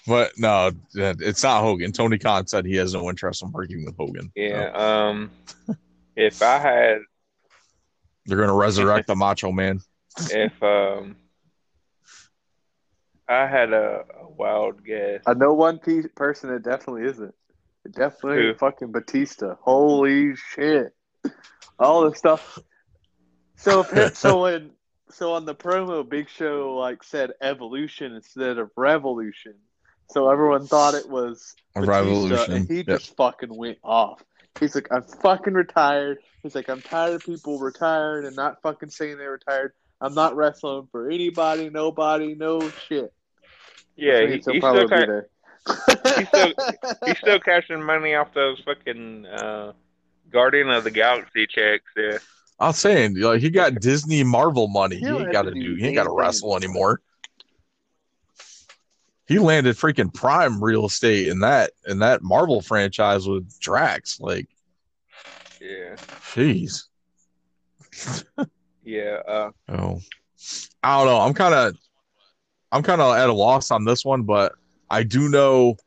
[0.06, 1.94] But no, it's not Hogan.
[1.94, 4.32] Tony Khan said he has no interest in working with Hogan.
[4.36, 4.70] yeah.
[4.74, 5.32] Um,
[6.18, 6.98] if I had,
[8.26, 9.80] They're going to resurrect the Macho Man.
[10.20, 11.16] If um,
[13.28, 15.22] I had a, a wild guess.
[15.26, 17.34] I know one piece, person that definitely isn't.
[17.86, 18.54] It definitely Who?
[18.56, 19.56] fucking Batista.
[19.62, 20.94] Holy shit!
[21.80, 22.60] All the stuff.
[23.58, 24.72] So if, so when
[25.10, 29.56] so on the promo, Big Show like said evolution instead of revolution.
[30.10, 32.54] So everyone thought it was Batista, Revolution.
[32.54, 32.86] and he Yep.
[32.86, 34.24] just fucking went off.
[34.60, 36.20] He's like, I'm fucking retired.
[36.44, 39.74] He's like, I'm tired of people retired and not fucking saying they're retired.
[40.04, 43.14] I'm not wrestling for anybody, nobody, no shit.
[43.96, 45.28] Yeah, he, he's still be ca- there.
[46.18, 46.54] he's still
[47.06, 49.72] he's still cashing money off those fucking uh,
[50.30, 51.86] Guardian of the Galaxy checks.
[51.96, 52.18] Yeah.
[52.60, 54.98] I'm saying, like, he got Disney Marvel money.
[54.98, 55.76] He He ain't got to to do.
[55.78, 57.00] do He ain't got to wrestle anymore.
[59.26, 64.20] He landed freaking prime real estate in that in that Marvel franchise with Drax.
[64.20, 64.50] Like,
[65.62, 65.96] Yeah.
[66.36, 66.84] jeez.
[68.84, 69.20] Yeah.
[69.28, 70.02] Uh, Oh,
[70.84, 71.20] I don't know.
[71.22, 71.76] I'm kind of,
[72.72, 74.54] I'm kind of at a loss on this one, but
[74.90, 75.78] I do know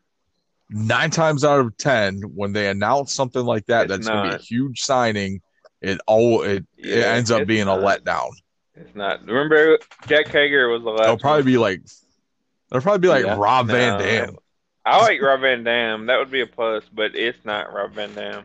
[0.70, 4.42] nine times out of ten when they announce something like that, that's going to be
[4.42, 5.40] a huge signing.
[5.82, 8.30] It all it, it ends up being a letdown.
[8.74, 9.24] it's not.
[9.26, 11.02] Remember, Jack Hager was the last.
[11.04, 11.46] It'll probably one.
[11.52, 11.80] be like,
[12.70, 13.36] it'll probably be like Yeah.
[13.38, 14.36] Rob Van Dam.
[14.86, 16.06] I like Rob Van Dam.
[16.06, 18.44] That would be a plus, but it's not Rob Van Dam.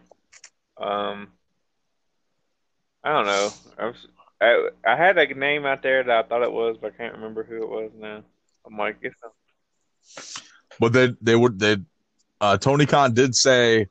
[0.78, 1.28] Um,
[3.04, 3.50] I don't know.
[3.80, 4.08] I was,
[4.42, 7.14] I, I had a name out there that I thought it was, but I can't
[7.16, 8.24] remember who it was now.
[8.66, 9.34] I'm like, it's not.
[10.80, 11.78] But they they would they,
[12.40, 13.88] uh, Tony Khan did say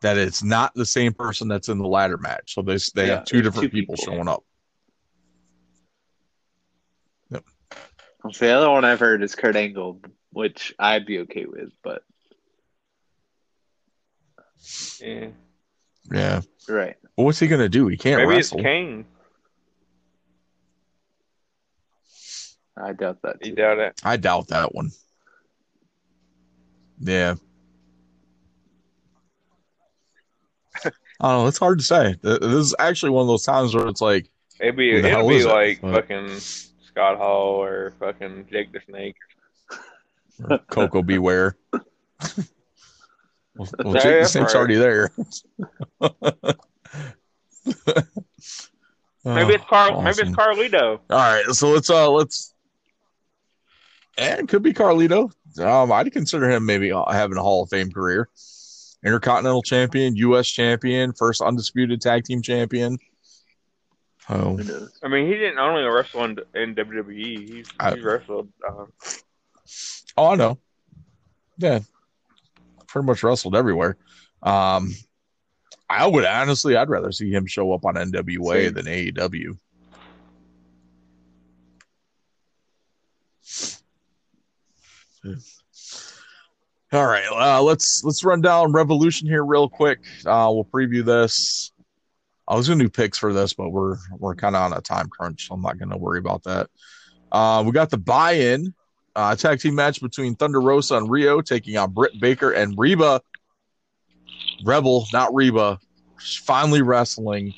[0.00, 2.54] that it's not the same person that's in the ladder match.
[2.54, 4.12] So they they Yeah, have two different two people, people.
[4.12, 4.42] showing up.
[7.30, 7.44] Yep.
[8.40, 10.00] The other one I've heard is Kurt Angle,
[10.32, 12.02] which I'd be okay with, but
[15.00, 15.28] Yeah.
[16.12, 16.40] Yeah.
[16.68, 16.96] Right.
[17.16, 17.86] But what's he gonna do?
[17.86, 18.58] He can't Maybe wrestle.
[18.58, 19.04] it's Kane.
[22.76, 23.44] I doubt that.
[23.44, 24.00] You doubt it?
[24.04, 24.90] I doubt that one.
[27.00, 27.34] Yeah.
[30.84, 31.46] I don't know.
[31.46, 32.16] It's hard to say.
[32.22, 34.28] This is actually one of those times where it's like,
[34.60, 35.48] It'd be it'll be is it?
[35.48, 39.16] like But- fucking Scott Hall or fucking Jake the Snake.
[40.68, 41.18] Koko B.
[41.18, 41.56] Ware.
[41.72, 41.82] well,
[43.56, 44.58] well Yeah, Jake the Snake's right.
[44.58, 45.10] already there.
[49.24, 49.96] Maybe it's Carl.
[49.96, 51.00] Oh, Maybe it's Carlito.
[51.10, 52.54] All right, so let's uh let's.
[54.18, 55.30] And it could be Carlito.
[55.60, 58.28] Um, I'd consider him maybe having a Hall of Fame career.
[59.04, 60.48] Intercontinental champion, U.S.
[60.48, 62.98] champion, first undisputed tag team champion.
[64.28, 64.58] Oh?
[65.02, 67.48] I mean, he didn't only wrestle in, in WWE.
[67.48, 68.48] He's, I- he wrestled.
[68.66, 68.86] Uh,
[70.16, 70.58] oh, I know.
[71.58, 71.80] Yeah,
[72.86, 73.96] pretty much wrestled everywhere.
[74.42, 74.92] Um,
[75.88, 78.74] I would honestly, I'd rather see him show up on NWA Same.
[78.74, 79.56] than AEW.
[86.92, 89.98] All right, uh, let's let's run down Revolution here real quick.
[90.24, 91.72] Uh, we'll preview this.
[92.48, 95.08] I was gonna do picks for this, but we're we're kind of on a time
[95.08, 96.70] crunch, so I'm not gonna worry about that.
[97.32, 98.72] Uh, we got the buy-in
[99.16, 103.20] uh, tag team match between Thunder Rosa and Riho taking on Britt Baker and Reba.
[104.64, 105.78] Rebel, not Reba,
[106.18, 107.52] finally wrestling.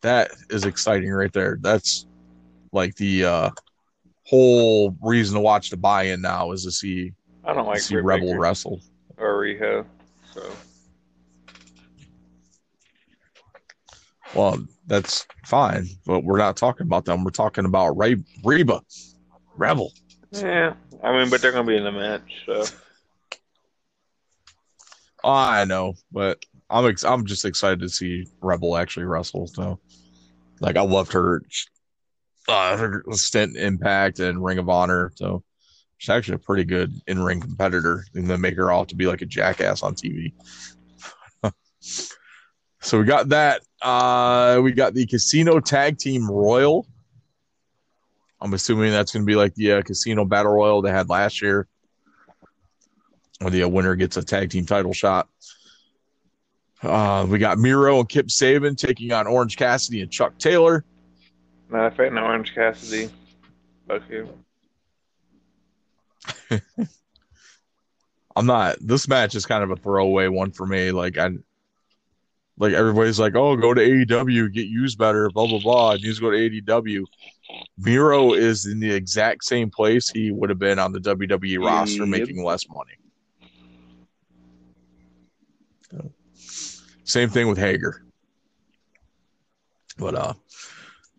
[0.00, 1.58] That is exciting right there.
[1.60, 2.06] That's
[2.72, 3.50] like the uh,
[4.26, 7.12] whole reason to watch the buy-in now is to see
[7.44, 8.80] I don't like see Rebel Baker wrestle.
[9.18, 9.86] or Riho.
[10.34, 10.42] So
[14.34, 17.24] Well, that's fine, but we're not talking about them.
[17.24, 18.80] We're talking about Ray, Reba,
[19.56, 19.92] Rebel.
[20.32, 22.30] yeah, I mean, but they're gonna be in the match.
[22.44, 22.64] So
[25.24, 29.46] I know, but I'm ex- I'm just excited to see Rebel actually wrestle.
[29.46, 29.80] So,
[30.60, 31.42] like, I loved her,
[32.48, 35.12] uh, stint Impact and Ring of Honor.
[35.16, 35.42] So,
[35.98, 39.06] she's actually a pretty good in ring competitor, and then make her out to be
[39.06, 40.32] like a jackass on TV.
[42.80, 43.62] so we got that.
[43.82, 46.86] Uh, we got the Casino Tag Team Royal.
[48.40, 51.40] I'm assuming that's going to be like the uh, Casino Battle Royal they had last
[51.40, 51.66] year
[53.40, 55.28] where the uh, winner gets a tag team title shot.
[56.82, 60.84] Uh, we got Miro and Kip Sabian taking on Orange Cassidy and Chuck Taylor.
[61.70, 63.10] No, if ain't no Orange Cassidy,
[63.88, 64.28] fuck you.
[68.36, 68.76] I'm not.
[68.80, 70.90] This match is kind of a throwaway one for me.
[70.92, 71.30] Like I,
[72.58, 75.92] like everybody's like, "Oh, go to AEW, get used better." Blah blah blah.
[75.92, 77.04] And he's go to AEW.
[77.78, 82.00] Miro is in the exact same place he would have been on the WWE roster,
[82.04, 82.08] Yep.
[82.08, 82.92] making less money.
[87.04, 88.02] Same thing with Hager.
[89.96, 90.34] But uh,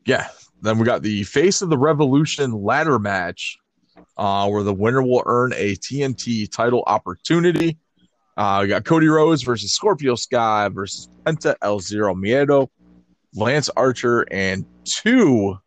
[0.08, 0.30] yeah.
[0.62, 3.60] Then we got the Face of the Revolution ladder match,
[4.18, 7.78] uh, where the winner will earn a TNT title opportunity.
[8.36, 12.70] Uh, we got Cody Rhodes versus Scorpio Sky versus Penta El Zero Miedo,
[13.36, 15.58] Lance Archer, and two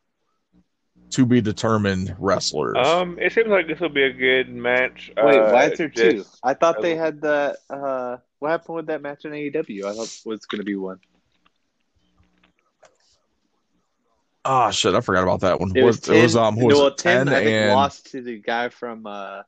[1.10, 2.76] to be determined wrestlers.
[2.78, 5.10] Um, it seems like this will be a good match.
[5.16, 6.24] Wait, uh, why is there two?
[6.42, 7.56] I thought they had the.
[7.68, 9.84] Uh, what happened with that match in AEW?
[9.84, 10.98] I thought it was going to be one.
[14.44, 15.72] Ah, shit, I forgot about that one.
[15.76, 16.98] It was, What- it was um, who was it?
[16.98, 19.42] Tim, ten I think and lost to the guy from uh,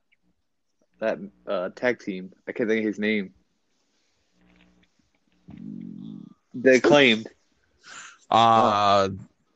[1.00, 2.32] that uh, tag team.
[2.46, 3.32] I can't think of his name.
[6.54, 7.26] They claimed
[8.30, 9.08] uh,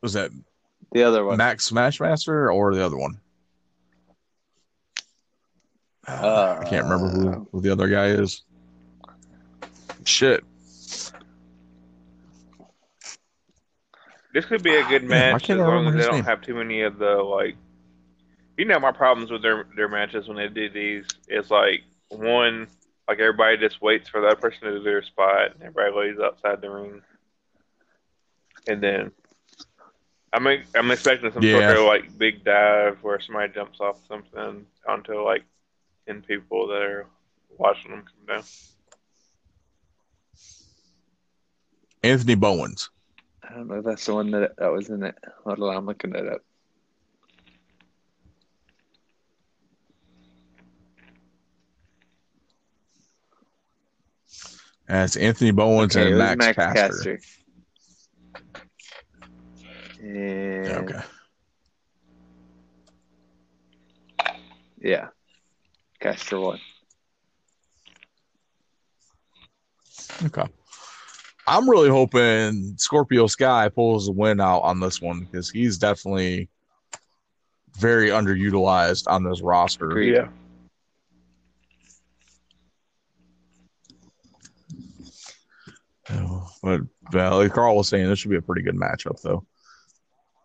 [0.02, 0.30] was that
[0.92, 1.36] the other one.
[1.36, 3.20] Max Smashmaster or the other one?
[6.06, 8.42] Uh, I can't remember who, who the other guy is.
[10.04, 10.44] Shit.
[14.36, 16.24] This could be a good match as long as they don't name?
[16.24, 17.56] have too many of the like.
[18.58, 22.66] You know my problems with their their matches when they do these is like one
[23.08, 26.60] like everybody just waits for that person to do their spot and everybody lays outside
[26.60, 27.00] the ring,
[28.66, 29.10] and then
[30.34, 31.68] I'm I'm expecting some Yeah.
[31.68, 35.44] sort of like big dive where somebody jumps off something onto like
[36.06, 37.06] ten people that are
[37.56, 38.44] watching them come down.
[42.02, 42.90] Anthony Bowens.
[43.48, 45.16] I don't know if that's the one that that was in it.
[45.44, 46.42] Hold on, I'm looking it up.
[54.88, 57.02] And it's Anthony Bowens Okay, and was Max, Caster.
[57.02, 57.20] And
[60.00, 61.00] Yeah, okay.
[64.78, 65.08] yeah,
[66.00, 66.60] Caster won.
[70.24, 70.46] Okay.
[71.48, 76.48] I'm really hoping Scorpio Sky pulls the win out on this one because he's definitely
[77.78, 79.90] very underutilized on this roster.
[79.90, 80.14] Agreed.
[80.14, 80.28] Yeah.
[86.10, 86.80] Oh, But
[87.14, 89.44] uh, like Carl was saying, this should be a pretty good matchup, though.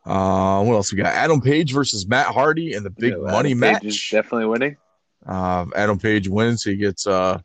[0.06, 1.14] Uh, what else we got?
[1.14, 4.12] Adam Page versus Matt Hardy in the big Yeah, money Adam Page is match.
[4.12, 4.78] definitely winning.
[5.26, 6.64] Uh, Adam Page wins.
[6.64, 7.39] He gets uh,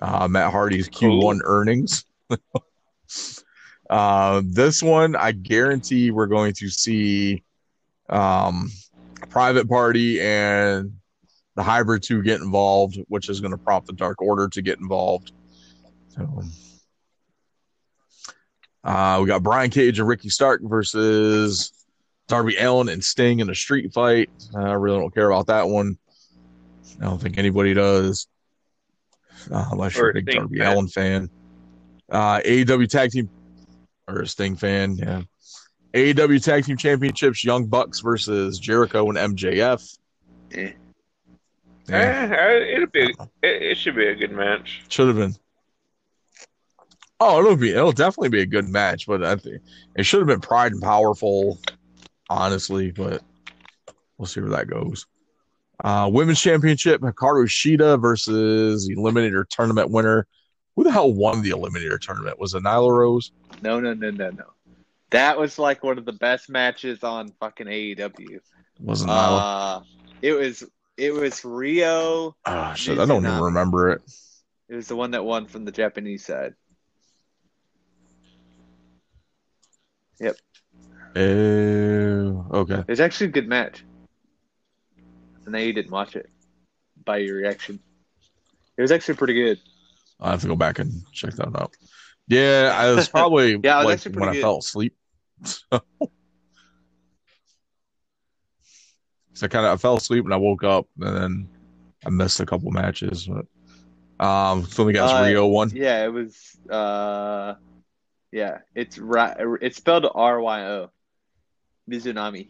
[0.00, 2.06] uh, Matt Hardy's Q1 earnings.
[3.90, 7.42] uh, this one, I guarantee we're going to see
[8.08, 8.70] um,
[9.28, 10.92] Private Party and
[11.56, 14.78] the Hybrid 2 get involved, which is going to prompt the Dark Order to get
[14.78, 15.32] involved.
[16.08, 16.42] So,
[18.82, 21.72] uh, we got Brian Cage and Ricky Stark versus
[22.28, 24.30] Darby Allin and Sting in a street fight.
[24.54, 25.98] I really don't care about that one.
[27.00, 28.26] I don't think anybody does,
[29.50, 30.60] uh, unless you're a big Darby.
[30.60, 31.30] Allin fan.
[32.10, 33.30] Uh, AEW Tag Team
[34.08, 35.22] or a Sting fan, yeah.
[35.94, 39.98] AEW Tag Team Championships: Young Bucks versus Jericho and MJF.
[40.52, 40.72] Eh.
[41.88, 43.14] Yeah, Eh, it'll be.
[43.42, 44.82] It, it should be a good match.
[44.88, 45.34] should have been.
[47.18, 47.70] Oh, it'll be.
[47.70, 49.60] It'll definitely be a good match, but I think
[49.96, 51.58] it should have been Pride and Powerful,
[52.28, 52.92] honestly.
[52.92, 53.22] But
[54.18, 55.06] we'll see where that goes.
[55.82, 60.26] Uh, Women's Championship: Hikaru Shida versus Eliminator Tournament winner.
[60.76, 62.38] Who the hell won the Eliminator Tournament?
[62.38, 63.32] Was it Nyla Rose?
[63.62, 64.44] No, no, no, no, no.
[65.10, 68.38] That was like one of the best matches on fucking AEW.
[68.80, 69.40] Was it Nyla?
[69.40, 69.80] Uh,
[70.22, 70.64] it was
[70.96, 72.36] it was Ryo.
[72.46, 74.02] Ah, shit, I don't even remember it.
[74.68, 76.54] It was the one that won from the Japanese side.
[81.16, 81.18] Uh,
[82.52, 82.74] okay.
[82.74, 83.84] It was actually a good match.
[85.44, 86.30] And now you didn't watch it
[87.04, 87.80] by your reaction.
[88.76, 89.58] It was actually pretty good.
[90.20, 91.74] I have to go back and check that out.
[92.28, 94.94] Yeah, I was probably Yeah, was like actually when I fell asleep.
[95.44, 95.60] so
[99.42, 101.48] I kind of I fell asleep and I woke up and then
[102.06, 103.26] I missed a couple matches.
[103.28, 105.70] But um, so we got Uh, Ryo one.
[105.74, 106.56] Yeah, it was.
[106.68, 107.54] uh
[108.32, 109.36] Yeah, it's right.
[109.62, 110.90] It's spelled R Y O.
[111.90, 112.48] Mizunami.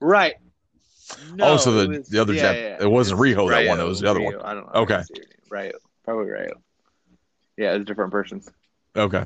[0.00, 0.34] Right.
[1.40, 3.80] Oh, so the- was- the other yeah, Jap- yeah, it wasn't Riho that one.
[3.80, 4.34] it was the other one.
[4.42, 4.80] I don't know.
[4.82, 5.02] Okay.
[5.50, 5.74] Right.
[6.04, 6.60] Probably Ryo.
[7.56, 8.42] Yeah, it's a different person.
[8.96, 9.24] Okay,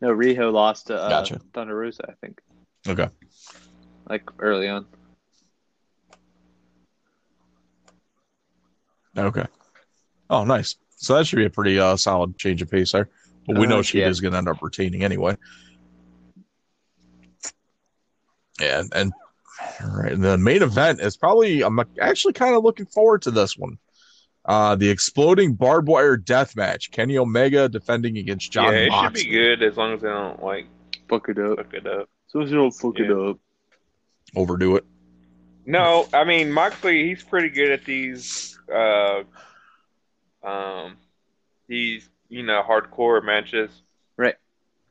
[0.00, 1.40] No, Riho lost to uh, Gotcha.
[1.54, 2.40] Thunder Rosa, I think,
[2.88, 3.08] okay.
[4.08, 4.86] like early on.
[9.16, 9.44] Okay.
[10.30, 10.76] Oh, nice.
[10.96, 13.08] So that should be a pretty uh, solid change of pace there.
[13.46, 14.08] But we Uh, know she yeah.
[14.08, 15.36] is going to end up retaining anyway.
[18.60, 19.12] Yeah, and
[19.82, 23.30] all right, and the main event is probably I'm actually kind of looking forward to
[23.30, 23.78] this one.
[24.44, 26.90] Uh, the exploding barbed wire death match.
[26.90, 29.20] Kenny Omega defending against Jon yeah, it Moxley.
[29.20, 30.66] should be good as long as they don't like
[31.08, 31.58] Fuck it up.
[31.58, 32.08] fuck it up.
[32.26, 33.38] So you don't fuck it up.
[34.34, 34.84] Overdo it.
[35.66, 38.58] No, I mean Moxley, he's pretty good at these.
[38.72, 39.22] Uh,
[40.42, 40.96] um,
[41.68, 43.70] these you know hardcore matches,
[44.16, 44.34] Right.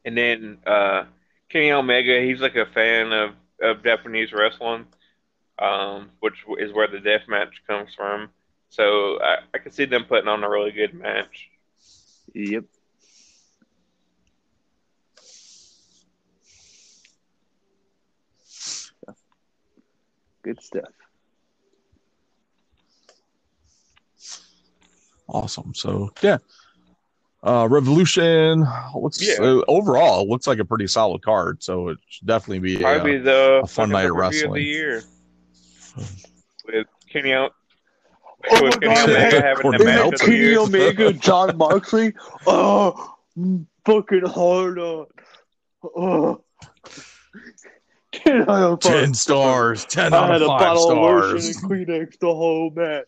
[0.05, 1.05] And then uh,
[1.49, 3.32] Kenny Omega, he's like a fan of
[3.62, 4.86] of Japanese wrestling,
[5.59, 8.30] um, which is where the death match comes from.
[8.70, 11.49] So I, I can see them putting on a really good match.
[12.34, 12.66] Yep.
[20.43, 20.89] Good stuff.
[25.28, 25.74] Awesome.
[25.76, 26.38] So yeah.
[27.44, 28.66] Uh, Revolution
[28.96, 29.44] looks Yeah.
[29.44, 31.64] uh, overall it looks like a pretty solid card.
[31.64, 34.54] So it should definitely be a, Probably uh, the a fun night of pay-per-view wrestling.
[34.54, 35.04] the year
[36.68, 37.34] with Kenny.
[37.34, 37.50] O-
[38.50, 39.32] Oh with my Kenny God, Omega man.
[39.44, 40.56] having the Corbin match of the Kenny.
[40.58, 42.14] Omega, Jon Moxley.
[42.48, 43.16] Oh,
[43.86, 45.06] fucking hard on.
[45.84, 46.44] Oh.
[48.12, 51.42] Can I have ten stars, ten I out had of a five bottle of lotion
[51.42, 51.58] stars.
[51.58, 53.06] and Kleenex the whole match.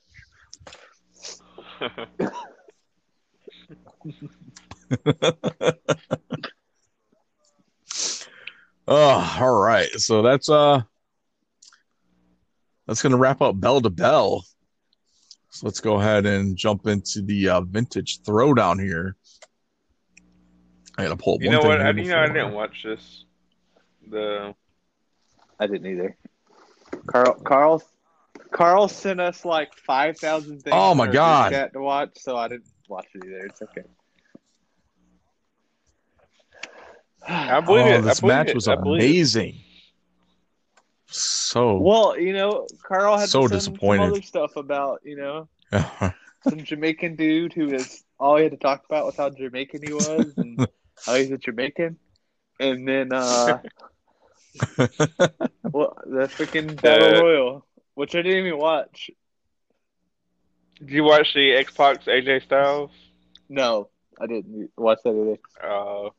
[8.88, 9.89] Oh, all right.
[9.91, 10.82] So that's uh
[12.86, 14.43] that's gonna wrap up Bell to Bell.
[15.49, 19.16] So let's go ahead and jump into the uh, vintage throwdown here.
[20.97, 21.82] I gotta pull You one know thing what?
[21.82, 23.26] I, you know, I didn't watch this.
[24.10, 24.54] The
[25.60, 26.18] I didn't either.
[27.08, 27.84] Carl, Carl,
[28.51, 30.76] Carl sent us like five thousand things.
[30.76, 31.70] Oh, my in our group God.
[31.74, 33.46] To watch, so I didn't watch it either.
[33.46, 33.84] It's okay.
[37.28, 38.02] I believe oh, it.
[38.02, 38.56] this I believe match it.
[38.56, 39.56] was I amazing.
[41.08, 44.02] So Well, you know, Carl had So to disappointed.
[44.02, 45.48] some other stuff about you know
[46.42, 49.94] some Jamaican dude who is all he had to talk about was how Jamaican he
[49.94, 50.60] was and
[51.06, 51.98] how he's a Jamaican.
[52.60, 53.60] And then uh
[55.72, 57.66] well the freaking Battle The- Royal,
[57.96, 59.10] which I didn't even watch.
[60.80, 62.92] Did you watch the Xbox AJ Styles?
[63.50, 65.40] No, I didn't watch that either.
[65.72, 66.10] Uh,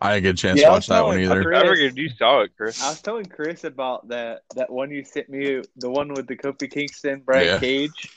[0.00, 1.42] I didn't get a chance Yeah, to watch that one either.
[1.44, 1.58] Chris.
[1.58, 2.82] I figured you saw it, Chris.
[2.82, 6.36] I was telling Chris about that that one you sent me, the one with the
[6.36, 7.58] Kofi Kingston, Brian Yeah.
[7.58, 8.10] Cage.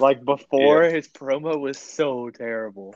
[0.00, 2.94] Like before, his promo was so terrible.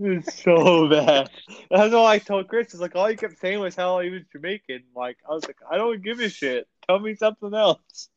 [0.00, 1.28] It was so bad.
[1.70, 2.74] That's all I told Chris.
[2.74, 4.82] Is like all he kept saying was how he was Jamaican.
[4.96, 6.66] Like I was like, I don't give a shit.
[6.86, 8.08] Tell me something else.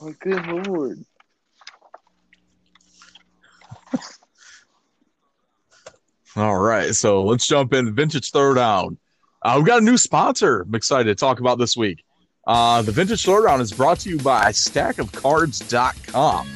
[0.00, 1.04] Oh, good lord.
[6.36, 7.94] All right, so let's jump in.
[7.94, 8.98] Vintage Throwdown.
[9.40, 10.62] Uh, we've got a new sponsor.
[10.62, 12.04] I'm excited to talk about this week.
[12.46, 16.48] Uh, the Vintage Throwdown is brought to you by StackOfCards.com.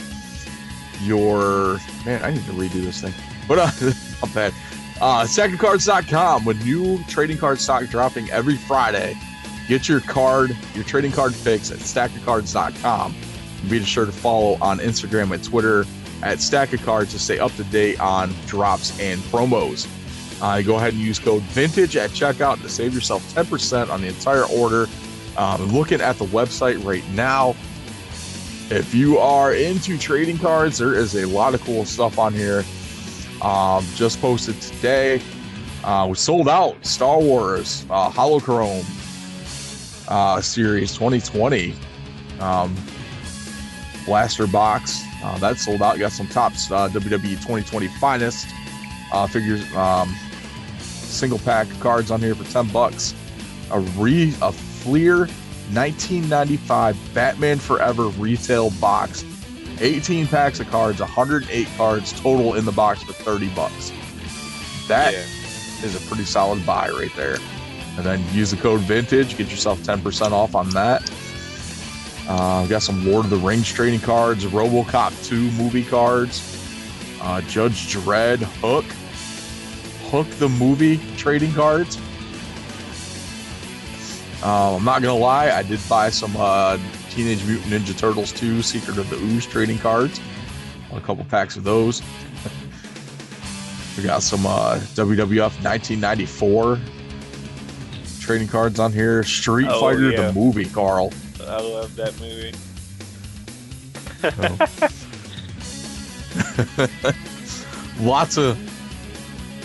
[1.03, 3.14] Your man, I need to redo this thing,
[3.49, 3.70] but uh,
[4.22, 4.53] not bad.
[5.01, 9.16] Uh, StackOfCards.com with new trading card stock dropping every Friday.
[9.66, 13.14] Get your card, your trading card fix at StackOfCards.com.
[13.69, 15.85] Be sure to follow on Instagram and Twitter
[16.23, 19.89] at Stack of Cards to stay up to date on drops and promos.
[20.43, 24.09] Uh, go ahead and use code Vintage at checkout to save yourself 10% on the
[24.09, 24.87] entire order.
[25.37, 27.55] Um, looking at the website right now,
[28.71, 32.65] if you are into trading cards, there is a lot of cool stuff on here.
[33.43, 35.21] Um, just posted today.
[35.83, 38.85] Uh, we sold out Star Wars uh, Holochrome
[40.09, 41.75] uh, Series 2020
[42.39, 42.75] um,
[44.05, 45.03] blaster box.
[45.23, 45.99] Uh, that sold out.
[45.99, 48.49] Got some tops uh, WWE 2020 finest
[49.13, 50.15] uh, figures, um,
[50.79, 53.15] single pack cards on here for 10 bucks.
[53.73, 55.27] A re a Fleer
[55.73, 59.25] 1995 Batman Forever retail box.
[59.81, 63.93] 18 packs of cards, 108 cards total in the box for 30 bucks.
[64.89, 65.99] That is Yeah.
[66.01, 67.39] a pretty solid buy right there.
[67.97, 71.11] And then use the code Vintage, get yourself 10% off on that.
[72.31, 76.41] Uh, got some Lord of the Rings trading cards, RoboCop 2 movie cards,
[77.20, 78.85] uh, Judge Dredd, Hook,
[80.12, 81.99] Hook the movie trading cards.
[84.45, 86.78] Uh, I'm not gonna lie, I did buy some uh,
[87.11, 90.20] Teenage Mutant Ninja Turtles 2 Secret of the Ooze trading cards.
[90.93, 92.01] A couple packs of those.
[93.97, 96.78] we got some uh, WWF 1994
[98.20, 99.24] trading cards on here.
[99.24, 100.28] Street Oh, Fighter yeah.
[100.28, 101.12] the movie, Carl.
[101.51, 102.53] I love that movie.
[108.01, 108.59] lots of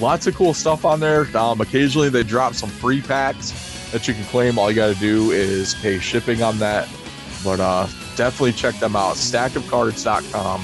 [0.02, 1.26] lots of cool stuff on there.
[1.38, 3.52] Um, occasionally they drop some free packs
[3.92, 4.58] that you can claim.
[4.58, 6.88] All you got to do is pay shipping on that.
[7.44, 9.16] But uh, definitely check them out.
[9.16, 10.64] Stackofcards.com.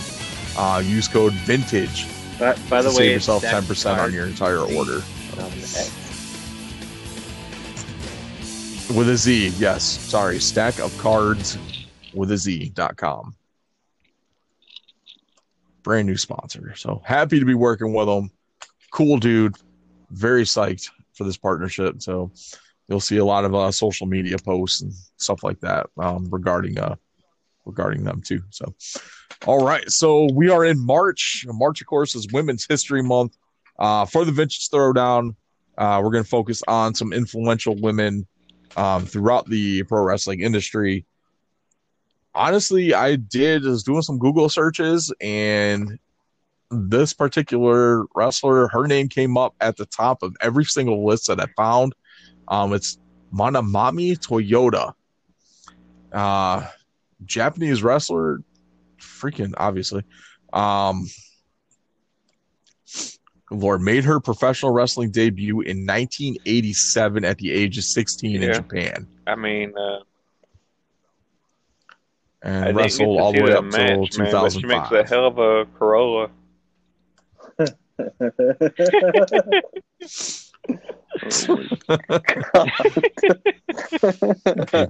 [0.58, 2.08] Uh, use code Vintage
[2.40, 5.02] By, by the way, save yourself ten percent on your entire order
[5.40, 5.52] um.
[8.96, 9.50] With a Z.
[9.58, 10.40] Yes, sorry.
[10.40, 11.58] Stack of cards
[12.14, 13.36] with a Z.com.
[15.84, 16.74] Brand new sponsor.
[16.76, 18.32] So happy to be working with them.
[18.92, 19.56] Cool dude.
[20.12, 22.02] Very psyched for this partnership.
[22.02, 22.32] So
[22.88, 26.78] you'll see a lot of uh, social media posts and stuff like that um, regarding
[26.78, 26.96] uh,
[27.66, 28.42] regarding them too.
[28.50, 28.74] So,
[29.46, 29.90] all right.
[29.90, 31.46] So we are in March.
[31.48, 33.38] March, of course, is Women's History Month.
[33.80, 35.36] Uh, for the Vintage Throwdown,
[35.78, 38.28] uh, we're going to focus on some influential women
[38.78, 41.06] um, throughout the pro wrestling industry.
[42.34, 46.00] Honestly, I did was doing some Google searches, and
[46.70, 51.40] this particular wrestler, her name came up at the top of every single list that
[51.42, 51.94] I found.
[52.48, 52.98] Um, it's
[53.34, 54.94] Manami Toyota,
[56.14, 56.68] uh,
[57.26, 58.42] Japanese wrestler,
[59.00, 60.04] freaking obviously.
[60.54, 61.08] Um,
[63.52, 69.08] Lord made her professional wrestling debut in 1987 at the age of 16 in Japan
[69.28, 70.00] I mean, uh,
[72.44, 75.66] and didn't wrestled all the way up man, but she makes a hell of a
[75.78, 76.30] Corolla.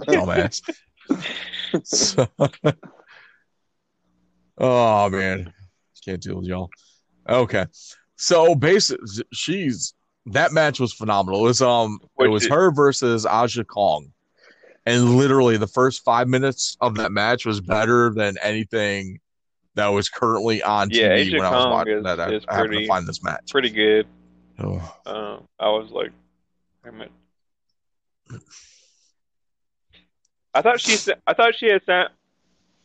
[0.08, 0.62] Dumbass.
[1.84, 2.28] So-
[4.58, 5.54] oh man,
[6.04, 6.70] can't deal with y'all.
[7.28, 7.66] Okay,
[8.22, 9.96] so basically, she's
[10.28, 11.40] that match was phenomenal.
[11.40, 14.14] It was um, it was her versus Aja Kong,
[14.86, 19.20] and literally the first five minutes of that match was better than anything
[19.74, 22.20] that was currently on Yeah, TV Aja when I was Kong watching is- that.
[22.20, 23.50] I, is I happened to find this match.
[23.50, 24.06] Pretty good.
[24.60, 24.96] Oh.
[25.04, 26.12] Uh, I was like,
[26.84, 27.12] damn it.
[30.54, 30.96] I thought she
[31.26, 32.10] I thought she had signed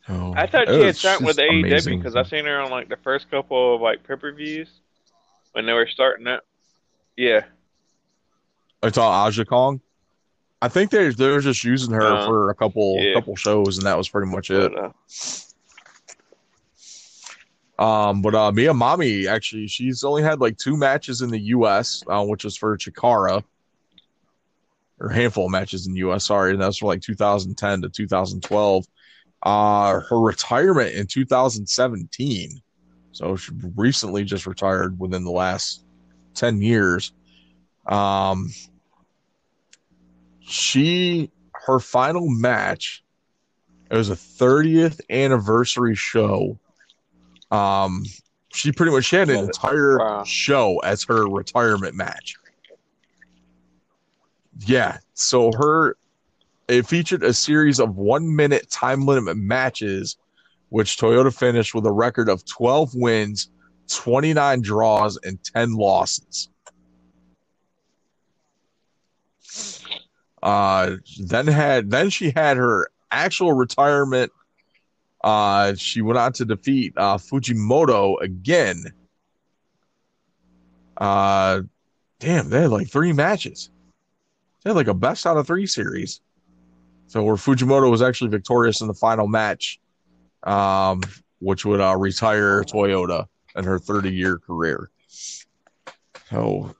[0.08, 2.96] Oh, I thought she had signed with AEW because I seen her on like the
[3.04, 4.68] first couple of like pay per views
[5.56, 6.44] when they were starting up.
[7.16, 7.44] Yeah,
[8.82, 9.80] It's all Aja Kong.
[10.60, 13.14] I think they they were just using her Uh, for a couple yeah.
[13.14, 14.70] couple shows, and that was pretty much it.
[14.74, 14.92] but,
[17.78, 21.40] uh, Um, but uh, Mia Mommy actually, she's only had like two matches in the
[21.56, 23.42] U.S., uh, which was for Chikara,
[25.00, 26.26] or a handful of matches in the U.S.
[26.26, 28.86] Sorry, and that's from like 2010 to 2012.
[29.42, 32.60] Uh, her retirement in 2017,
[33.16, 35.82] so she recently just retired within the last
[36.34, 37.14] 10 years.
[37.86, 38.50] Um,
[40.40, 43.02] she her final match.
[43.90, 46.58] It was a 30th anniversary show
[47.52, 48.02] um
[48.52, 50.24] she pretty much she had an entire Wow.
[50.24, 52.34] show as her retirement match
[54.66, 55.96] yeah so her
[56.66, 60.16] it featured a series of one minute time limit matches
[60.68, 63.50] which toyota finished with a record of 12 wins
[63.88, 66.48] 29 draws and 10 losses
[70.42, 74.32] uh then had then she had her actual retirement
[75.26, 78.92] uh, she went on to defeat uh, Fujimoto again.
[80.96, 81.62] Uh,
[82.20, 83.68] damn, they had like three matches.
[84.62, 86.20] They had like a best out of three series.
[87.08, 89.80] So where Fujimoto was actually victorious in the final match,
[90.46, 91.02] um,
[91.40, 93.26] which would uh, retire Toyota
[93.56, 94.90] in her 30 year career.
[96.30, 96.74] So,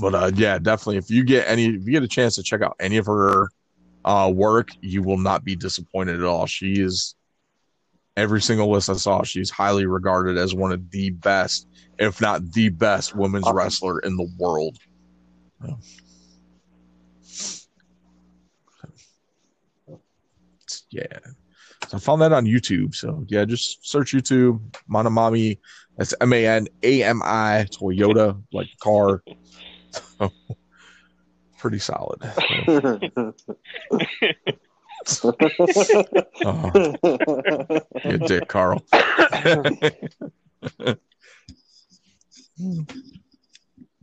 [0.00, 0.96] but uh, yeah, definitely.
[0.96, 3.48] If you get any, if you get a chance to check out any of her
[4.04, 6.46] uh, work, you will not be disappointed at all.
[6.46, 7.14] She is
[8.16, 11.66] every single list I saw, she's highly regarded as one of the best,
[11.98, 14.78] if not the best, women's wrestler in the world.
[20.90, 21.18] Yeah.
[21.88, 22.94] So I found that on YouTube.
[22.94, 24.60] So yeah, just search YouTube,
[24.90, 25.58] Manami.
[25.96, 29.22] That's M A N A M I Toyota, like car.
[29.92, 30.32] So,
[31.58, 32.20] pretty solid.
[36.46, 36.94] Oh,
[38.04, 38.82] you dick, Carl.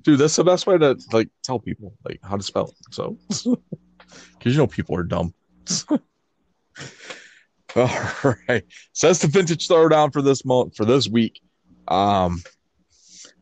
[0.04, 2.76] Dude, that's the best way to like tell people like how to spell it.
[2.94, 5.34] So, because you know people are dumb.
[7.76, 8.64] All right,
[8.94, 11.40] so that's the vintage throwdown for this month for this week.
[11.88, 12.42] Um,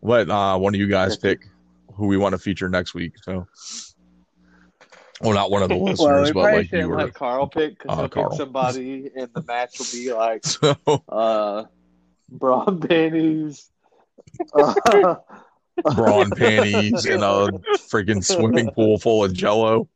[0.01, 1.39] let uh one of you guys pick
[1.95, 3.13] who we want to feature next week.
[3.23, 3.47] So,
[5.21, 6.97] well, not one of the listeners, well, we but like you were.
[6.97, 8.29] let Carl pick because Uh, he'll Carl.
[8.29, 10.75] pick somebody, and the match will be like So,
[11.09, 11.65] uh,
[12.29, 13.69] brawn panties.
[14.53, 15.15] Uh,
[15.95, 17.49] brawn panties in a
[17.91, 19.89] freaking swimming pool full of jello.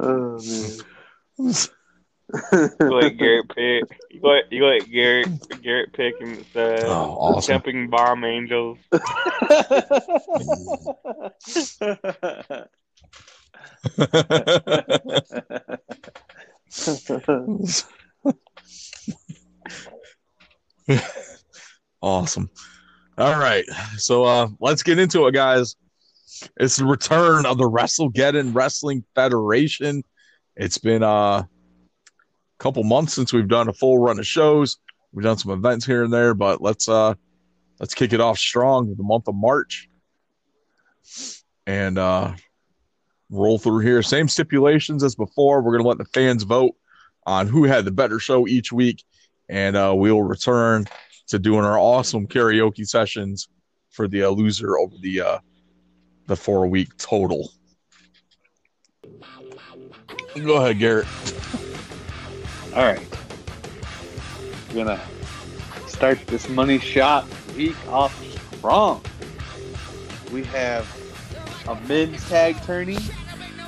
[0.00, 0.38] oh
[1.38, 3.84] let Garrett pick.
[4.10, 5.28] You let you let Garrett
[5.62, 6.44] Garrett pick him.
[6.54, 7.52] Uh, Oh, awesome.
[7.54, 8.78] Jumping bomb angels.
[22.02, 22.50] awesome.
[23.18, 23.64] All right.
[23.96, 25.76] So uh let's get into it, guys.
[26.58, 30.02] It's the return of the WrestleGeddon Wrestling Federation.
[30.56, 31.06] It's been uh,
[31.38, 31.48] a
[32.58, 34.78] couple months since we've done a full run of shows.
[35.12, 37.14] We've done some events here and there, but let's uh
[37.80, 39.88] let's kick it off strong with the month of March.
[41.66, 42.34] And uh
[43.30, 44.02] roll through here.
[44.02, 45.62] Same stipulations as before.
[45.62, 46.74] We're gonna let the fans vote
[47.26, 49.02] on who had the better show each week,
[49.48, 50.86] and uh, we will return
[51.28, 53.48] to doing our awesome karaoke sessions
[53.90, 55.38] for the uh, loser over the uh,
[56.26, 57.50] the four week total.
[60.42, 61.06] Go ahead, Garrett.
[62.74, 63.06] All right.
[64.68, 65.00] We're gonna
[65.86, 68.12] start this money shot week off
[68.56, 69.00] strong.
[70.32, 70.88] We have
[71.68, 72.98] a men's tag tourney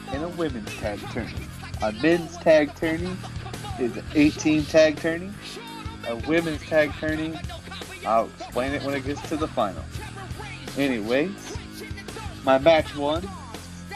[0.08, 1.30] and a women's tag tourney.
[1.82, 3.16] A men's tag tourney
[3.78, 5.30] is an 18 tag tourney.
[6.08, 7.38] A women's tag tourney,
[8.04, 9.84] I'll explain it when it gets to the final.
[10.76, 11.56] Anyways,
[12.44, 13.28] my match one,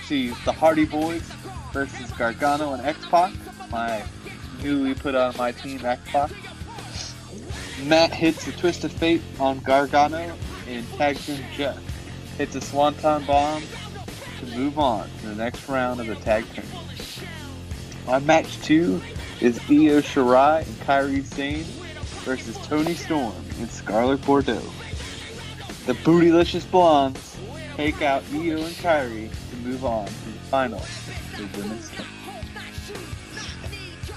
[0.05, 1.29] she's the Hardy Boys
[1.73, 3.33] versus Gargano and X-Pac.
[3.71, 4.05] My
[4.63, 6.31] newly put on my team X-Pac.
[7.85, 10.37] Matt hits a twist of fate on Gargano
[10.69, 11.79] and tags in Jeff.
[12.37, 13.63] Hits a swanton bomb
[14.39, 17.25] to move on to the next round of the tag tournament.
[18.07, 19.01] My match two
[19.41, 21.65] is Io Shirai and Kairi Sane
[22.25, 24.63] versus Toni Storm and Scarlett Bordeaux.
[25.87, 27.37] The Bootylicious Blondes
[27.77, 30.81] take out Io and Kairi to move on to the final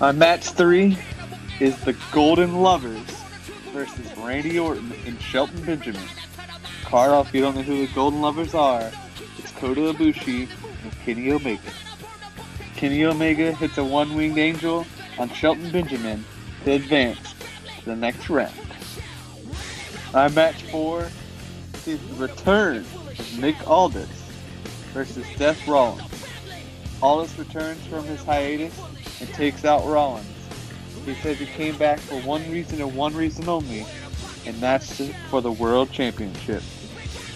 [0.01, 0.97] On match three
[1.59, 2.99] is the Golden Lovers
[3.71, 6.01] versus Randy Orton and Shelton Benjamin.
[6.83, 8.91] Carl, if you don't know who the Golden Lovers are,
[9.37, 10.49] it's Kota Ibushi
[10.83, 11.71] and Kenny Omega.
[12.75, 14.85] Kenny Omega hits a one-winged angel
[15.17, 16.25] on Shelton Benjamin
[16.65, 17.33] to advance
[17.79, 18.53] to the next round.
[20.13, 21.09] On match four
[21.85, 24.09] is the return of Nick Aldis
[24.93, 26.22] versus Seth Rollins.
[27.03, 28.73] Aldis returns from his hiatus
[29.19, 30.25] and takes out Rollins.
[31.03, 33.85] He says he came back for one reason and one reason only,
[34.45, 36.63] and that's for the World Championship.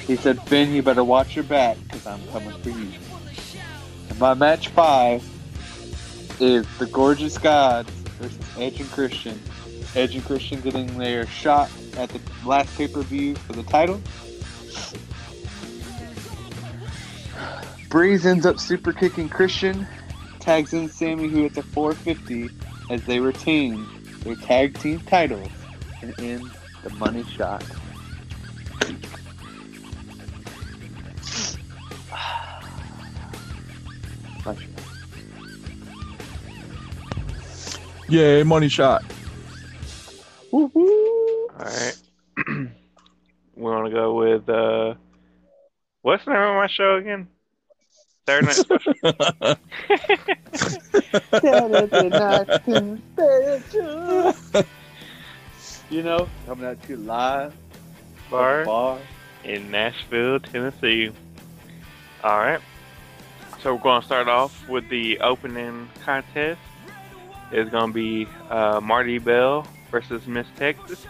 [0.06, 2.88] He said, Finn, you better watch your back because I'm coming for you.
[4.10, 5.22] And my match five
[6.40, 7.90] is the Gorgeous Gods
[8.20, 9.38] versus Edge and Christian.
[9.96, 14.02] Edge and Christian getting their shot at the last pay per view for the title.
[17.90, 19.88] Breeze ends up super kicking Christian,
[20.40, 22.50] tags in Sammy, who hits a 450
[22.90, 23.86] as they retain
[24.24, 25.48] their tag team titles
[26.02, 26.50] and end
[26.84, 27.64] the money shot.
[38.10, 39.04] Yay, money shot.
[40.52, 40.70] All
[41.58, 41.98] right.
[42.48, 42.70] we
[43.56, 44.96] want to go with uh,
[46.02, 47.28] what's the name of my show again?
[48.28, 48.48] Saturday
[52.10, 52.48] Night
[53.14, 54.34] Special.
[55.90, 57.54] you know, coming at you live
[58.30, 59.00] Bar bar.
[59.46, 61.12] in Nashville, Tennessee.
[62.24, 62.60] All right.
[63.62, 66.60] So we're going to start off with the opening contest.
[67.52, 71.06] It's going to be uh, Marti Belle versus Miss Texas.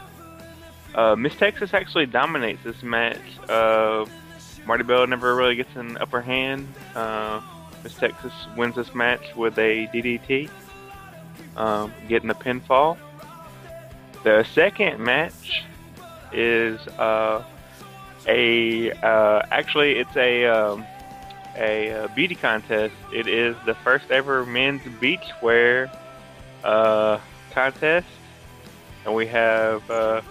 [0.94, 3.18] Uh, Miss Texas actually dominates this match.
[3.50, 4.06] Uh,
[4.68, 6.68] Marti Belle never really gets an upper hand.
[6.94, 7.40] Uh,
[7.84, 10.50] Miss Texas wins this match with a DDT,
[11.56, 12.98] um, getting a pinfall.
[14.26, 15.64] The second match
[16.34, 17.46] is uh,
[18.28, 20.86] a uh, actually it's a um,
[21.56, 22.94] a uh, beauty contest.
[23.14, 25.90] It is the first ever men's beachwear
[26.66, 27.20] uh,
[27.52, 28.08] contest,
[29.06, 30.22] and we have uh,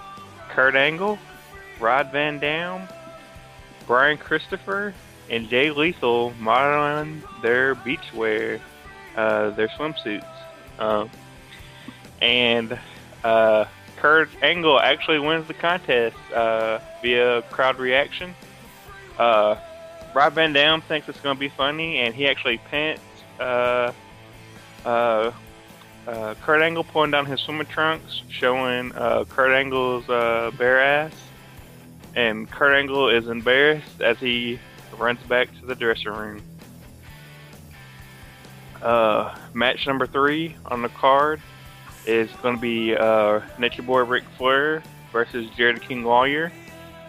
[0.51, 1.19] Kurt Angle,
[1.81, 2.87] Rob Van Dam,
[3.87, 4.95] Brian Christopher,
[5.31, 8.61] and Jay Lethal modeling their beachwear,
[9.17, 10.27] uh, their swimsuits,
[10.79, 11.11] um,
[12.21, 12.79] and
[13.25, 13.65] uh,
[13.97, 18.35] Kurt Angle actually wins the contest uh, via crowd reaction.
[19.19, 19.57] Uh,
[20.15, 23.03] Rob Van Dam thinks it's going to be funny, and he actually pants
[23.41, 23.93] uh,
[24.85, 25.33] uh,
[26.07, 31.13] uh, Kurt Angle pulling down his swimming trunks, showing uh, Kurt Angle's uh, bare ass.
[32.16, 34.59] And Kurt Angle is embarrassed as he
[34.98, 36.43] runs back to the dressing room.
[38.82, 41.40] Uh, match number three on the card
[42.06, 44.82] is going to be uh, Nature Boy Ric Flair
[45.12, 46.51] versus Jerry King Lawler.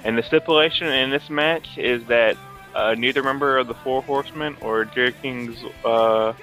[0.04, 2.36] And the stipulation in this match is that
[2.76, 6.34] uh, neither member of the Four Horsemen or Jerry King's uh,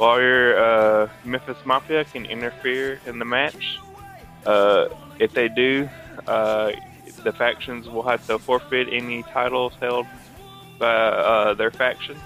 [0.00, 3.78] lawyer, uh, Memphis Mafia, can interfere in the match.
[4.46, 5.88] Uh, if they do,
[6.26, 6.72] uh,
[7.24, 10.06] the factions will have to forfeit any titles held
[10.78, 12.16] by uh, their faction.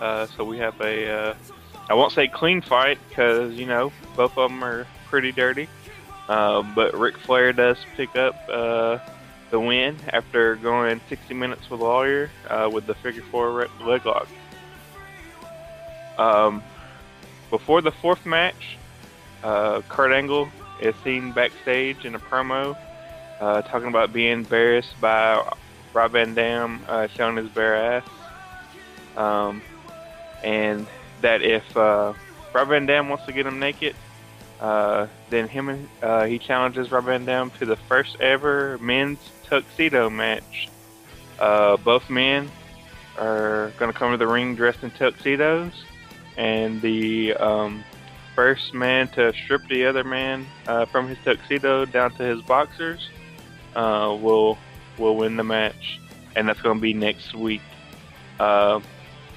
[0.00, 1.34] Uh, so we have a, uh,
[1.88, 5.68] I won't say clean fight because you know both of them are pretty dirty.
[6.28, 8.98] Uh, but Ric Flair does pick up uh,
[9.50, 12.30] the win after going 60 minutes with Lawler
[12.72, 14.28] with the figure four leg lock.
[16.16, 16.62] Um,
[17.50, 18.78] before the fourth match,
[19.42, 20.48] Kurt Angle
[20.80, 22.76] is seen backstage in a promo
[23.44, 25.54] uh, talking about being embarrassed by
[25.92, 28.08] Rob Van Dam uh, showing his bare ass.
[29.18, 29.60] Um,
[30.42, 30.86] and
[31.20, 32.14] that if uh,
[32.54, 33.94] Rob Van Dam wants to get him naked,
[34.60, 39.18] uh, then him and uh, he challenges Rob Van Dam to the first ever men's
[39.44, 40.70] tuxedo match.
[41.38, 42.50] Uh, both men
[43.18, 45.84] are going to come to the ring dressed in tuxedos,
[46.38, 47.84] and the um,
[48.34, 53.10] first man to strip the other man uh, from his tuxedo down to his boxers
[53.74, 54.58] uh, will
[54.98, 56.00] will win the match,
[56.36, 57.62] and that's going to be next week.
[58.38, 58.80] Uh,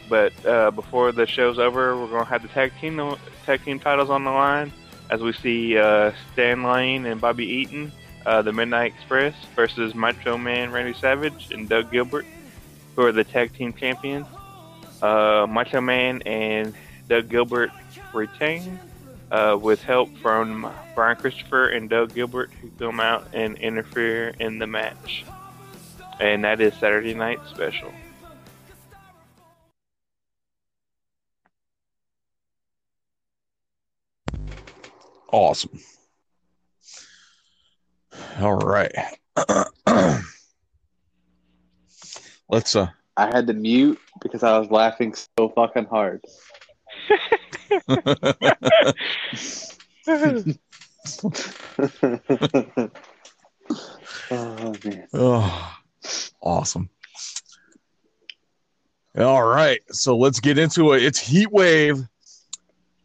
[0.09, 3.15] but uh, before the show's over, we're going to have the tag team
[3.45, 4.71] tag team titles on the line
[5.09, 7.91] as we see uh, Stan Lane and Bobby Eaton,
[8.25, 12.25] uh, the Midnight Express, versus Macho Man Randy Savage and Doug Gilbert,
[12.95, 14.27] who are the tag team champions.
[15.01, 16.73] Uh, Macho Man and
[17.07, 17.71] Doug Gilbert
[18.13, 18.79] retain
[19.31, 24.59] uh, with help from Brian Christopher and Doug Gilbert, who come out and interfere in
[24.59, 25.25] the match.
[26.19, 27.91] And that is Saturday Night Special.
[35.31, 35.79] Awesome.
[38.39, 38.91] All right.
[42.49, 42.87] Let's uh
[43.17, 46.21] I had to mute because I was laughing so fucking hard.
[54.31, 55.07] oh man.
[55.13, 55.77] oh,
[56.41, 56.89] awesome.
[59.17, 61.03] All right, so let's get into it.
[61.03, 61.97] It's Heat Wave.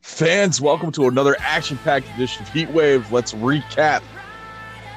[0.02, 3.10] Fans, welcome to another action-packed edition of Heat Wave.
[3.10, 4.02] Let's recap.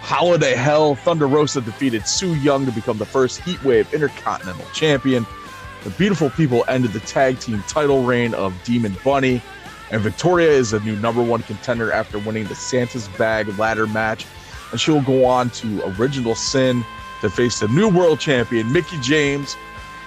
[0.02, 5.26] Holiday Hell, Thunder Rosa defeated Su Yung to become the first Heat Wave Intercontinental Champion.
[5.86, 9.40] The Beautiful People ended the tag team title reign of Demon Bunny,
[9.92, 14.26] and Victoria is a new number one contender after winning the Santa's Bag ladder match.
[14.72, 16.84] And she will go on to Original Sin
[17.22, 19.56] to face the new world champion, Mickie James,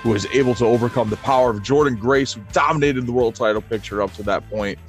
[0.03, 3.63] who was able to overcome the power of Jordynne Grace, who dominated the world title
[3.63, 4.81] picture up to that point.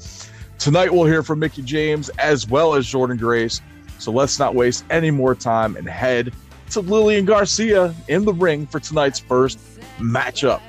[0.57, 3.61] Tonight, we'll hear from Mickie James as well as Jordynne Grace.
[3.99, 6.34] So let's not waste any more time and head
[6.72, 9.60] to Lillian Garcia in the ring for tonight's first
[9.99, 10.61] matchup.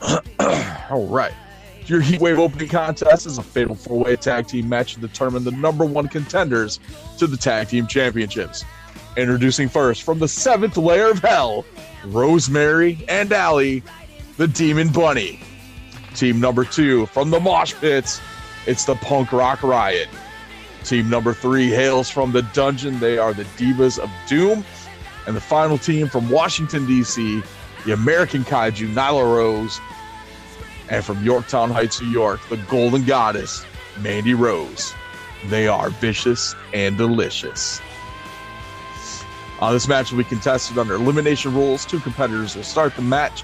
[0.90, 1.32] All right.
[1.86, 5.52] Your Heatwave opening contest is a fatal four way tag team match to determine the
[5.52, 6.80] number one contenders
[7.16, 8.64] to the tag team championships.
[9.16, 11.64] Introducing first from the seventh layer of hell,
[12.04, 13.82] Rosemary and Allie,
[14.36, 15.40] the Demon Bunny.
[16.14, 18.20] Team number two from the Mosh Pits,
[18.66, 20.08] it's the Punk Rock Riot.
[20.84, 23.00] Team number three hails from the dungeon.
[23.00, 24.64] They are the Divas of Doom.
[25.26, 27.42] And the final team from Washington, D.C.,
[27.88, 29.80] the American Kaiju, Nyla Rose.
[30.90, 33.64] And from Yorktown Heights, New York, the Golden Goddess,
[34.00, 34.92] Mandy Rose.
[35.46, 37.80] They are vicious and delicious.
[39.60, 41.86] Uh, this match will be contested under elimination rules.
[41.86, 43.42] Two competitors will start the match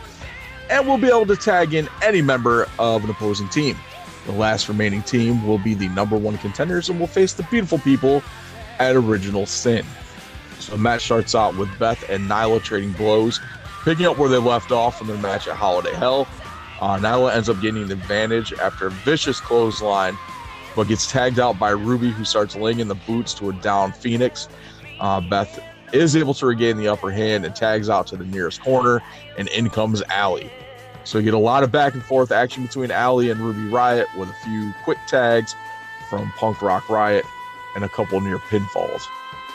[0.69, 3.79] and will be able to tag in any member of an opposing team.
[4.27, 7.79] The last remaining team will be the number one contenders and will face the beautiful
[7.79, 8.23] people
[8.79, 9.87] at Original Sin.
[10.59, 13.41] So the match starts out with Beth and Nyla trading blows,
[13.85, 16.27] picking up where they left off from their match at Holiday Hell.
[16.81, 20.19] Uh, Nyla ends up getting an advantage after a vicious clothesline,
[20.75, 23.93] but gets tagged out by Ruby, who starts laying in the boots to a down
[23.93, 24.49] Phoenix.
[24.99, 25.63] Uh, Beth
[25.93, 29.03] is able to regain the upper hand and tags out to the nearest corner,
[29.39, 30.51] and in comes Allie.
[31.05, 34.09] So you get a lot of back and forth action between Allie and Ruby Riot
[34.17, 35.55] with a few quick tags
[36.09, 37.25] from Punk Rock Riot
[37.77, 39.03] and a couple near pinfalls.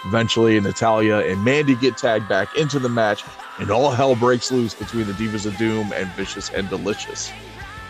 [0.06, 3.24] Eventually, Natalya and Mandy get tagged back into the match,
[3.60, 7.32] and all hell breaks loose between the Divas of Doom and Vicious and Delicious.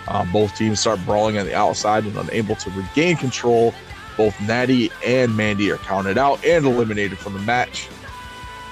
[0.07, 3.73] Uh, both teams start brawling on the outside and unable to regain control.
[4.17, 7.85] Both Natty and Mandy are counted out and eliminated from the match,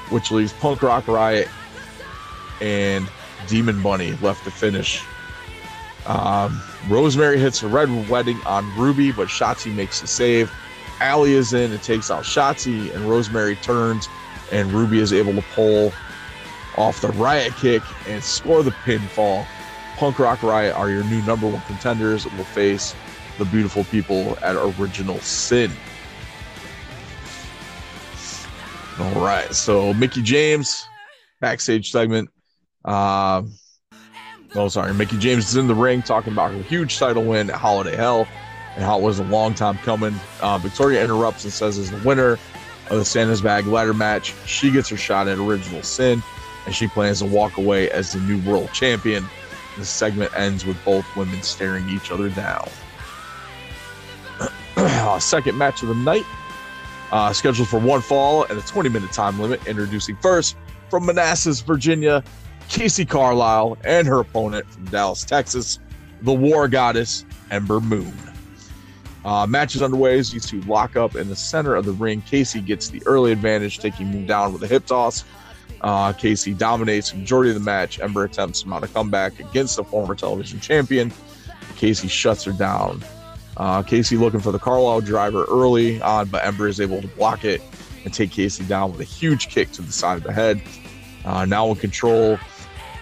[0.10, 1.48] which leaves Punk Rock Riot
[2.60, 3.08] and
[3.48, 5.06] Demon Bunny left to finish.
[6.08, 6.60] Um,
[6.90, 10.52] Rosemary hits a red wedding on Ruby, but Shotzi makes the save.
[11.00, 14.10] Allie is in and takes out Shotzi, and Rosemary turns,
[14.52, 15.94] and Ruby is able to pull
[16.78, 19.46] off the riot kick and score the pinfall.
[19.98, 22.96] Punk Rock Riot are your new number one contenders will face
[23.40, 25.72] the beautiful people at Original Sin.
[29.00, 30.88] All right, so Mickie James,
[31.40, 32.30] backstage segment.
[32.86, 33.44] Uh,
[34.56, 37.58] oh, sorry, Mickie James is in the ring talking about her huge title win at
[37.58, 38.28] Holiday Hell
[38.76, 40.16] and how it was a long time coming.
[40.42, 42.34] Uh, Victoria interrupts and says, as the winner
[42.90, 46.24] of the Santa's Bag ladder match, she gets her shot at Original Sin
[46.68, 49.26] and she plans to walk away as the new world champion.
[49.78, 52.68] The segment ends with both women staring each other down.
[55.22, 56.26] Second match of the night,
[57.14, 59.66] uh, scheduled for one fall and a 20 minute time limit.
[59.66, 60.58] Introducing first
[60.90, 62.22] from Manassas, Virginia,
[62.68, 65.80] Casey Carlisle and her opponent from Dallas, Texas,
[66.22, 68.14] the War Goddess, Ember Moon.
[69.24, 72.22] Uh, match is underway as these two lock up in the center of the ring.
[72.24, 75.24] Casey gets the early advantage, taking Moon down with a hip toss.
[75.82, 78.00] Uh, Casey dominates the majority of the match.
[78.00, 81.12] Ember attempts to mount a comeback against the former television champion.
[81.76, 83.04] Casey shuts her down.
[83.58, 87.44] Uh, Casey looking for the Carlisle driver early on, but Ember is able to block
[87.46, 87.62] it
[88.04, 90.62] and take Casey down with a huge kick to the side of the head.
[91.26, 92.40] Uh, now in control,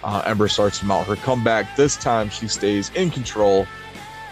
[0.02, 1.76] uh, Ember starts to mount her comeback.
[1.76, 3.66] This time she stays in control.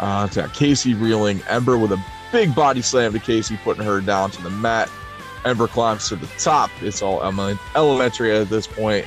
[0.01, 1.41] Uh, to Casey reeling.
[1.49, 4.91] Ember with a big body slam to Casey, putting her down to the mat.
[5.45, 6.71] Ember climbs to the top.
[6.81, 9.07] It's all elementary at this point.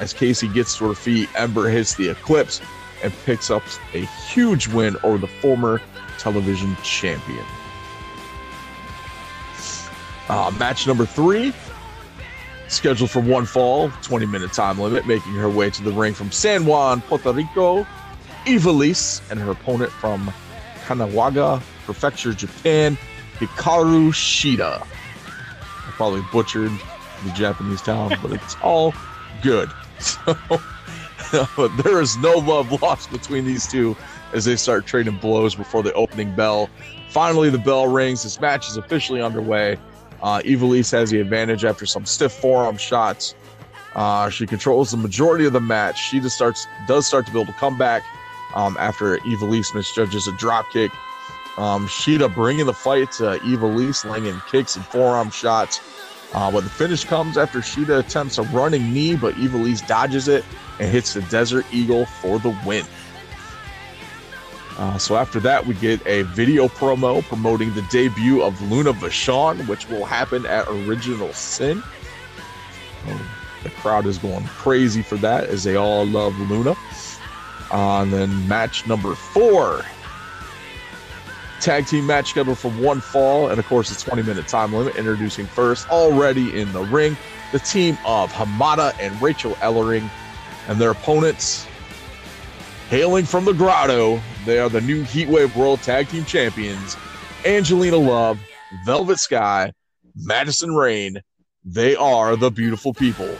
[0.00, 2.60] As Casey gets to her feet, Ember hits the Eclipse
[3.02, 3.62] and picks up
[3.94, 5.80] a huge win over the former
[6.18, 7.44] television champion.
[10.28, 11.52] Uh, match number three,
[12.68, 16.32] scheduled for one fall, 20 minute time limit, making her way to the ring from
[16.32, 17.86] San Juan, Puerto Rico.
[18.44, 20.32] Ivelisse and her opponent from
[20.86, 22.96] Kanagawa Prefecture, Japan,
[23.38, 24.86] Hikaru Shida.
[25.96, 26.72] Probably butchered
[27.24, 28.94] the Japanese town, but it's all
[29.42, 29.70] good.
[31.30, 33.96] So there is no love lost between these two
[34.32, 36.70] as they start trading blows before the opening bell.
[37.08, 38.22] Finally, the bell rings.
[38.22, 39.78] This match is officially underway.
[40.22, 43.34] Uh, Ivelisse has the advantage after some stiff forearm shots.
[43.94, 45.98] Uh, she controls the majority of the match.
[45.98, 48.02] She just starts does start to be build a comeback
[48.54, 50.92] um, after Ivelisse misjudges a drop kick.
[51.56, 55.80] Um, Shida bringing the fight to Eva laying in kicks and forearm shots.
[56.34, 60.44] Uh, but the finish comes after Shida attempts a running knee, but Ivelisse dodges it
[60.78, 62.84] and hits the Desert Eagle for the win.
[64.76, 69.66] Uh, so after that, we get a video promo promoting the debut of Luna Vachon,
[69.68, 71.82] which will happen at Original Sin.
[73.08, 73.20] Um,
[73.62, 76.76] the crowd is going crazy for that as they all love Luna.
[77.72, 79.84] Uh, and then match number four.
[81.60, 84.96] Tag team match scheduled for one fall, and of course, it's 20 minute time limit.
[84.96, 87.16] Introducing first, already in the ring,
[87.52, 90.08] the team of Hamada and Rachel Ellering,
[90.68, 91.66] and their opponents,
[92.90, 96.96] hailing from the Grotto, they are the new Heatwave World Tag Team Champions,
[97.44, 98.40] Angelina Love,
[98.84, 99.72] Velvet Sky,
[100.14, 101.20] Madison Rayne.
[101.64, 103.36] They are the beautiful people.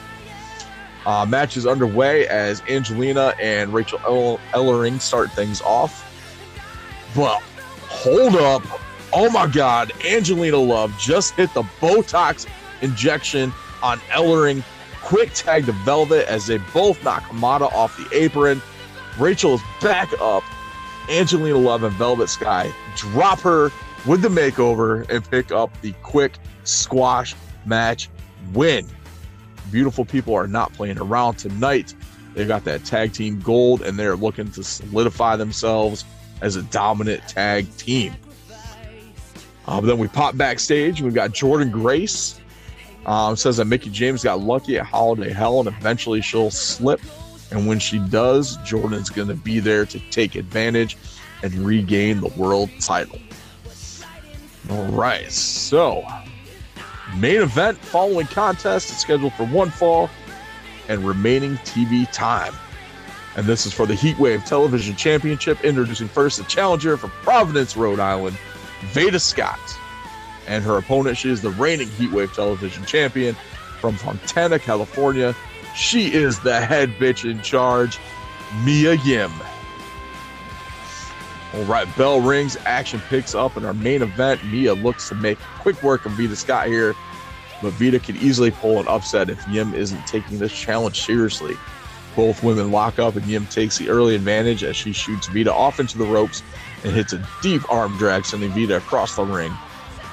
[1.05, 6.03] Uh, match is underway as Angelina and Rachel Ellering start things off.
[7.15, 7.41] But
[7.89, 8.63] hold up.
[9.13, 9.93] Oh my God.
[10.05, 12.47] Angelina Love just hit the Botox
[12.83, 13.53] injection
[13.83, 14.63] on Ellering.
[15.03, 18.61] Quick tag to Velvet as they both knock Hamada off the apron.
[19.19, 20.43] Rachel is back up.
[21.09, 23.71] Angelina Love and Velvet Sky drop her
[24.07, 27.35] with the makeover and pick up the quick squash
[27.65, 28.09] match
[28.53, 28.87] win.
[29.71, 31.95] Beautiful people are not playing around tonight.
[32.35, 36.05] They've got that tag team gold and they're looking to solidify themselves
[36.41, 38.15] as a dominant tag team.
[39.67, 41.01] Uh, but then we pop backstage.
[41.03, 42.41] We've got Jordynne Grace.
[43.05, 47.01] Um, says that Mickie James got lucky at Holiday Hell and eventually she'll slip.
[47.53, 50.97] And when she does, Jordynne's going to be there to take advantage
[51.43, 53.19] and regain the world title.
[54.71, 55.31] All right.
[55.31, 56.05] So,
[57.17, 60.11] main event following contest is scheduled for one fall
[60.89, 62.55] and remaining TV time.
[63.37, 65.63] And this is for the Heatwave Television Championship.
[65.63, 68.39] Introducing first the challenger from Providence, Rhode Island,
[68.87, 69.61] Veda Scott.
[70.47, 73.37] And her opponent, she is the reigning Heatwave Television Champion
[73.79, 75.35] from Fontana, California.
[75.75, 77.99] She is the head bitch in charge,
[78.65, 79.33] Mia Yim.
[81.53, 84.43] All right, bell rings, action picks up in our main event.
[84.45, 86.95] Mia looks to make quick work of Veda Scott here,
[87.61, 91.55] but Veda could easily pull an upset if Yim isn't taking this challenge seriously.
[92.17, 95.79] Both women lock up, and Yim takes the early advantage as she shoots Veda off
[95.79, 96.43] into the ropes
[96.83, 99.53] and hits a deep arm drag, sending Veda across the ring.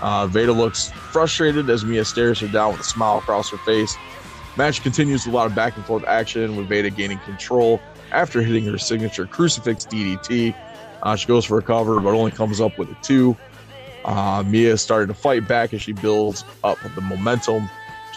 [0.01, 3.95] Uh, Veda looks frustrated as Mia stares her down with a smile across her face.
[4.57, 7.81] Match continues with a lot of back and forth action, with Veda gaining control
[8.11, 10.53] after hitting her signature crucifix DDT.
[11.01, 13.35] Uh, she goes for a cover, but only comes up with a two.
[14.05, 17.69] Uh, Mia is starting to fight back as she builds up the momentum.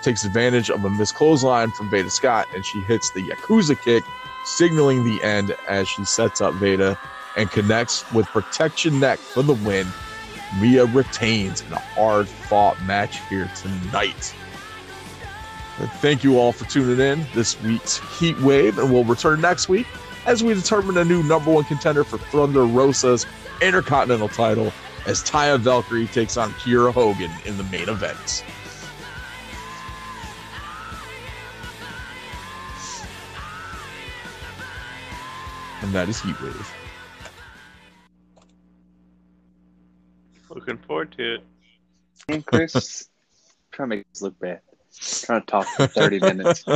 [0.07, 4.05] Takes advantage of a missed clothesline from Veda Scott, and she hits the Yakuza kick,
[4.45, 6.97] signaling the end as she sets up Veda
[7.37, 9.85] and connects with Protect Ya Neck for the win.
[10.61, 14.33] Mia retains in a hard fought match here tonight.
[15.97, 19.89] Thank you all for tuning in this week's Heat Wave, and we'll return next week
[20.25, 23.27] as we determine a new number one contender for Thunder Rosa's
[23.61, 24.73] Intercontinental title
[25.05, 28.45] as Taya Valkyrie takes on Kiera Hogan in the main event.
[35.87, 36.75] And that is Heat Wave.
[40.51, 41.45] Looking forward to it.
[42.27, 43.09] And Chris,
[43.71, 44.63] trying to make us look bad.
[45.01, 46.65] Trying to talk for 30 minutes.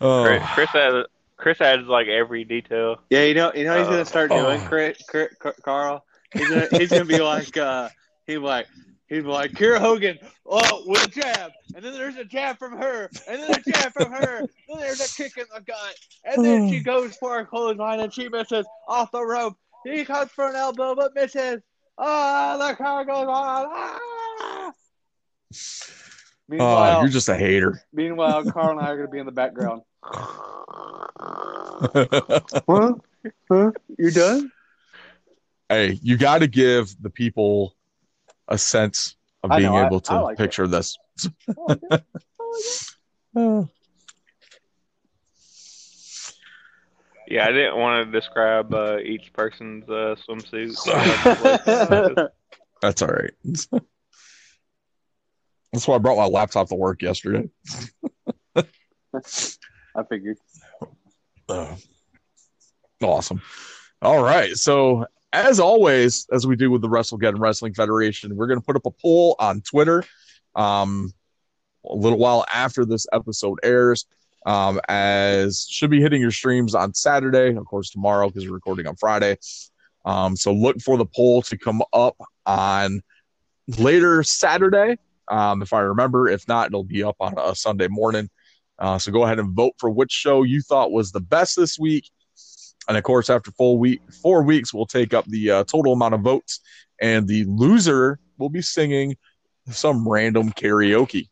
[0.00, 1.04] Oh, Chris, Chris has
[1.36, 3.00] Chris has like every detail.
[3.10, 4.66] Yeah, you know, you know, he's gonna start doing, Oh.
[4.68, 6.04] Chris, Chris, Carl.
[6.32, 7.88] He's gonna, he's gonna be like, uh,
[8.24, 8.68] he's like,
[9.08, 13.10] he's like, Kiera Hogan, oh, with a jab, and then there's a jab from her,
[13.26, 15.94] and then a jab from her, then there's a kick in the gut,
[16.24, 19.56] and then she goes for a clothesline and she misses off the rope.
[19.84, 21.60] He comes for an elbow but misses.
[21.96, 23.66] Ah, the car goes on.
[23.70, 24.72] Ah!
[26.48, 27.82] Meanwhile, oh, you're just a hater.
[27.92, 29.82] meanwhile, Carl and I are gonna be in the background.
[30.02, 30.54] Huh?
[33.50, 33.72] Huh?
[33.98, 34.52] You done?
[35.68, 37.74] hey, you got to give the people
[38.48, 40.42] a sense of I being know, I- able to I like it.
[40.42, 40.96] picture this.
[47.30, 50.72] Yeah, I didn't want to describe uh, each person's uh, swimsuit.
[52.82, 53.32] That's all right.
[55.72, 57.50] That's why I brought my laptop to work yesterday.
[58.56, 58.62] I
[60.08, 60.38] figured.
[61.50, 61.76] Uh,
[63.02, 63.42] awesome.
[64.00, 64.56] All right.
[64.56, 68.76] So, as always, as we do with the WrestleGeddon Wrestling Federation, we're going to put
[68.76, 70.04] up a poll on Twitter
[70.54, 71.12] um,
[71.84, 74.06] a little while after this episode airs.
[74.46, 78.86] Um, as should be hitting your streams on Saturday, of course, tomorrow because we're recording
[78.86, 79.36] on Friday.
[80.04, 83.02] Um, so look for the poll to come up on
[83.76, 84.96] later Saturday,
[85.28, 86.28] um, if I remember.
[86.28, 88.30] If not, it'll be up on a Sunday morning.
[88.78, 91.78] Uh, so go ahead and vote for which show you thought was the best this
[91.78, 92.08] week.
[92.88, 96.14] And of course, after full week, four weeks, we'll take up the uh, total amount
[96.14, 96.60] of votes,
[97.00, 99.16] and the loser will be singing
[99.70, 101.28] some random karaoke.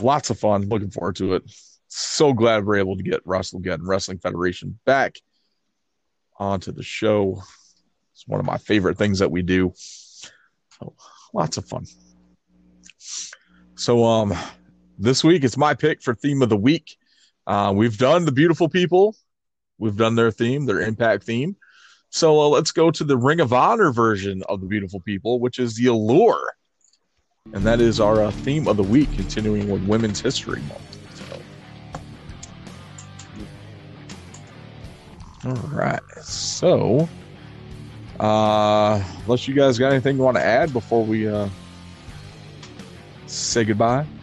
[0.00, 0.68] Lots of fun.
[0.68, 1.42] Looking forward to it.
[1.88, 5.16] So glad we're able to get WrestleGeddon Wrestling Federation back
[6.38, 7.42] onto the show.
[8.14, 9.72] It's one of my favorite things that we do.
[9.76, 10.94] So
[11.34, 11.84] lots of fun.
[13.74, 14.32] So um
[14.98, 16.96] this week it's my pick for theme of the week.
[17.46, 19.16] Uh, we've done the beautiful people.
[19.78, 21.56] We've done their theme, their impact theme.
[22.10, 25.58] So uh, let's go to the Ring of Honor version of the beautiful people, which
[25.58, 26.52] is the Allure.
[27.52, 30.98] And that is our uh, theme of the week, continuing with Women's History Month.
[31.14, 31.42] So.
[35.46, 36.00] All right.
[36.22, 37.08] So,
[38.20, 41.48] uh, unless you guys got anything you want to add before we uh,
[43.26, 44.19] say goodbye.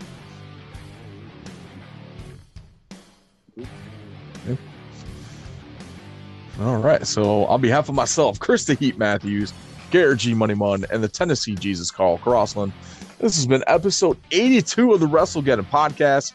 [6.62, 7.06] All right.
[7.06, 9.54] So, on behalf of myself, Chris the Heat Matthews,
[9.92, 12.74] Garrett G Money Mun, and the Tennessee Jesus Carl Crossland,
[13.20, 16.34] this has been episode 82 of the WrestleGeddon podcast.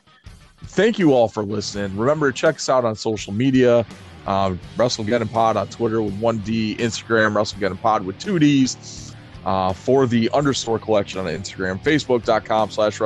[0.65, 1.97] Thank you all for listening.
[1.97, 3.85] Remember to check us out on social media.
[4.27, 9.15] Uh, WrestleGeddon Pod on Twitter with 1D, Instagram, WrestleGeddon Pod with 2Ds.
[9.44, 12.99] Uh, for the underscore collection on Instagram, Facebook.com slash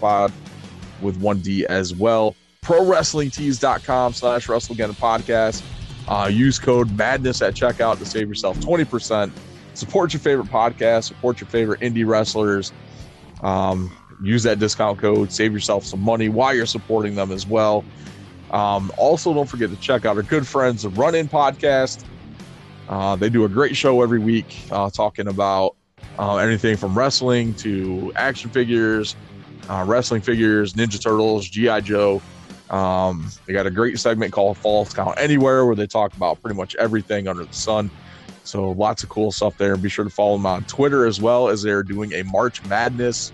[0.00, 0.32] Pod
[1.00, 2.34] with 1D as well.
[2.62, 5.62] ProWrestlingTees.com slash WrestleGeddon Podcast.
[6.08, 9.32] Uh, use code MADNESS at checkout to save yourself 20%.
[9.74, 12.72] Support your favorite podcast, support your favorite indie wrestlers.
[13.42, 17.84] Um, use that discount code, save yourself some money while you're supporting them as well.
[18.50, 22.04] Um, also, don't forget to check out our good friends, the Run In Podcast.
[22.88, 25.74] Uh, they do a great show every week uh, talking about
[26.18, 29.16] uh, anything from wrestling to action figures,
[29.68, 31.80] uh, wrestling figures, Ninja Turtles, G.I.
[31.80, 32.22] Joe.
[32.70, 36.56] Um, they got a great segment called False Count Anywhere where they talk about pretty
[36.56, 37.90] much everything under the sun.
[38.44, 39.76] So lots of cool stuff there.
[39.76, 43.32] Be sure to follow them on Twitter as well as they're doing a March Madness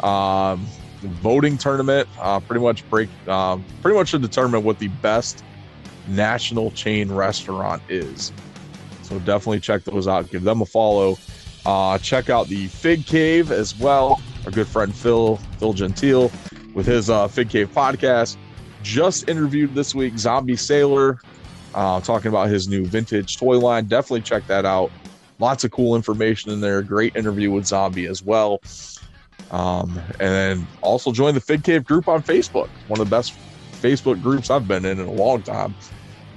[0.00, 0.66] um,
[1.00, 2.08] voting tournament.
[2.18, 5.42] Uh, pretty much break, um, pretty much to determine what the best
[6.08, 8.32] national chain restaurant is.
[9.02, 10.30] So definitely check those out.
[10.30, 11.18] Give them a follow.
[11.66, 14.20] Uh, check out the Fig Cave as well.
[14.44, 16.30] Our good friend Phil Phil Gentile
[16.74, 18.36] with his uh, Fig Cave podcast.
[18.84, 21.18] Just interviewed this week Zombie Sailor,
[21.74, 23.86] uh, talking about his new vintage toy line.
[23.86, 24.92] Definitely check that out.
[25.38, 26.82] Lots of cool information in there.
[26.82, 28.60] Great interview with Zombie as well.
[29.50, 32.68] Um, and then also join the Fig Cave group on Facebook.
[32.88, 33.32] One of the best
[33.72, 35.74] Facebook groups I've been in in a long time.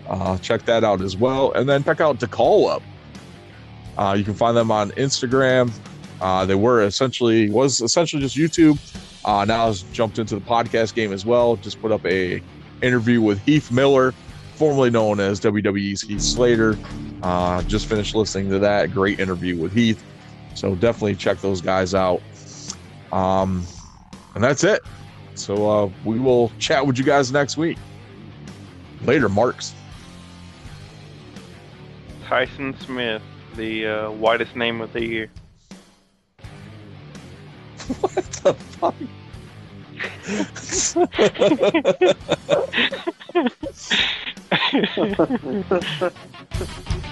[0.07, 1.51] Uh, check that out as well.
[1.51, 2.81] And then check out To Call Up.
[3.97, 5.69] Uh, you can find them on Instagram.
[6.21, 8.79] Uh, they were essentially was essentially just YouTube.
[9.25, 11.55] Uh, now has jumped into the podcast game as well.
[11.57, 12.41] Just put up a
[12.81, 14.13] interview with Heath Miller,
[14.55, 16.77] formerly known as WWE's Heath Slater.
[17.23, 20.03] Uh, just finished listening to that great interview with Heath.
[20.55, 22.21] So definitely check those guys out.
[23.11, 23.65] Um,
[24.35, 24.81] and that's it.
[25.35, 27.77] So uh, we will chat with you guys next week.
[29.03, 29.73] Later, Marks.
[32.25, 33.21] Tyson Smith,
[33.55, 35.29] the uh, whitest name of the year.
[38.01, 38.95] what the fuck?